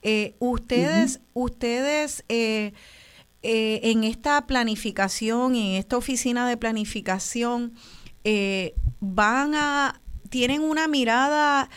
[0.01, 2.73] Eh, ustedes, ustedes en
[4.03, 7.73] esta planificación, en esta oficina de planificación,
[8.27, 11.69] eh, van a, tienen una mirada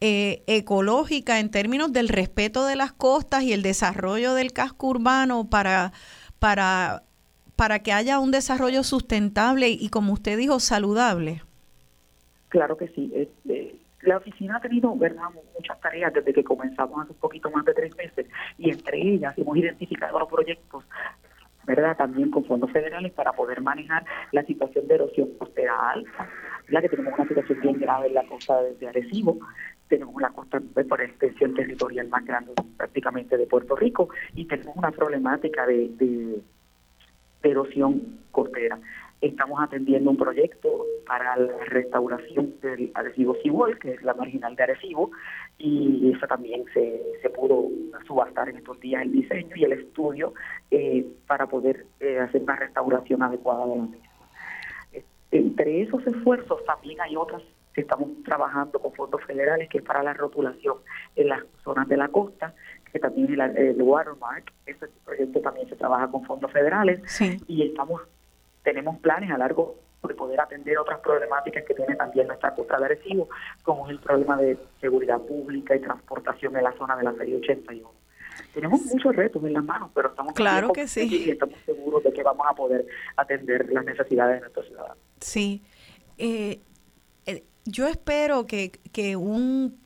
[0.00, 5.48] eh, ecológica en términos del respeto de las costas y el desarrollo del casco urbano
[5.48, 5.92] para,
[6.38, 7.02] para,
[7.56, 11.42] para que haya un desarrollo sustentable y, como usted dijo, saludable.
[12.48, 13.10] Claro que sí.
[13.14, 15.28] Este, la oficina ha tenido ¿verdad?
[15.54, 18.26] muchas tareas desde que comenzamos hace un poquito más de tres meses
[18.58, 20.84] y entre ellas hemos identificado los proyectos
[21.66, 21.96] ¿verdad?
[21.96, 26.28] También con fondos federales para poder manejar la situación de erosión costera alta,
[26.68, 29.38] la que tenemos una situación bien grave en la costa de Arecibo,
[29.88, 34.90] tenemos la costa por extensión territorial más grande prácticamente de Puerto Rico y tenemos una
[34.90, 36.40] problemática de, de,
[37.42, 38.78] erosión costera.
[39.20, 44.64] Estamos atendiendo un proyecto para la restauración del Arecibo Seawall, que es la marginal de
[44.64, 45.12] Arecibo,
[45.56, 47.68] y eso también se, se pudo
[48.06, 50.34] subastar en estos días el diseño y el estudio
[50.72, 54.06] eh, para poder eh, hacer una restauración adecuada de la misma.
[55.30, 57.42] Entre esos esfuerzos también hay otras
[57.76, 60.78] que estamos trabajando con fondos federales, que es para la rotulación
[61.14, 62.54] en las zonas de la costa,
[62.90, 67.02] que también es el, Watermark, ese proyecto también se trabaja con fondos federales
[67.46, 68.00] y estamos
[68.62, 69.76] tenemos planes a largo
[70.08, 73.28] de poder atender otras problemáticas que tiene también nuestra costa de Arecibo,
[73.62, 77.36] como es el problema de seguridad pública y transportación en la zona de la serie
[77.36, 77.90] 81.
[78.54, 81.26] Tenemos muchos retos en las manos, pero estamos claro que sí.
[81.26, 82.86] y estamos seguros de que vamos a poder
[83.16, 84.98] atender las necesidades de nuestros ciudadanos.
[85.20, 85.62] Sí.
[86.16, 86.60] Eh,
[87.66, 89.78] yo espero que, que un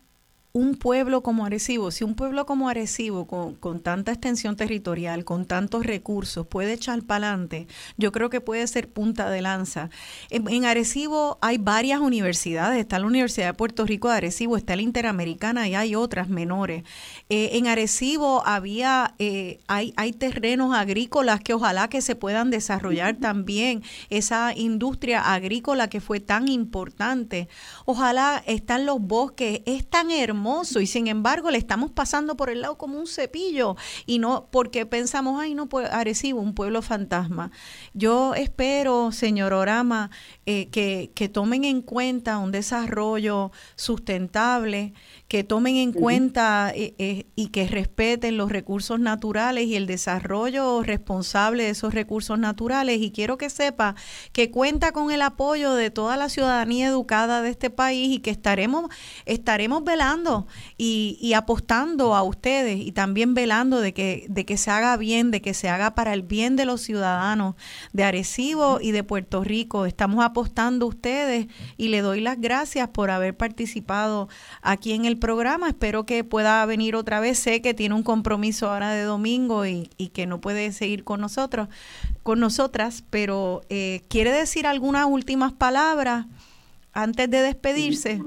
[0.52, 5.46] un pueblo como Arecibo, si un pueblo como Arecibo, con, con, tanta extensión territorial, con
[5.46, 9.90] tantos recursos, puede echar para adelante, yo creo que puede ser punta de lanza.
[10.28, 14.82] En, Arecibo hay varias universidades, está la Universidad de Puerto Rico de Arecibo, está la
[14.82, 16.82] Interamericana y hay otras menores.
[17.28, 23.16] Eh, en Arecibo había, eh, hay, hay terrenos agrícolas que ojalá que se puedan desarrollar
[23.16, 27.48] también, esa industria agrícola que fue tan importante.
[27.84, 30.39] Ojalá están los bosques, es tan hermoso
[30.80, 33.76] y sin embargo le estamos pasando por el lado como un cepillo
[34.06, 37.50] y no porque pensamos, ay, no, pues Arecibo, un pueblo fantasma.
[37.94, 40.10] Yo espero, señor Orama,
[40.46, 44.94] eh, que, que tomen en cuenta un desarrollo sustentable,
[45.30, 50.82] que tomen en cuenta eh, eh, y que respeten los recursos naturales y el desarrollo
[50.82, 53.00] responsable de esos recursos naturales.
[53.00, 53.94] Y quiero que sepa
[54.32, 58.32] que cuenta con el apoyo de toda la ciudadanía educada de este país y que
[58.32, 58.90] estaremos,
[59.24, 64.72] estaremos velando y, y apostando a ustedes y también velando de que, de que se
[64.72, 67.54] haga bien, de que se haga para el bien de los ciudadanos
[67.92, 69.86] de Arecibo y de Puerto Rico.
[69.86, 71.46] Estamos apostando a ustedes
[71.76, 74.28] y le doy las gracias por haber participado
[74.60, 75.68] aquí en el programa.
[75.68, 77.38] Espero que pueda venir otra vez.
[77.38, 81.68] Sé que tiene un compromiso ahora de domingo y, que no puede seguir con nosotros,
[82.24, 86.26] con nosotras, pero eh, ¿quiere decir algunas últimas palabras
[86.92, 88.20] antes de despedirse?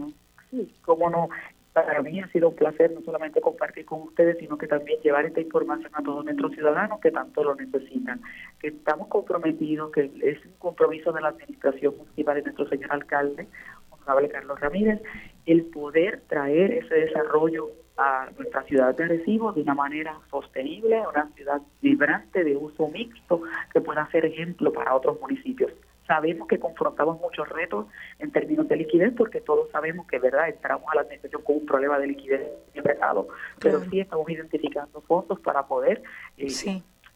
[0.51, 1.29] Sí, cómo no.
[1.73, 5.25] Para mí ha sido un placer no solamente compartir con ustedes, sino que también llevar
[5.25, 8.21] esta información a todos nuestros ciudadanos que tanto lo necesitan.
[8.59, 13.47] Que estamos comprometidos, que es un compromiso de la Administración Municipal de nuestro señor alcalde,
[13.89, 15.01] honorable Carlos Ramírez,
[15.45, 21.29] el poder traer ese desarrollo a nuestra ciudad de Recibo de una manera sostenible, una
[21.35, 23.41] ciudad vibrante de uso mixto
[23.71, 25.71] que pueda ser ejemplo para otros municipios.
[26.07, 27.85] Sabemos que confrontamos muchos retos
[28.19, 31.65] en términos de liquidez porque todos sabemos que verdad entramos a la administración con un
[31.65, 33.27] problema de liquidez en el mercado,
[33.59, 36.03] pero sí estamos identificando fondos para poder
[36.37, 36.49] eh,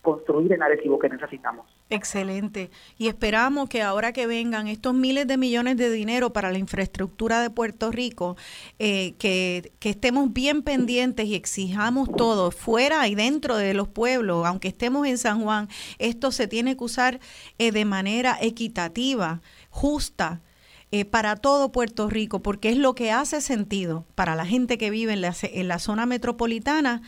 [0.02, 1.65] construir el Arecibo que necesitamos.
[1.90, 2.69] Excelente.
[2.98, 7.41] Y esperamos que ahora que vengan estos miles de millones de dinero para la infraestructura
[7.41, 8.38] de Puerto Rico,
[8.80, 14.45] eh, que, que, estemos bien pendientes y exijamos todo, fuera y dentro de los pueblos,
[14.45, 15.68] aunque estemos en San Juan,
[15.98, 17.19] esto se tiene que usar
[17.57, 20.41] eh, de manera equitativa, justa,
[20.89, 24.89] eh, para todo Puerto Rico, porque es lo que hace sentido para la gente que
[24.89, 27.01] vive en la, en la zona metropolitana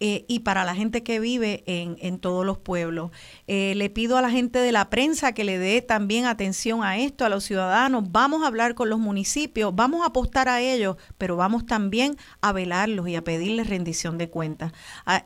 [0.00, 3.10] eh, y para la gente que vive en, en todos los pueblos.
[3.46, 6.96] Eh, le pido a la gente de la prensa que le dé también atención a
[6.96, 8.10] esto, a los ciudadanos.
[8.10, 12.52] Vamos a hablar con los municipios, vamos a apostar a ellos, pero vamos también a
[12.52, 14.72] velarlos y a pedirles rendición de cuentas.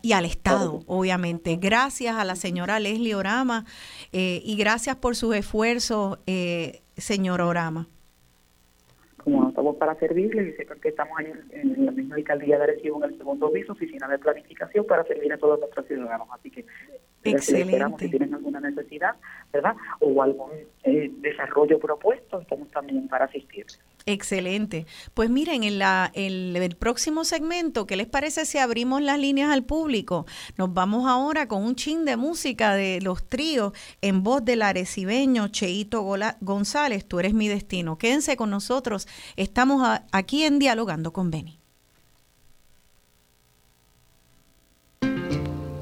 [0.03, 1.59] y al Estado, obviamente.
[1.61, 3.67] Gracias a la señora Leslie Orama
[4.11, 6.19] y gracias por sus esfuerzos,
[6.97, 7.87] señor Orama
[9.23, 11.19] como estamos para servirles y sepan que estamos
[11.53, 15.33] en, la misma alcaldía de Arecibo en el segundo piso, oficina de planificación para servir
[15.33, 16.29] a todos nuestros ciudadanos.
[16.33, 16.65] Así que
[17.25, 17.71] Excelente.
[17.73, 19.17] esperamos si tienen alguna necesidad,
[19.53, 19.75] ¿verdad?
[20.01, 20.51] O algún
[20.85, 23.67] eh, desarrollo propuesto, estamos también para asistir.
[24.11, 24.87] Excelente.
[25.15, 30.27] Pues miren, en el próximo segmento, ¿qué les parece si abrimos las líneas al público?
[30.57, 35.47] Nos vamos ahora con un chin de música de los tríos en voz del arecibeño
[35.49, 36.05] Cheito
[36.41, 37.99] González, Tú eres mi destino.
[37.99, 39.07] Quédense con nosotros,
[39.37, 41.61] estamos aquí en Dialogando con Beni.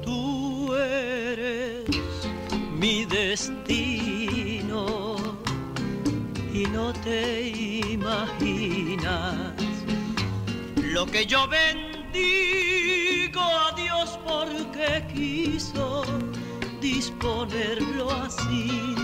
[0.03, 1.89] Tú eres
[2.77, 4.08] mi destino
[6.59, 7.49] y no te
[7.93, 9.53] imaginas
[10.75, 16.03] lo que yo bendigo a Dios porque quiso
[16.81, 18.95] disponerlo así.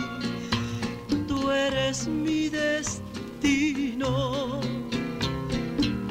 [1.30, 4.10] Tú eres mi destino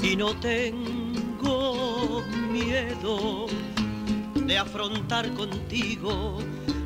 [0.03, 3.49] y no tengo miedo
[4.35, 6.39] de afrontar contigo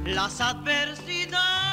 [0.05, 1.68] las adversidades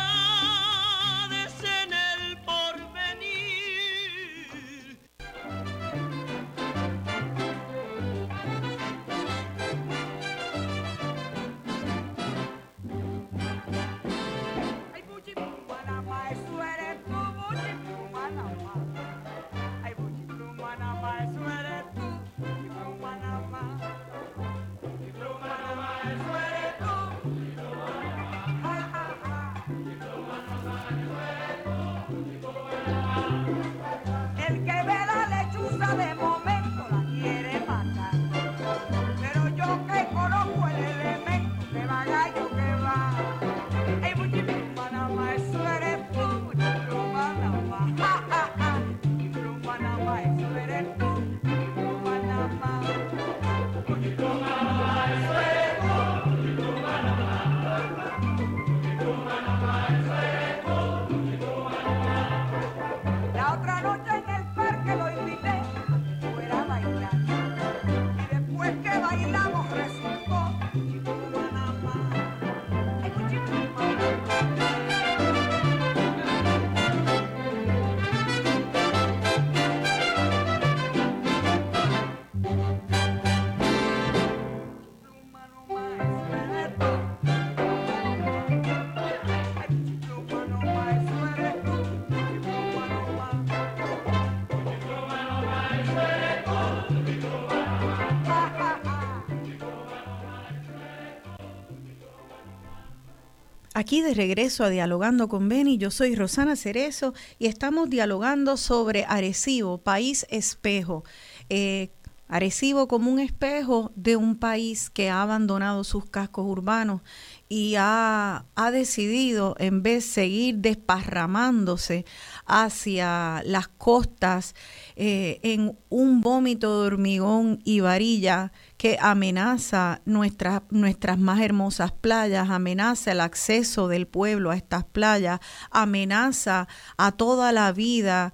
[103.86, 105.78] aquí de regreso a Dialogando con Beni.
[105.78, 111.04] Yo soy Rosana Cerezo y estamos dialogando sobre Arecibo, país espejo.
[111.50, 111.92] Eh,
[112.28, 117.02] Arecibo como un espejo de un país que ha abandonado sus cascos urbanos
[117.48, 122.06] y ha, ha, decidido, en vez de seguir desparramándose
[122.48, 124.56] hacia las costas
[124.96, 132.50] eh, en un vómito de hormigón y varilla que amenaza nuestras, nuestras más hermosas playas,
[132.50, 135.40] amenaza el acceso del pueblo a estas playas,
[135.72, 138.34] amenaza a toda la vida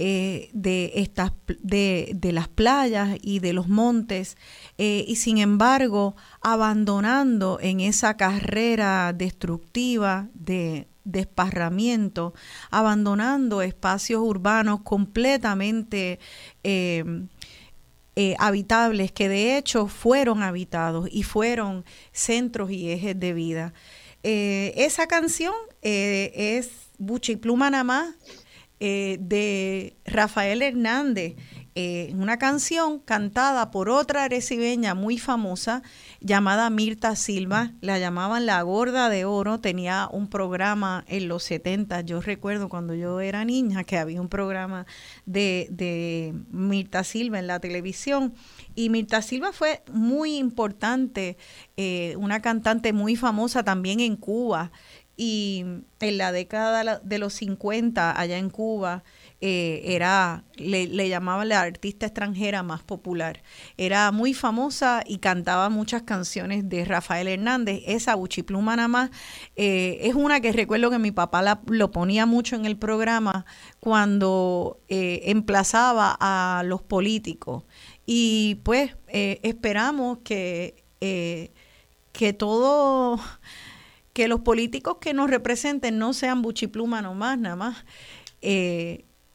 [0.00, 4.36] eh, de, estas, de, de, las playas y de los montes,
[4.76, 12.34] eh, y sin embargo abandonando en esa carrera destructiva de desparramiento,
[12.70, 16.20] abandonando espacios urbanos completamente
[16.62, 17.26] eh,
[18.38, 23.72] habitables que de hecho fueron habitados y fueron centros y ejes de vida.
[24.22, 28.14] esa canción es Bucha y Pluma nada más
[28.80, 31.34] eh, de Rafael Hernández,
[31.80, 35.84] eh, una canción cantada por otra arecibeña muy famosa
[36.18, 42.00] llamada Mirta Silva, la llamaban La Gorda de Oro, tenía un programa en los 70,
[42.00, 44.86] yo recuerdo cuando yo era niña que había un programa
[45.24, 48.34] de, de Mirta Silva en la televisión.
[48.74, 51.36] Y Mirta Silva fue muy importante,
[51.76, 54.72] eh, una cantante muy famosa también en Cuba.
[55.16, 55.64] Y
[56.00, 59.04] en la década de los 50 allá en Cuba
[59.40, 63.44] eh, era le, le, llamaban la artista extranjera más popular
[63.76, 69.10] era muy famosa y cantaba muchas canciones de Rafael Hernández esa Buchipluma nada más
[69.54, 73.46] eh, es una que recuerdo que mi papá la, lo ponía mucho en el programa
[73.78, 77.62] cuando eh, emplazaba a los políticos
[78.06, 80.82] y pues esperamos que
[82.18, 83.20] que todo
[84.12, 87.84] que los políticos que nos representen no sean buchipluma nomás, nada más.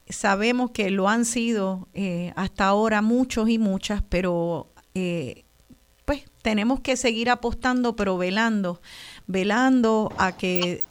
[0.10, 5.44] Sabemos que lo han sido eh, hasta ahora muchos y muchas, pero eh,
[6.06, 8.82] pues tenemos que seguir apostando, pero velando,
[9.28, 10.84] velando a que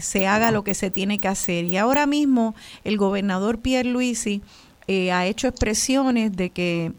[0.00, 1.66] se haga lo que se tiene que hacer.
[1.66, 4.40] Y ahora mismo el gobernador Pierre Luisi
[4.88, 6.92] ha hecho expresiones de que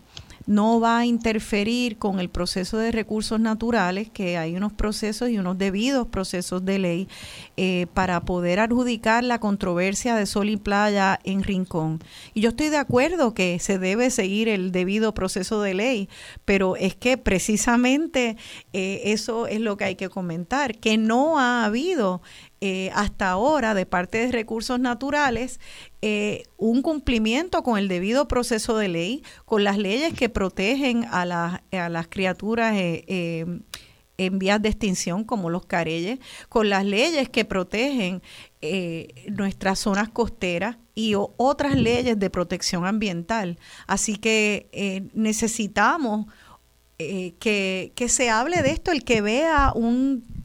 [0.47, 5.37] no va a interferir con el proceso de recursos naturales, que hay unos procesos y
[5.37, 7.07] unos debidos procesos de ley
[7.57, 11.99] eh, para poder adjudicar la controversia de Sol y Playa en Rincón.
[12.33, 16.09] Y yo estoy de acuerdo que se debe seguir el debido proceso de ley,
[16.45, 18.37] pero es que precisamente
[18.73, 22.21] eh, eso es lo que hay que comentar, que no ha habido
[22.59, 25.59] eh, hasta ahora de parte de recursos naturales
[26.01, 31.61] eh, un cumplimiento con el debido proceso de ley, con las leyes que protegen a,
[31.71, 33.45] a las criaturas eh,
[34.17, 36.17] en vías de extinción como los careyes,
[36.49, 38.23] con las leyes que protegen
[39.29, 43.59] nuestras zonas costeras y otras leyes de protección ambiental.
[43.85, 46.25] Así que necesitamos
[46.97, 50.36] que, que se hable de esto, el que vea un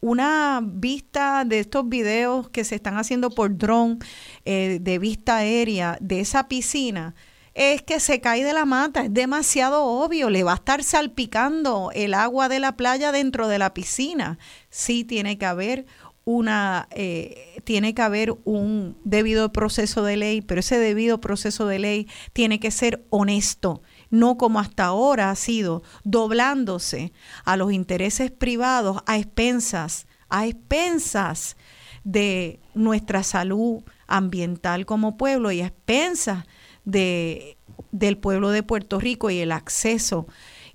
[0.00, 3.98] una vista de estos videos que se están haciendo por dron
[4.44, 7.14] eh, de vista aérea de esa piscina,
[7.54, 11.90] es que se cae de la mata, es demasiado obvio, le va a estar salpicando
[11.94, 14.38] el agua de la playa dentro de la piscina.
[14.68, 15.86] Sí tiene que haber
[16.26, 21.78] una, eh, tiene que haber un debido proceso de ley, pero ese debido proceso de
[21.78, 27.12] ley tiene que ser honesto no como hasta ahora ha sido, doblándose
[27.44, 31.56] a los intereses privados a expensas, a expensas
[32.04, 36.44] de nuestra salud ambiental como pueblo y a expensas
[36.84, 37.56] de,
[37.90, 40.26] del pueblo de Puerto Rico y el acceso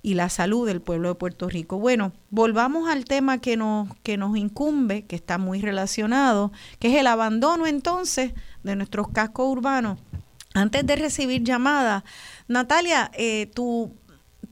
[0.02, 1.78] y la salud del pueblo de Puerto Rico.
[1.78, 7.00] Bueno, volvamos al tema que nos, que nos incumbe, que está muy relacionado, que es
[7.00, 8.32] el abandono entonces
[8.64, 9.98] de nuestros cascos urbanos.
[10.54, 12.02] Antes de recibir llamadas,
[12.52, 13.96] Natalia, eh, tu,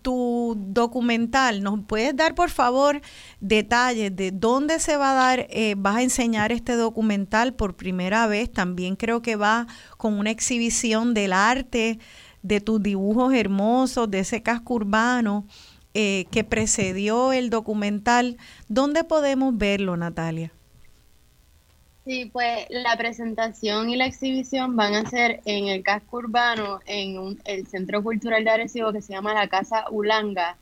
[0.02, 3.01] tu documental, ¿nos puedes dar por favor
[3.40, 8.27] detalles de dónde se va a dar, eh, vas a enseñar este documental por primera
[8.27, 8.51] vez?
[8.51, 9.66] También creo que va
[9.97, 11.98] con una exhibición del arte,
[12.43, 15.47] de tus dibujos hermosos, de ese casco urbano
[15.93, 18.39] eh, que precedió el documental.
[18.68, 20.52] ¿Dónde podemos verlo, Natalia?
[22.11, 27.39] Sí, pues la presentación y la exhibición van a ser en el casco urbano, en
[27.45, 30.57] el Centro Cultural de Arecibo que se llama la Casa Ulanga,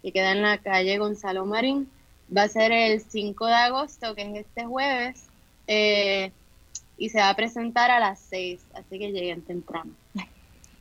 [0.00, 1.90] que queda en la calle Gonzalo Marín.
[2.34, 5.26] Va a ser el 5 de agosto, que es este jueves,
[5.66, 6.32] eh,
[6.96, 9.90] y se va a presentar a las 6, así que lleguen temprano.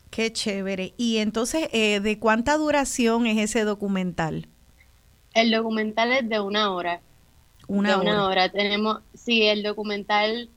[0.09, 0.93] Qué chévere.
[0.95, 4.47] Y entonces, eh, ¿de cuánta duración es ese documental?
[5.33, 7.01] El documental es de una hora.
[7.67, 8.49] Una, una hora.
[8.49, 10.49] Tenemos, sí, el documental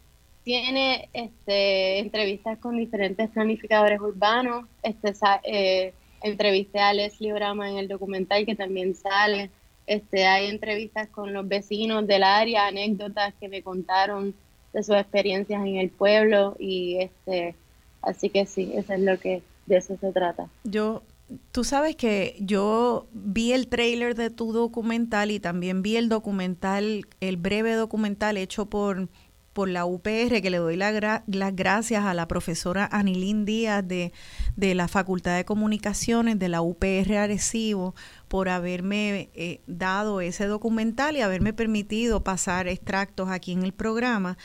[0.45, 4.67] tiene este, entrevistas con diferentes planificadores urbanos.
[4.83, 5.13] Este,
[5.45, 9.51] eh, entrevisté a Leslie Brama en el documental que también sale.
[9.87, 14.35] Este, hay entrevistas con los vecinos del área, anécdotas que me contaron
[14.73, 17.55] de sus experiencias en el pueblo y este,
[18.03, 20.49] así que sí, eso es lo que de eso se trata.
[20.65, 21.03] Yo
[21.51, 27.07] Tú sabes que yo vi el trailer de tu documental y también vi el documental,
[27.21, 29.09] el breve documental hecho por,
[29.57, 34.13] por la UPR, que le doy las gracias a la profesora Anilín Díaz de,
[34.55, 37.95] de, la Facultad de Comunicaciones de la UPR Arecibo
[38.29, 44.37] por haberme eh, dado ese documental y haberme permitido pasar extractos aquí en el programa.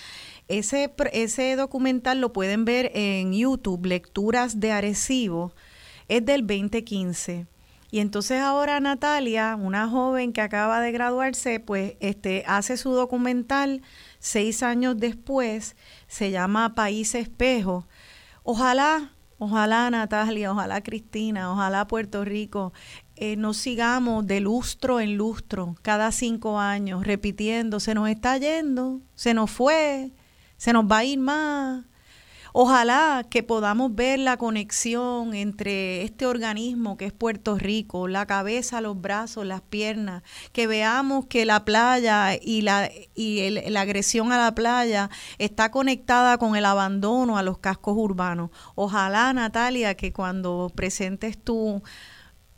[0.47, 5.53] Ese, ese documental lo pueden ver en YouTube, Lecturas de Arecibo
[6.11, 7.47] es del 2015.
[7.89, 13.81] Y entonces ahora Natalia, una joven que acaba de graduarse, pues este, hace su documental
[14.19, 15.75] seis años después,
[16.07, 17.87] se llama País Espejo.
[18.43, 22.73] Ojalá, ojalá Natalia, ojalá Cristina, ojalá Puerto Rico
[23.15, 28.99] eh, nos sigamos de lustro en lustro, cada cinco años, repitiendo, se nos está yendo,
[29.15, 30.11] se nos fue,
[30.57, 31.85] se nos va a ir más,
[32.53, 38.81] Ojalá que podamos ver la conexión entre este organismo que es Puerto Rico, la cabeza,
[38.81, 44.37] los brazos, las piernas, que veamos que la playa y la, y la agresión a
[44.37, 48.49] la playa está conectada con el abandono a los cascos urbanos.
[48.75, 51.81] Ojalá, Natalia, que cuando presentes tu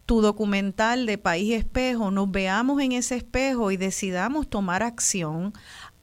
[0.05, 5.53] tu documental de País Espejo, nos veamos en ese espejo y decidamos tomar acción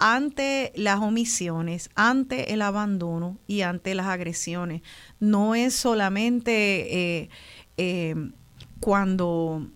[0.01, 4.81] ante las omisiones, ante el abandono y ante las agresiones.
[5.20, 7.28] No es solamente eh,
[7.77, 8.14] eh,
[8.81, 9.68] cuando,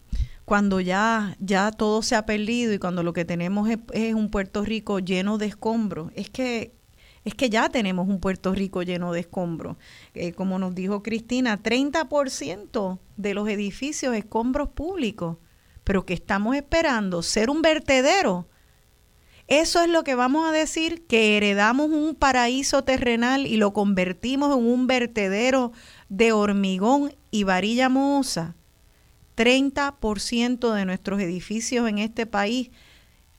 [0.46, 4.64] cuando ya, ya todo se ha perdido y cuando lo que tenemos es, un Puerto
[4.64, 6.10] Rico lleno de escombros.
[6.16, 6.72] Es que,
[7.26, 9.76] es que ya tenemos un Puerto Rico lleno de escombros.
[10.14, 15.36] Eh, como nos dijo Cristina, 30% de los edificios escombros públicos,
[15.84, 18.48] pero que estamos esperando ser un vertedero
[19.46, 24.56] eso es lo que vamos a decir, que heredamos un paraíso terrenal y lo convertimos
[24.56, 25.72] en un vertedero
[26.08, 28.54] de hormigón y varilla mohosa.
[29.36, 32.70] 30% de nuestros edificios en este país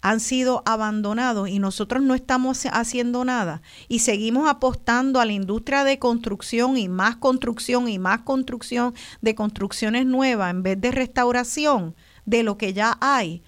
[0.02, 5.84] han sido abandonados y nosotros no estamos haciendo nada y seguimos apostando a la industria
[5.84, 11.95] de construcción y más construcción y más construcción de construcciones nuevas en vez de restauración
[12.26, 13.41] de lo que ya hay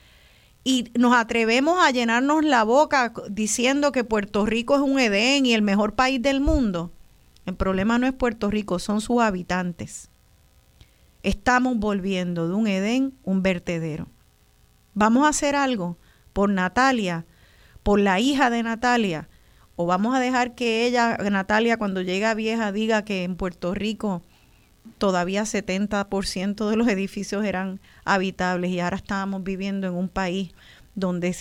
[0.67, 5.53] y nos atrevemos a llenarnos la boca diciendo que Puerto Rico es un Edén y
[5.53, 6.91] el mejor país del mundo.
[7.45, 10.09] El problema no es Puerto Rico, son sus habitantes.
[11.23, 14.09] Estamos volviendo de un Edén un vertedero.
[14.93, 15.95] Vamos a hacer algo
[16.33, 17.25] por Natalia,
[17.81, 19.29] por la hija de Natalia,
[19.77, 24.21] o vamos a dejar que ella, Natalia, cuando llega vieja, diga que en Puerto Rico
[24.97, 30.51] todavía 70% de los edificios eran habitables y ahora estábamos viviendo en un país
[30.95, 31.35] donde,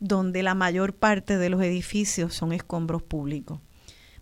[0.00, 3.60] donde la mayor parte de los edificios son escombros públicos.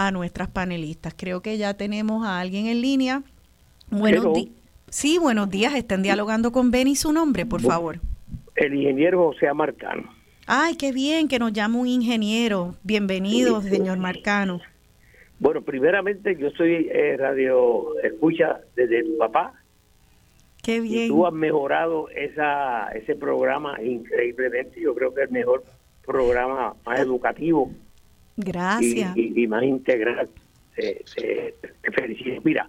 [0.00, 1.12] a nuestras panelistas.
[1.14, 3.22] Creo que ya tenemos a alguien en línea.
[3.90, 4.48] Buenos días.
[4.88, 5.74] Sí, buenos días.
[5.74, 6.96] Están dialogando con Benny.
[6.96, 8.00] Su nombre, por favor.
[8.56, 10.10] El ingeniero José Marcano.
[10.46, 12.76] Ay, qué bien que nos llama un ingeniero.
[12.82, 14.62] Bienvenido, señor Marcano.
[15.38, 19.52] Bueno, primeramente yo soy eh, radio escucha desde tu papá
[20.62, 21.04] Qué bien.
[21.04, 24.80] Y tú has mejorado esa, ese programa increíblemente.
[24.80, 25.62] Yo creo que es el mejor
[26.06, 27.70] programa más educativo.
[28.36, 29.16] Gracias.
[29.16, 30.28] Y, más integral.
[30.74, 31.54] Te,
[31.92, 32.40] felicito.
[32.44, 32.68] Mira,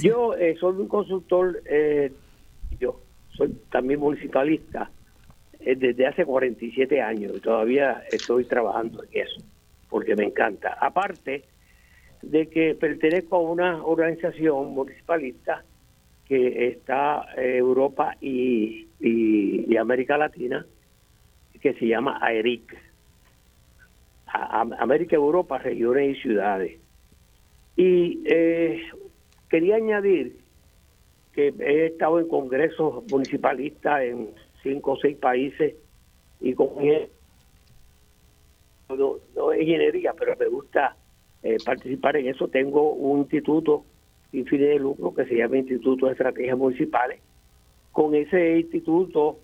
[0.00, 2.10] yo eh, soy un consultor, eh,
[2.80, 3.00] yo
[3.36, 4.90] soy también municipalista
[5.60, 9.40] eh, desde hace 47 años y todavía estoy trabajando en eso,
[9.88, 10.76] porque me encanta.
[10.80, 11.44] Aparte
[12.22, 15.64] de que pertenezco a una organización municipalista
[16.24, 20.66] que está eh, Europa y, y, América Latina,
[21.60, 22.85] que se llama AERIC.
[24.78, 26.80] América, Europa, regiones y ciudades.
[27.76, 28.82] Y eh,
[29.48, 30.38] quería añadir
[31.32, 34.30] que he estado en congresos municipalistas en
[34.62, 35.74] cinco o seis países
[36.40, 36.68] y con
[38.88, 40.96] no, no ingeniería, pero me gusta
[41.42, 42.48] eh, participar en eso.
[42.48, 43.84] Tengo un instituto
[44.30, 47.20] sin fines de lucro que se llama Instituto de Estrategias Municipales,
[47.92, 49.38] con ese instituto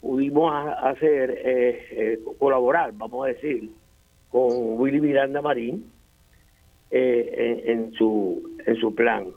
[0.00, 0.52] pudimos
[0.82, 3.70] hacer, eh, eh, colaborar, vamos a decir,
[4.30, 5.90] con Willy Miranda Marín
[6.90, 9.28] eh, en, su, en su plan.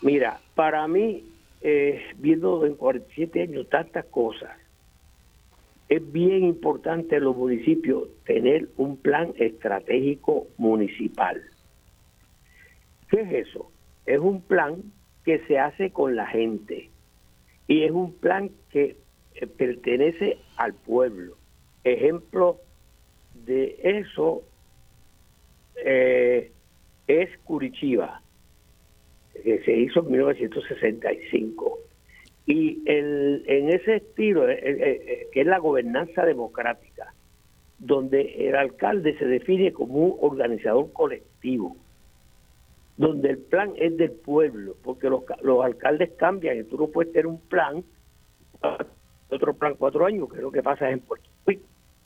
[0.00, 1.24] Mira, para mí,
[2.18, 4.50] viendo en 47 años tantas cosas,
[5.88, 11.42] es bien importante en los municipios tener un plan estratégico municipal.
[13.10, 13.70] ¿Qué es eso?
[14.06, 14.82] Es un plan
[15.22, 16.88] que se hace con la gente
[17.68, 18.96] y es un plan que
[19.34, 21.36] eh, pertenece al pueblo.
[21.84, 22.58] Ejemplo
[23.44, 24.42] de eso
[25.76, 26.52] eh,
[27.06, 28.22] es Curitiba,
[29.42, 31.78] que se hizo en 1965.
[32.46, 37.14] Y el, en ese estilo, eh, que es la gobernanza democrática,
[37.78, 41.76] donde el alcalde se define como un organizador colectivo,
[42.96, 47.12] donde el plan es del pueblo, porque los, los alcaldes cambian y tú no puedes
[47.12, 47.84] tener un plan
[49.30, 51.28] otro plan cuatro años, que es lo que pasa en Puerto.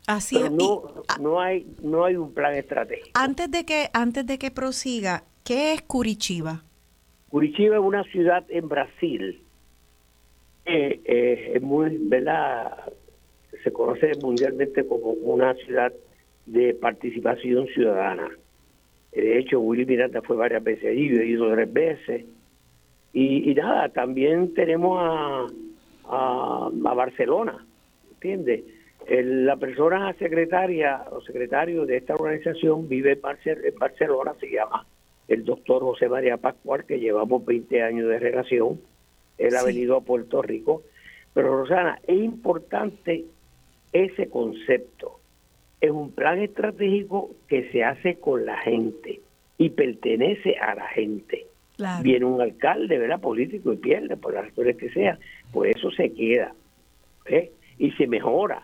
[0.06, 0.82] Así Pero no,
[1.20, 3.10] no hay no hay un plan estratégico.
[3.14, 6.62] Antes de que antes de que prosiga, ¿qué es Curitiba?
[7.28, 9.42] Curitiba es una ciudad en Brasil.
[10.64, 12.92] Eh, es muy, ¿verdad?
[13.62, 15.92] Se conoce mundialmente como una ciudad
[16.46, 18.30] de participación ciudadana.
[19.12, 22.24] De hecho, Willy Miranda fue varias veces allí, yo he ido tres veces.
[23.12, 25.46] Y, y nada, también tenemos a,
[26.08, 27.64] a, Barcelona,
[28.12, 28.62] ¿entiendes?
[29.08, 34.86] La persona secretaria o secretario de esta organización vive en, Barcelona, se llama
[35.28, 38.80] el doctor José María Pascual, que llevamos 20 años de relación.
[39.38, 40.82] Él ha venido a Puerto Rico.
[41.34, 43.26] Pero Rosana, es importante
[43.92, 45.20] ese concepto.
[45.80, 49.20] Es un plan estratégico que se hace con la gente
[49.58, 51.46] y pertenece a la gente.
[52.02, 53.20] Viene un alcalde, ¿verdad?
[53.20, 55.18] Político y pierde por las razones que sea.
[55.52, 56.54] Pues eso se queda.
[57.26, 57.52] ¿eh?
[57.78, 58.62] Y se mejora.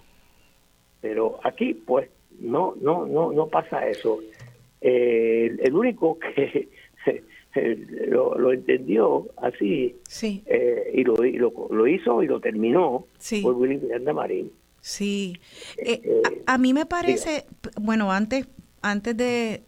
[1.02, 2.08] Pero aquí, pues,
[2.40, 4.20] no, no, no, no pasa eso.
[4.80, 6.68] Eh, el único que
[8.08, 11.16] lo, entendió así eh, y, lo,
[11.70, 14.50] lo, hizo y lo terminó fue Willy Miranda Marín.
[14.80, 15.36] Sí,
[16.46, 17.44] a, a, mí me parece,
[17.80, 18.48] bueno, antes,
[18.80, 19.62] antes de,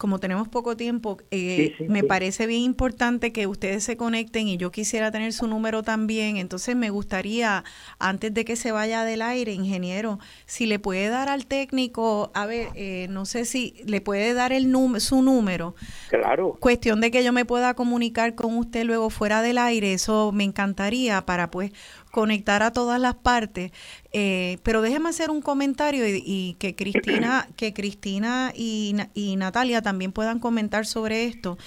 [0.00, 4.72] como tenemos poco tiempo, eh, me parece bien importante que ustedes se conecten y yo
[4.72, 6.38] quisiera tener su número también.
[6.38, 7.64] Entonces me gustaría,
[7.98, 12.46] antes de que se vaya del aire, ingeniero, si le puede dar al técnico, a
[12.46, 14.70] ver, eh, no sé si le puede dar el
[15.00, 15.74] su número.
[16.08, 16.56] Claro.
[16.58, 20.44] Cuestión de que yo me pueda comunicar con usted luego fuera del aire, eso me
[20.44, 21.72] encantaría para pues
[22.10, 23.72] conectar a todas las partes.
[24.12, 28.94] Eh, pero déjeme hacer un comentario y, que Cristina, que Cristina y,
[29.36, 31.58] Natalia también puedan comentar sobre esto.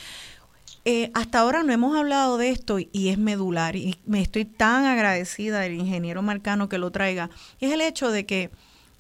[0.85, 4.83] Eh, hasta ahora no hemos hablado de esto y es medular y me estoy tan
[4.83, 7.29] agradecida del ingeniero Marcano que lo traiga.
[7.61, 8.51] Es el hecho de que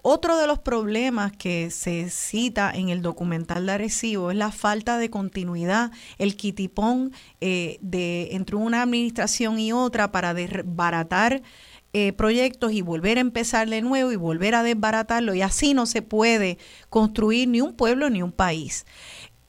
[0.03, 4.97] otro de los problemas que se cita en el documental de Arecibo es la falta
[4.97, 11.41] de continuidad, el quitipón eh, de entre una administración y otra para desbaratar
[11.93, 15.85] eh, proyectos y volver a empezar de nuevo y volver a desbaratarlo y así no
[15.85, 16.57] se puede
[16.89, 18.85] construir ni un pueblo ni un país.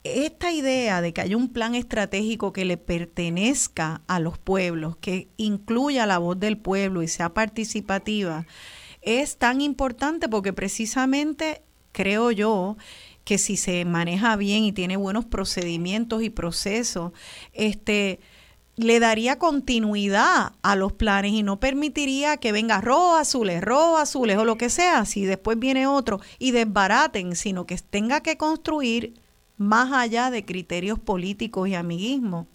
[0.05, 5.27] Esta idea de que haya un plan estratégico que le pertenezca a los pueblos, que
[5.35, 8.45] incluya la voz del pueblo y sea participativa,
[9.05, 11.61] es tan importante porque precisamente
[11.93, 12.75] creo yo
[13.23, 17.13] que si se maneja bien y tiene buenos procedimientos y procesos,
[17.53, 18.19] este
[18.77, 24.37] le daría continuidad a los planes y no permitiría que venga rojo azules, rojo azules
[24.37, 29.13] o lo que sea, si después viene otro y desbaraten, sino que tenga que construir
[29.57, 32.47] más allá de criterios políticos y amiguismo.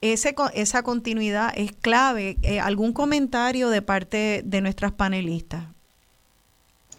[0.00, 2.38] Ese, esa continuidad es clave.
[2.42, 5.64] Eh, ¿Algún comentario de parte de nuestras panelistas?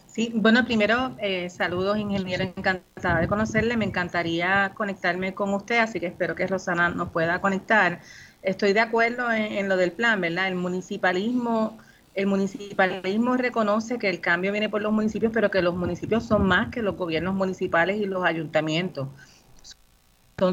[0.06, 3.78] Sí, bueno, primero, eh, saludos, ingeniero, encantada de conocerle.
[3.78, 8.02] Me encantaría conectarme con usted, así que espero que Rosana nos pueda conectar.
[8.44, 10.50] Estoy de acuerdo en, en lo del plan, ¿verdad?
[10.50, 11.80] El municipalismo,
[12.14, 16.46] el municipalismo reconoce que el cambio viene por los municipios, pero que los municipios son
[16.46, 19.08] más que los gobiernos municipales y los ayuntamientos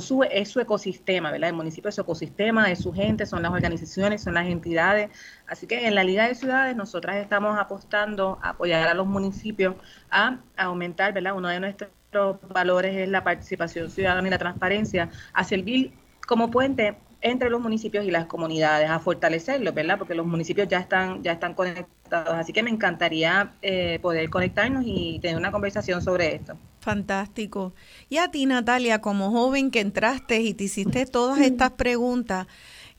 [0.01, 1.49] su, es su ecosistema, ¿verdad?
[1.51, 5.11] El municipio es su ecosistema, es su gente, son las organizaciones, son las entidades.
[5.47, 9.77] Así que en la Liga de Ciudades nosotras estamos apostando a apoyar a los municipios
[10.11, 11.35] a, aumentar, ¿verdad?
[11.35, 11.91] Uno de nuestros
[12.49, 15.93] valores es la participación ciudadana y la transparencia, a servir
[16.27, 19.99] como puente entre los municipios y las comunidades, a fortalecerlos, ¿verdad?
[19.99, 22.35] Porque los municipios ya están, ya están conectados.
[22.35, 26.57] Así que me encantaría eh, poder conectarnos y tener una conversación sobre esto.
[26.89, 27.75] Fantástico.
[28.09, 32.47] Y a ti, Natalia, como joven que entraste y te hiciste todas estas preguntas,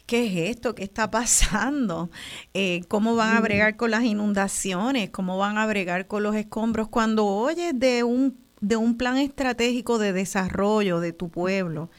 [0.05, 0.75] ¿qué es esto?
[0.75, 2.11] ¿Qué está pasando?
[2.53, 5.09] Eh, ¿Cómo van a bregar con las inundaciones?
[5.09, 6.87] ¿Cómo van a bregar con los escombros?
[6.89, 11.89] Cuando oyes de un, de un plan estratégico de desarrollo de tu pueblo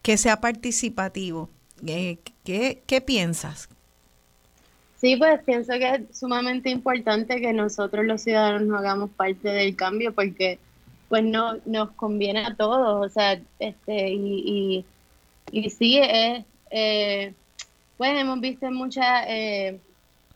[0.00, 1.50] que sea participativo,
[1.86, 3.68] eh, ¿qué, ¿qué piensas?
[4.96, 9.76] Sí, pues pienso que es sumamente importante que nosotros los ciudadanos no hagamos parte del
[9.76, 10.58] cambio porque
[11.08, 14.84] pues no nos conviene a todos, o sea, este y,
[15.52, 17.32] y, y sí es eh,
[17.96, 19.80] pues hemos visto muchas eh,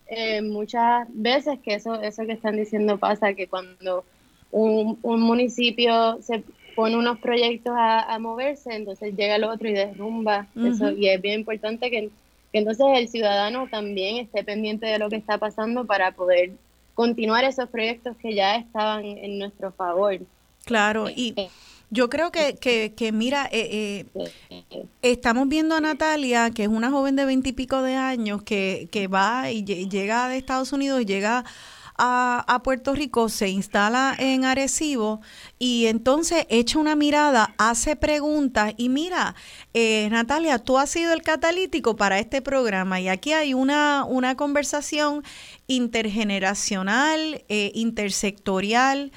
[0.07, 4.05] eh, muchas veces que eso eso que están diciendo pasa que cuando
[4.51, 6.43] un, un municipio se
[6.75, 10.47] pone unos proyectos a, moverse entonces llega el otro y derrumba.
[10.57, 12.09] Eso y es bien importante que,
[12.51, 16.53] que entonces el ciudadano también esté pendiente de lo que está pasando para poder
[16.95, 20.19] continuar esos proyectos que ya estaban en nuestro favor
[20.65, 21.35] claro y
[21.93, 26.91] yo creo que, que, que mira, eh, eh, estamos viendo a Natalia, que es una
[26.91, 31.45] joven de veintipico de años, que, que va y llega de Estados Unidos y llega
[31.99, 35.21] a, a, Puerto Rico, se instala en Arecibo
[35.59, 39.35] y entonces echa una mirada, hace preguntas y mira,
[39.75, 44.35] eh, Natalia, tú has sido el catalítico para este programa y aquí hay una, una
[44.35, 45.23] conversación
[45.67, 49.13] intergeneracional, eh, intersectorial.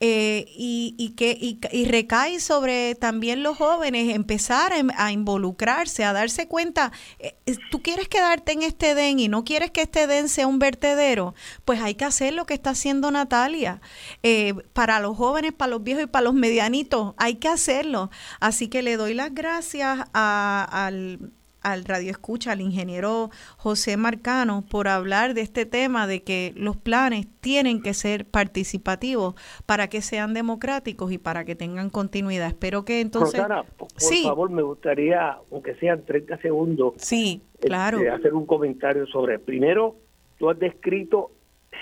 [0.00, 6.46] Eh, y, y, que, y, recae sobre también los jóvenes empezar a, involucrarse, a darse
[6.46, 7.34] cuenta, eh,
[7.72, 11.34] tú quieres quedarte en este den y no quieres que este den sea un vertedero,
[11.64, 13.80] pues hay que hacer lo que está haciendo Natalia.
[14.22, 18.10] Eh, para los jóvenes, para los viejos y para los medianitos, hay que hacerlo.
[18.38, 21.32] Así que le doy las gracias a, al
[21.72, 26.76] al radio escucha, al ingeniero José Marcano, por hablar de este tema de que los
[26.76, 29.34] planes tienen que ser participativos
[29.66, 32.48] para que sean democráticos y para que tengan continuidad.
[32.48, 33.40] Espero que entonces...
[33.76, 33.88] por,
[34.22, 37.98] favor, me gustaría, aunque sean 30 segundos, sí, claro.
[37.98, 39.38] Este, hacer un comentario sobre...
[39.38, 39.96] Primero,
[40.38, 41.30] tú has descrito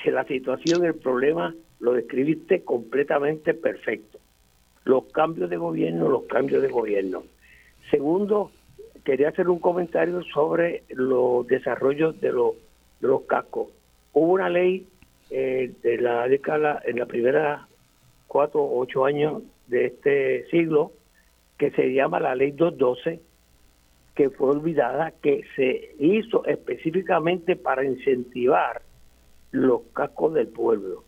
[0.05, 4.19] la situación, el problema, lo describiste completamente perfecto.
[4.85, 7.25] Los cambios de gobierno, los cambios de gobierno.
[7.91, 8.51] Segundo,
[9.07, 12.55] quería hacer un comentario sobre los desarrollos de los,
[13.01, 13.69] de los cascos.
[14.13, 14.89] Hubo una ley
[15.31, 17.69] eh, de la década, en la primera
[18.27, 20.91] cuatro o ocho años de este siglo,
[21.57, 23.21] que se llama la ley 212,
[24.17, 28.83] que fue olvidada, que se hizo específicamente para incentivar
[29.53, 31.05] los cascos del pueblo.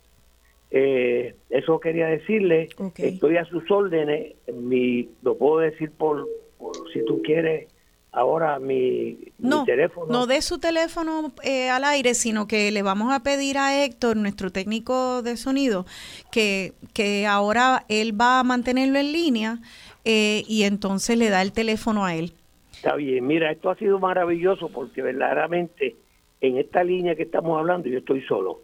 [0.70, 7.04] Eh, eso quería decirle, estoy a sus órdenes, mi, lo puedo decir por, por si
[7.04, 7.68] tú quieres,
[8.12, 10.12] ahora mi, no, teléfono.
[10.12, 14.16] No de su teléfono eh, al aire, sino que le vamos a pedir a Héctor,
[14.16, 15.86] nuestro técnico de sonido,
[16.32, 19.59] que, que ahora él va a mantenerlo en línea
[20.05, 22.32] eh, y entonces le da el teléfono a él.
[22.72, 25.97] Está bien, mira, esto ha sido maravilloso porque verdaderamente
[26.40, 28.60] en esta línea que estamos hablando yo estoy solo.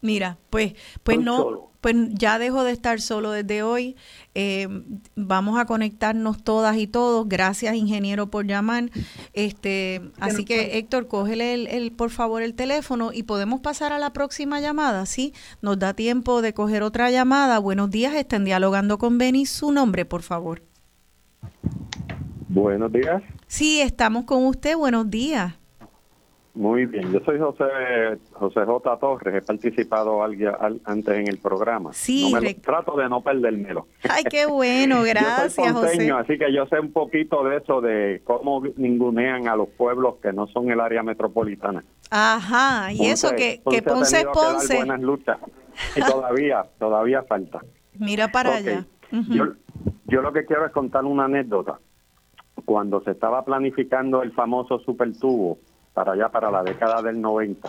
[0.00, 3.96] Mira, pues, pues no, pues ya dejo de estar solo desde hoy.
[4.34, 4.68] Eh,
[5.14, 7.28] vamos a conectarnos todas y todos.
[7.28, 8.90] Gracias, ingeniero, por llamar.
[9.32, 14.12] Este, así que Héctor, cógele el, por favor el teléfono y podemos pasar a la
[14.12, 15.32] próxima llamada, ¿sí?
[15.62, 17.58] Nos da tiempo de coger otra llamada.
[17.58, 19.46] Buenos días, están dialogando con Beni.
[19.46, 20.62] Su nombre, por favor.
[22.48, 23.22] Buenos días.
[23.46, 24.76] Sí, estamos con usted.
[24.76, 25.54] Buenos días.
[26.58, 28.98] Muy bien, yo soy José José J.
[28.98, 31.92] Torres, he participado antes en el programa.
[31.92, 33.86] Sí, trato de no perdérmelo.
[34.10, 36.10] Ay, qué bueno, gracias, José.
[36.10, 40.32] Así que yo sé un poquito de eso, de cómo ningunean a los pueblos que
[40.32, 41.84] no son el área metropolitana.
[42.10, 44.78] Ajá, y eso que, que Ponce Ponce.
[44.78, 45.38] buenas luchas
[45.94, 47.60] y todavía, todavía falta.
[48.00, 48.84] Mira para allá.
[49.12, 49.44] yo,
[50.08, 51.78] yo lo que quiero es contar una anécdota.
[52.64, 55.58] Cuando se estaba planificando el famoso supertubo,
[55.98, 57.68] para allá, para la década del 90.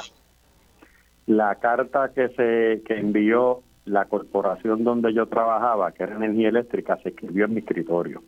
[1.25, 6.97] La carta que se que envió la corporación donde yo trabajaba, que era energía eléctrica,
[6.97, 8.21] se escribió en mi escritorio.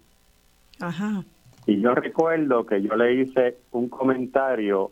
[0.80, 1.24] Ajá.
[1.68, 4.90] Y yo recuerdo que yo le hice un comentario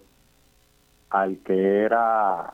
[1.09, 2.53] al que era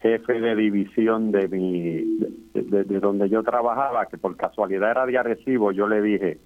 [0.00, 2.18] jefe de división de mi
[2.54, 6.38] de, de, donde yo trabajaba, que por casualidad era de Arecibo, yo le dije,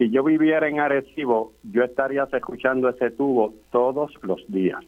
[0.00, 4.82] si yo viviera en Arecibo, yo estaría escuchando ese tubo todos los días.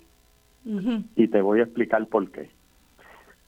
[0.64, 2.48] Y te voy a explicar por qué.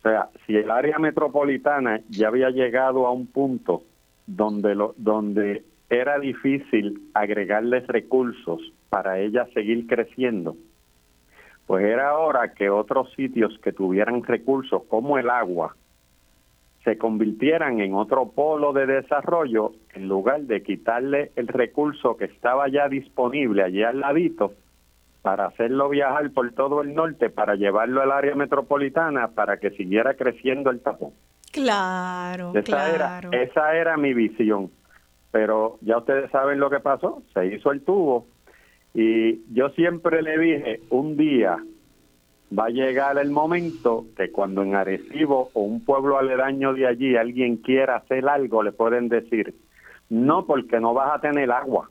[0.00, 3.82] O sea, si el área metropolitana ya había llegado a un punto
[4.26, 8.60] donde, lo, donde era difícil agregarles recursos
[8.90, 10.56] para ella seguir creciendo,
[11.66, 15.74] pues era hora que otros sitios que tuvieran recursos como el agua
[16.84, 22.68] se convirtieran en otro polo de desarrollo en lugar de quitarle el recurso que estaba
[22.68, 24.52] ya disponible allí al ladito
[25.22, 30.14] para hacerlo viajar por todo el norte, para llevarlo al área metropolitana, para que siguiera
[30.14, 31.12] creciendo el tapón.
[31.50, 33.30] Claro, esa claro.
[33.32, 34.70] Era, esa era mi visión.
[35.30, 38.26] Pero ya ustedes saben lo que pasó, se hizo el tubo.
[38.92, 41.56] Y yo siempre le dije, un día
[42.56, 47.16] va a llegar el momento que cuando en Arecibo o un pueblo aledaño de allí
[47.16, 49.54] alguien quiera hacer algo, le pueden decir,
[50.08, 51.90] no porque no vas a tener agua.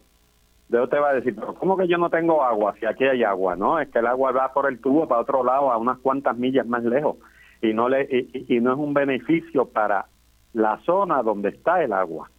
[0.69, 3.23] Yo te va a decir, pero ¿cómo que yo no tengo agua si aquí hay
[3.23, 3.55] agua?
[3.55, 6.37] No, es que el agua va por el tubo para otro lado, a unas cuantas
[6.37, 7.17] millas más lejos,
[7.61, 10.05] y no, le, y, no es un beneficio para
[10.53, 12.29] la zona donde está el agua.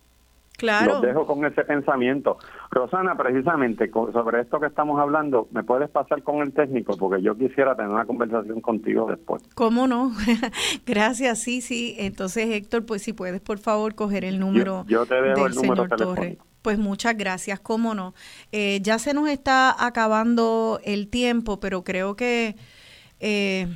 [0.57, 0.95] Claro.
[0.95, 2.39] Los dejo con ese pensamiento.
[2.71, 6.97] Rosana, precisamente sobre esto que estamos hablando, ¿me puedes pasar con el técnico?
[6.97, 9.43] Porque yo quisiera tener una conversación contigo después.
[9.55, 10.13] ¿Cómo no?
[10.87, 11.97] Gracias, sí, sí.
[11.99, 15.57] Entonces, Héctor, pues si puedes, por favor, coger el número yo, te dejo del el
[15.57, 16.39] número señor Torres.
[16.63, 18.15] Pues muchas gracias, cómo no.
[18.51, 22.57] Eh, ya se nos está acabando el tiempo, pero creo que
[23.21, 23.69] eh,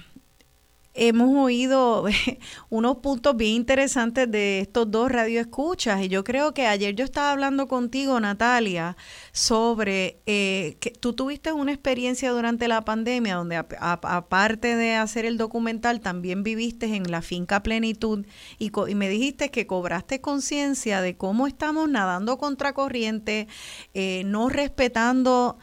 [0.99, 2.05] hemos oído
[2.71, 6.03] unos puntos bien interesantes de estos dos radioescuchas.
[6.03, 8.97] Y yo creo que ayer yo estaba hablando contigo, Natalia,
[9.33, 15.39] sobre eh, que tú tuviste una experiencia durante la pandemia donde aparte de hacer el
[15.39, 18.27] documental también viviste en la finca plenitud
[18.59, 23.47] y, y me dijiste que cobraste conciencia de cómo estamos nadando contra corriente,
[23.95, 25.59] eh, no respetando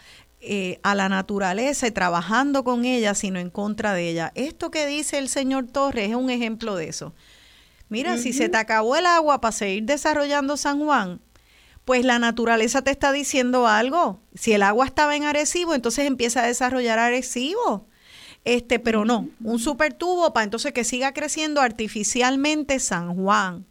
[0.47, 4.31] eh, a la naturaleza y trabajando con ella, sino en contra de ella.
[4.35, 7.13] Esto que dice el señor Torres es un ejemplo de eso.
[7.89, 11.21] Mira, si se te acabó el agua para seguir desarrollando San Juan,
[11.83, 14.19] pues la naturaleza te está diciendo algo.
[14.33, 17.87] Si el agua estaba en Arecibo, entonces empieza a desarrollar Arecibo.
[18.43, 23.65] Este, pero no, un super tubo para entonces que siga creciendo artificialmente San Juan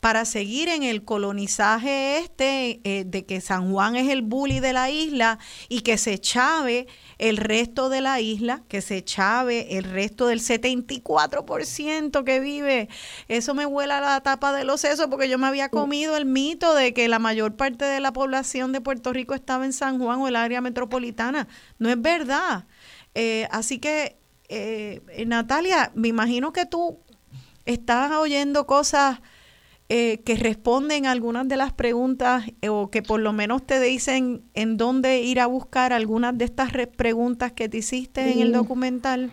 [0.00, 4.72] para seguir en el colonizaje este eh, de que San Juan es el bully de
[4.72, 6.86] la isla y que se chave
[7.18, 12.88] el resto de la isla, que se chave el resto del 74% que vive.
[13.28, 16.74] Eso me vuela la tapa de los sesos porque yo me había comido el mito
[16.74, 20.20] de que la mayor parte de la población de Puerto Rico estaba en San Juan
[20.20, 21.46] o el área metropolitana.
[21.78, 22.64] No es verdad.
[23.14, 24.16] Eh, así que,
[24.48, 27.00] eh, Natalia, me imagino que tú
[27.66, 29.20] estás oyendo cosas
[29.92, 34.42] eh, que responden algunas de las preguntas eh, o que por lo menos te dicen
[34.54, 39.32] en dónde ir a buscar algunas de estas preguntas que te hiciste en el documental?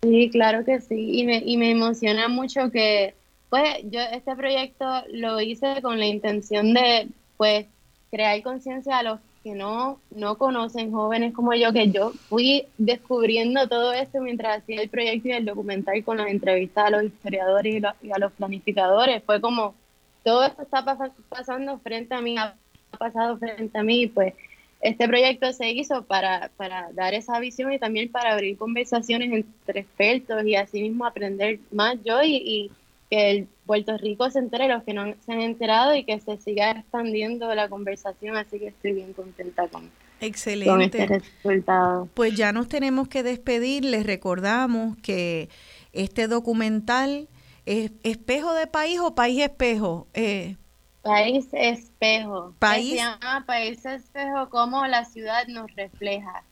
[0.00, 3.14] Sí, claro que sí, y me, y me emociona mucho que,
[3.50, 7.66] pues, yo este proyecto lo hice con la intención de, pues,
[8.10, 13.68] crear conciencia a los que no, no conocen, jóvenes como yo, que yo fui descubriendo
[13.68, 17.82] todo esto mientras hacía el proyecto y el documental con las entrevistas a los historiadores
[18.02, 19.22] y a los planificadores.
[19.24, 19.74] Fue como,
[20.22, 20.84] todo esto está
[21.28, 22.56] pasando frente a mí, ha
[22.98, 24.34] pasado frente a mí, pues
[24.82, 29.80] este proyecto se hizo para, para dar esa visión y también para abrir conversaciones entre
[29.80, 32.70] expertos y así mismo aprender más yo y,
[33.08, 36.38] que el Puerto Rico se entere, los que no se han enterado y que se
[36.38, 41.02] siga expandiendo la conversación, así que estoy bien contenta con, Excelente.
[41.02, 42.08] este resultado.
[42.14, 45.50] Pues ya nos tenemos que despedir, les recordamos que
[45.92, 47.28] este documental
[47.64, 50.08] ¿Espejo de país o país espejo?
[50.14, 50.56] Eh,
[51.02, 52.54] país espejo.
[52.58, 52.90] País.
[52.90, 56.42] Se llama país espejo como la ciudad nos refleja.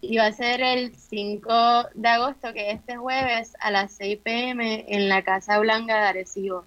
[0.00, 1.52] Y va a ser el 5
[1.94, 6.64] de agosto, que este jueves a las 6 pm en la Casa Blanca de Arecibo.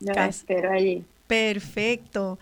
[0.00, 1.04] Yo espero allí.
[1.28, 2.38] Perfecto.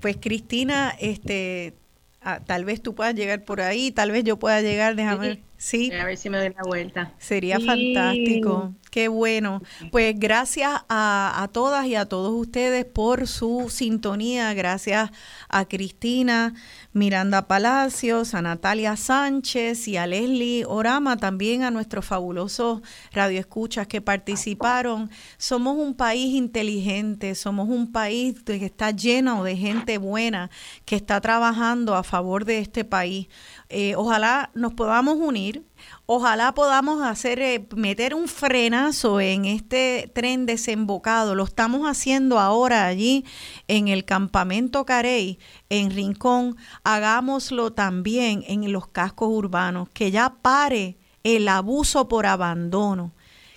[0.00, 1.72] Pues Cristina, este,
[2.20, 5.90] ah, tal vez tú puedas llegar por ahí, tal vez yo pueda llegar, déjame Sí.
[5.92, 7.12] A ver si me doy la vuelta.
[7.18, 8.74] Sería fantástico.
[8.96, 9.60] Qué bueno.
[9.92, 14.54] Pues gracias a, todas y a todos ustedes por su sintonía.
[14.54, 15.10] Gracias
[15.50, 16.54] a Cristina
[16.94, 22.80] Miranda Palacios, a Natalia Sánchez y a Leslie Orama, también a nuestros fabulosos
[23.12, 25.10] radioescuchas que participaron.
[25.36, 30.48] Somos un país inteligente, somos un país que está lleno de gente buena
[30.86, 33.28] que está trabajando a favor de este país.
[33.68, 35.66] Eh, ojalá nos podamos unir,
[36.06, 41.34] ojalá podamos hacer, eh, meter un frenazo en este tren desembocado.
[41.34, 43.24] Lo estamos haciendo ahora allí
[43.68, 45.38] en el campamento Carey,
[45.68, 46.56] en Rincón.
[46.84, 53.12] Hagámoslo también en los cascos urbanos, que ya pare el abuso por abandono,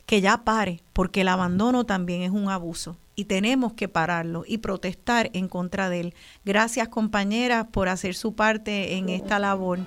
[0.06, 4.60] que ya pare, porque el abandono también es un abuso y tenemos que pararlo y
[4.60, 6.16] protestar en contra de él.
[6.46, 9.80] Gracias compañeras por hacer su parte en esta labor.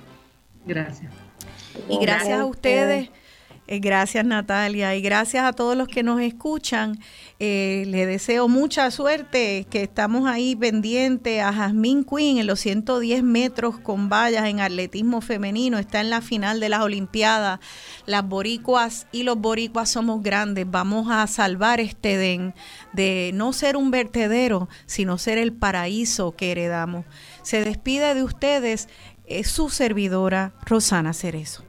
[0.67, 1.11] Gracias.
[1.89, 3.09] Y gracias a ustedes.
[3.65, 6.99] Eh, gracias Natalia y gracias a todos los que nos escuchan.
[7.39, 13.23] Eh, le deseo mucha suerte, que estamos ahí pendientes a Jasmine Quinn en los 110
[13.23, 15.79] metros con vallas en atletismo femenino.
[15.79, 17.61] Está en la final de las Olimpiadas.
[18.05, 20.69] Las boricuas y los boricuas somos grandes.
[20.69, 22.53] Vamos a salvar este den
[22.91, 27.05] de no ser un vertedero, sino ser el paraíso que heredamos.
[27.43, 28.89] Se despide de ustedes
[29.25, 31.63] es su servidora Rosana Cerezo.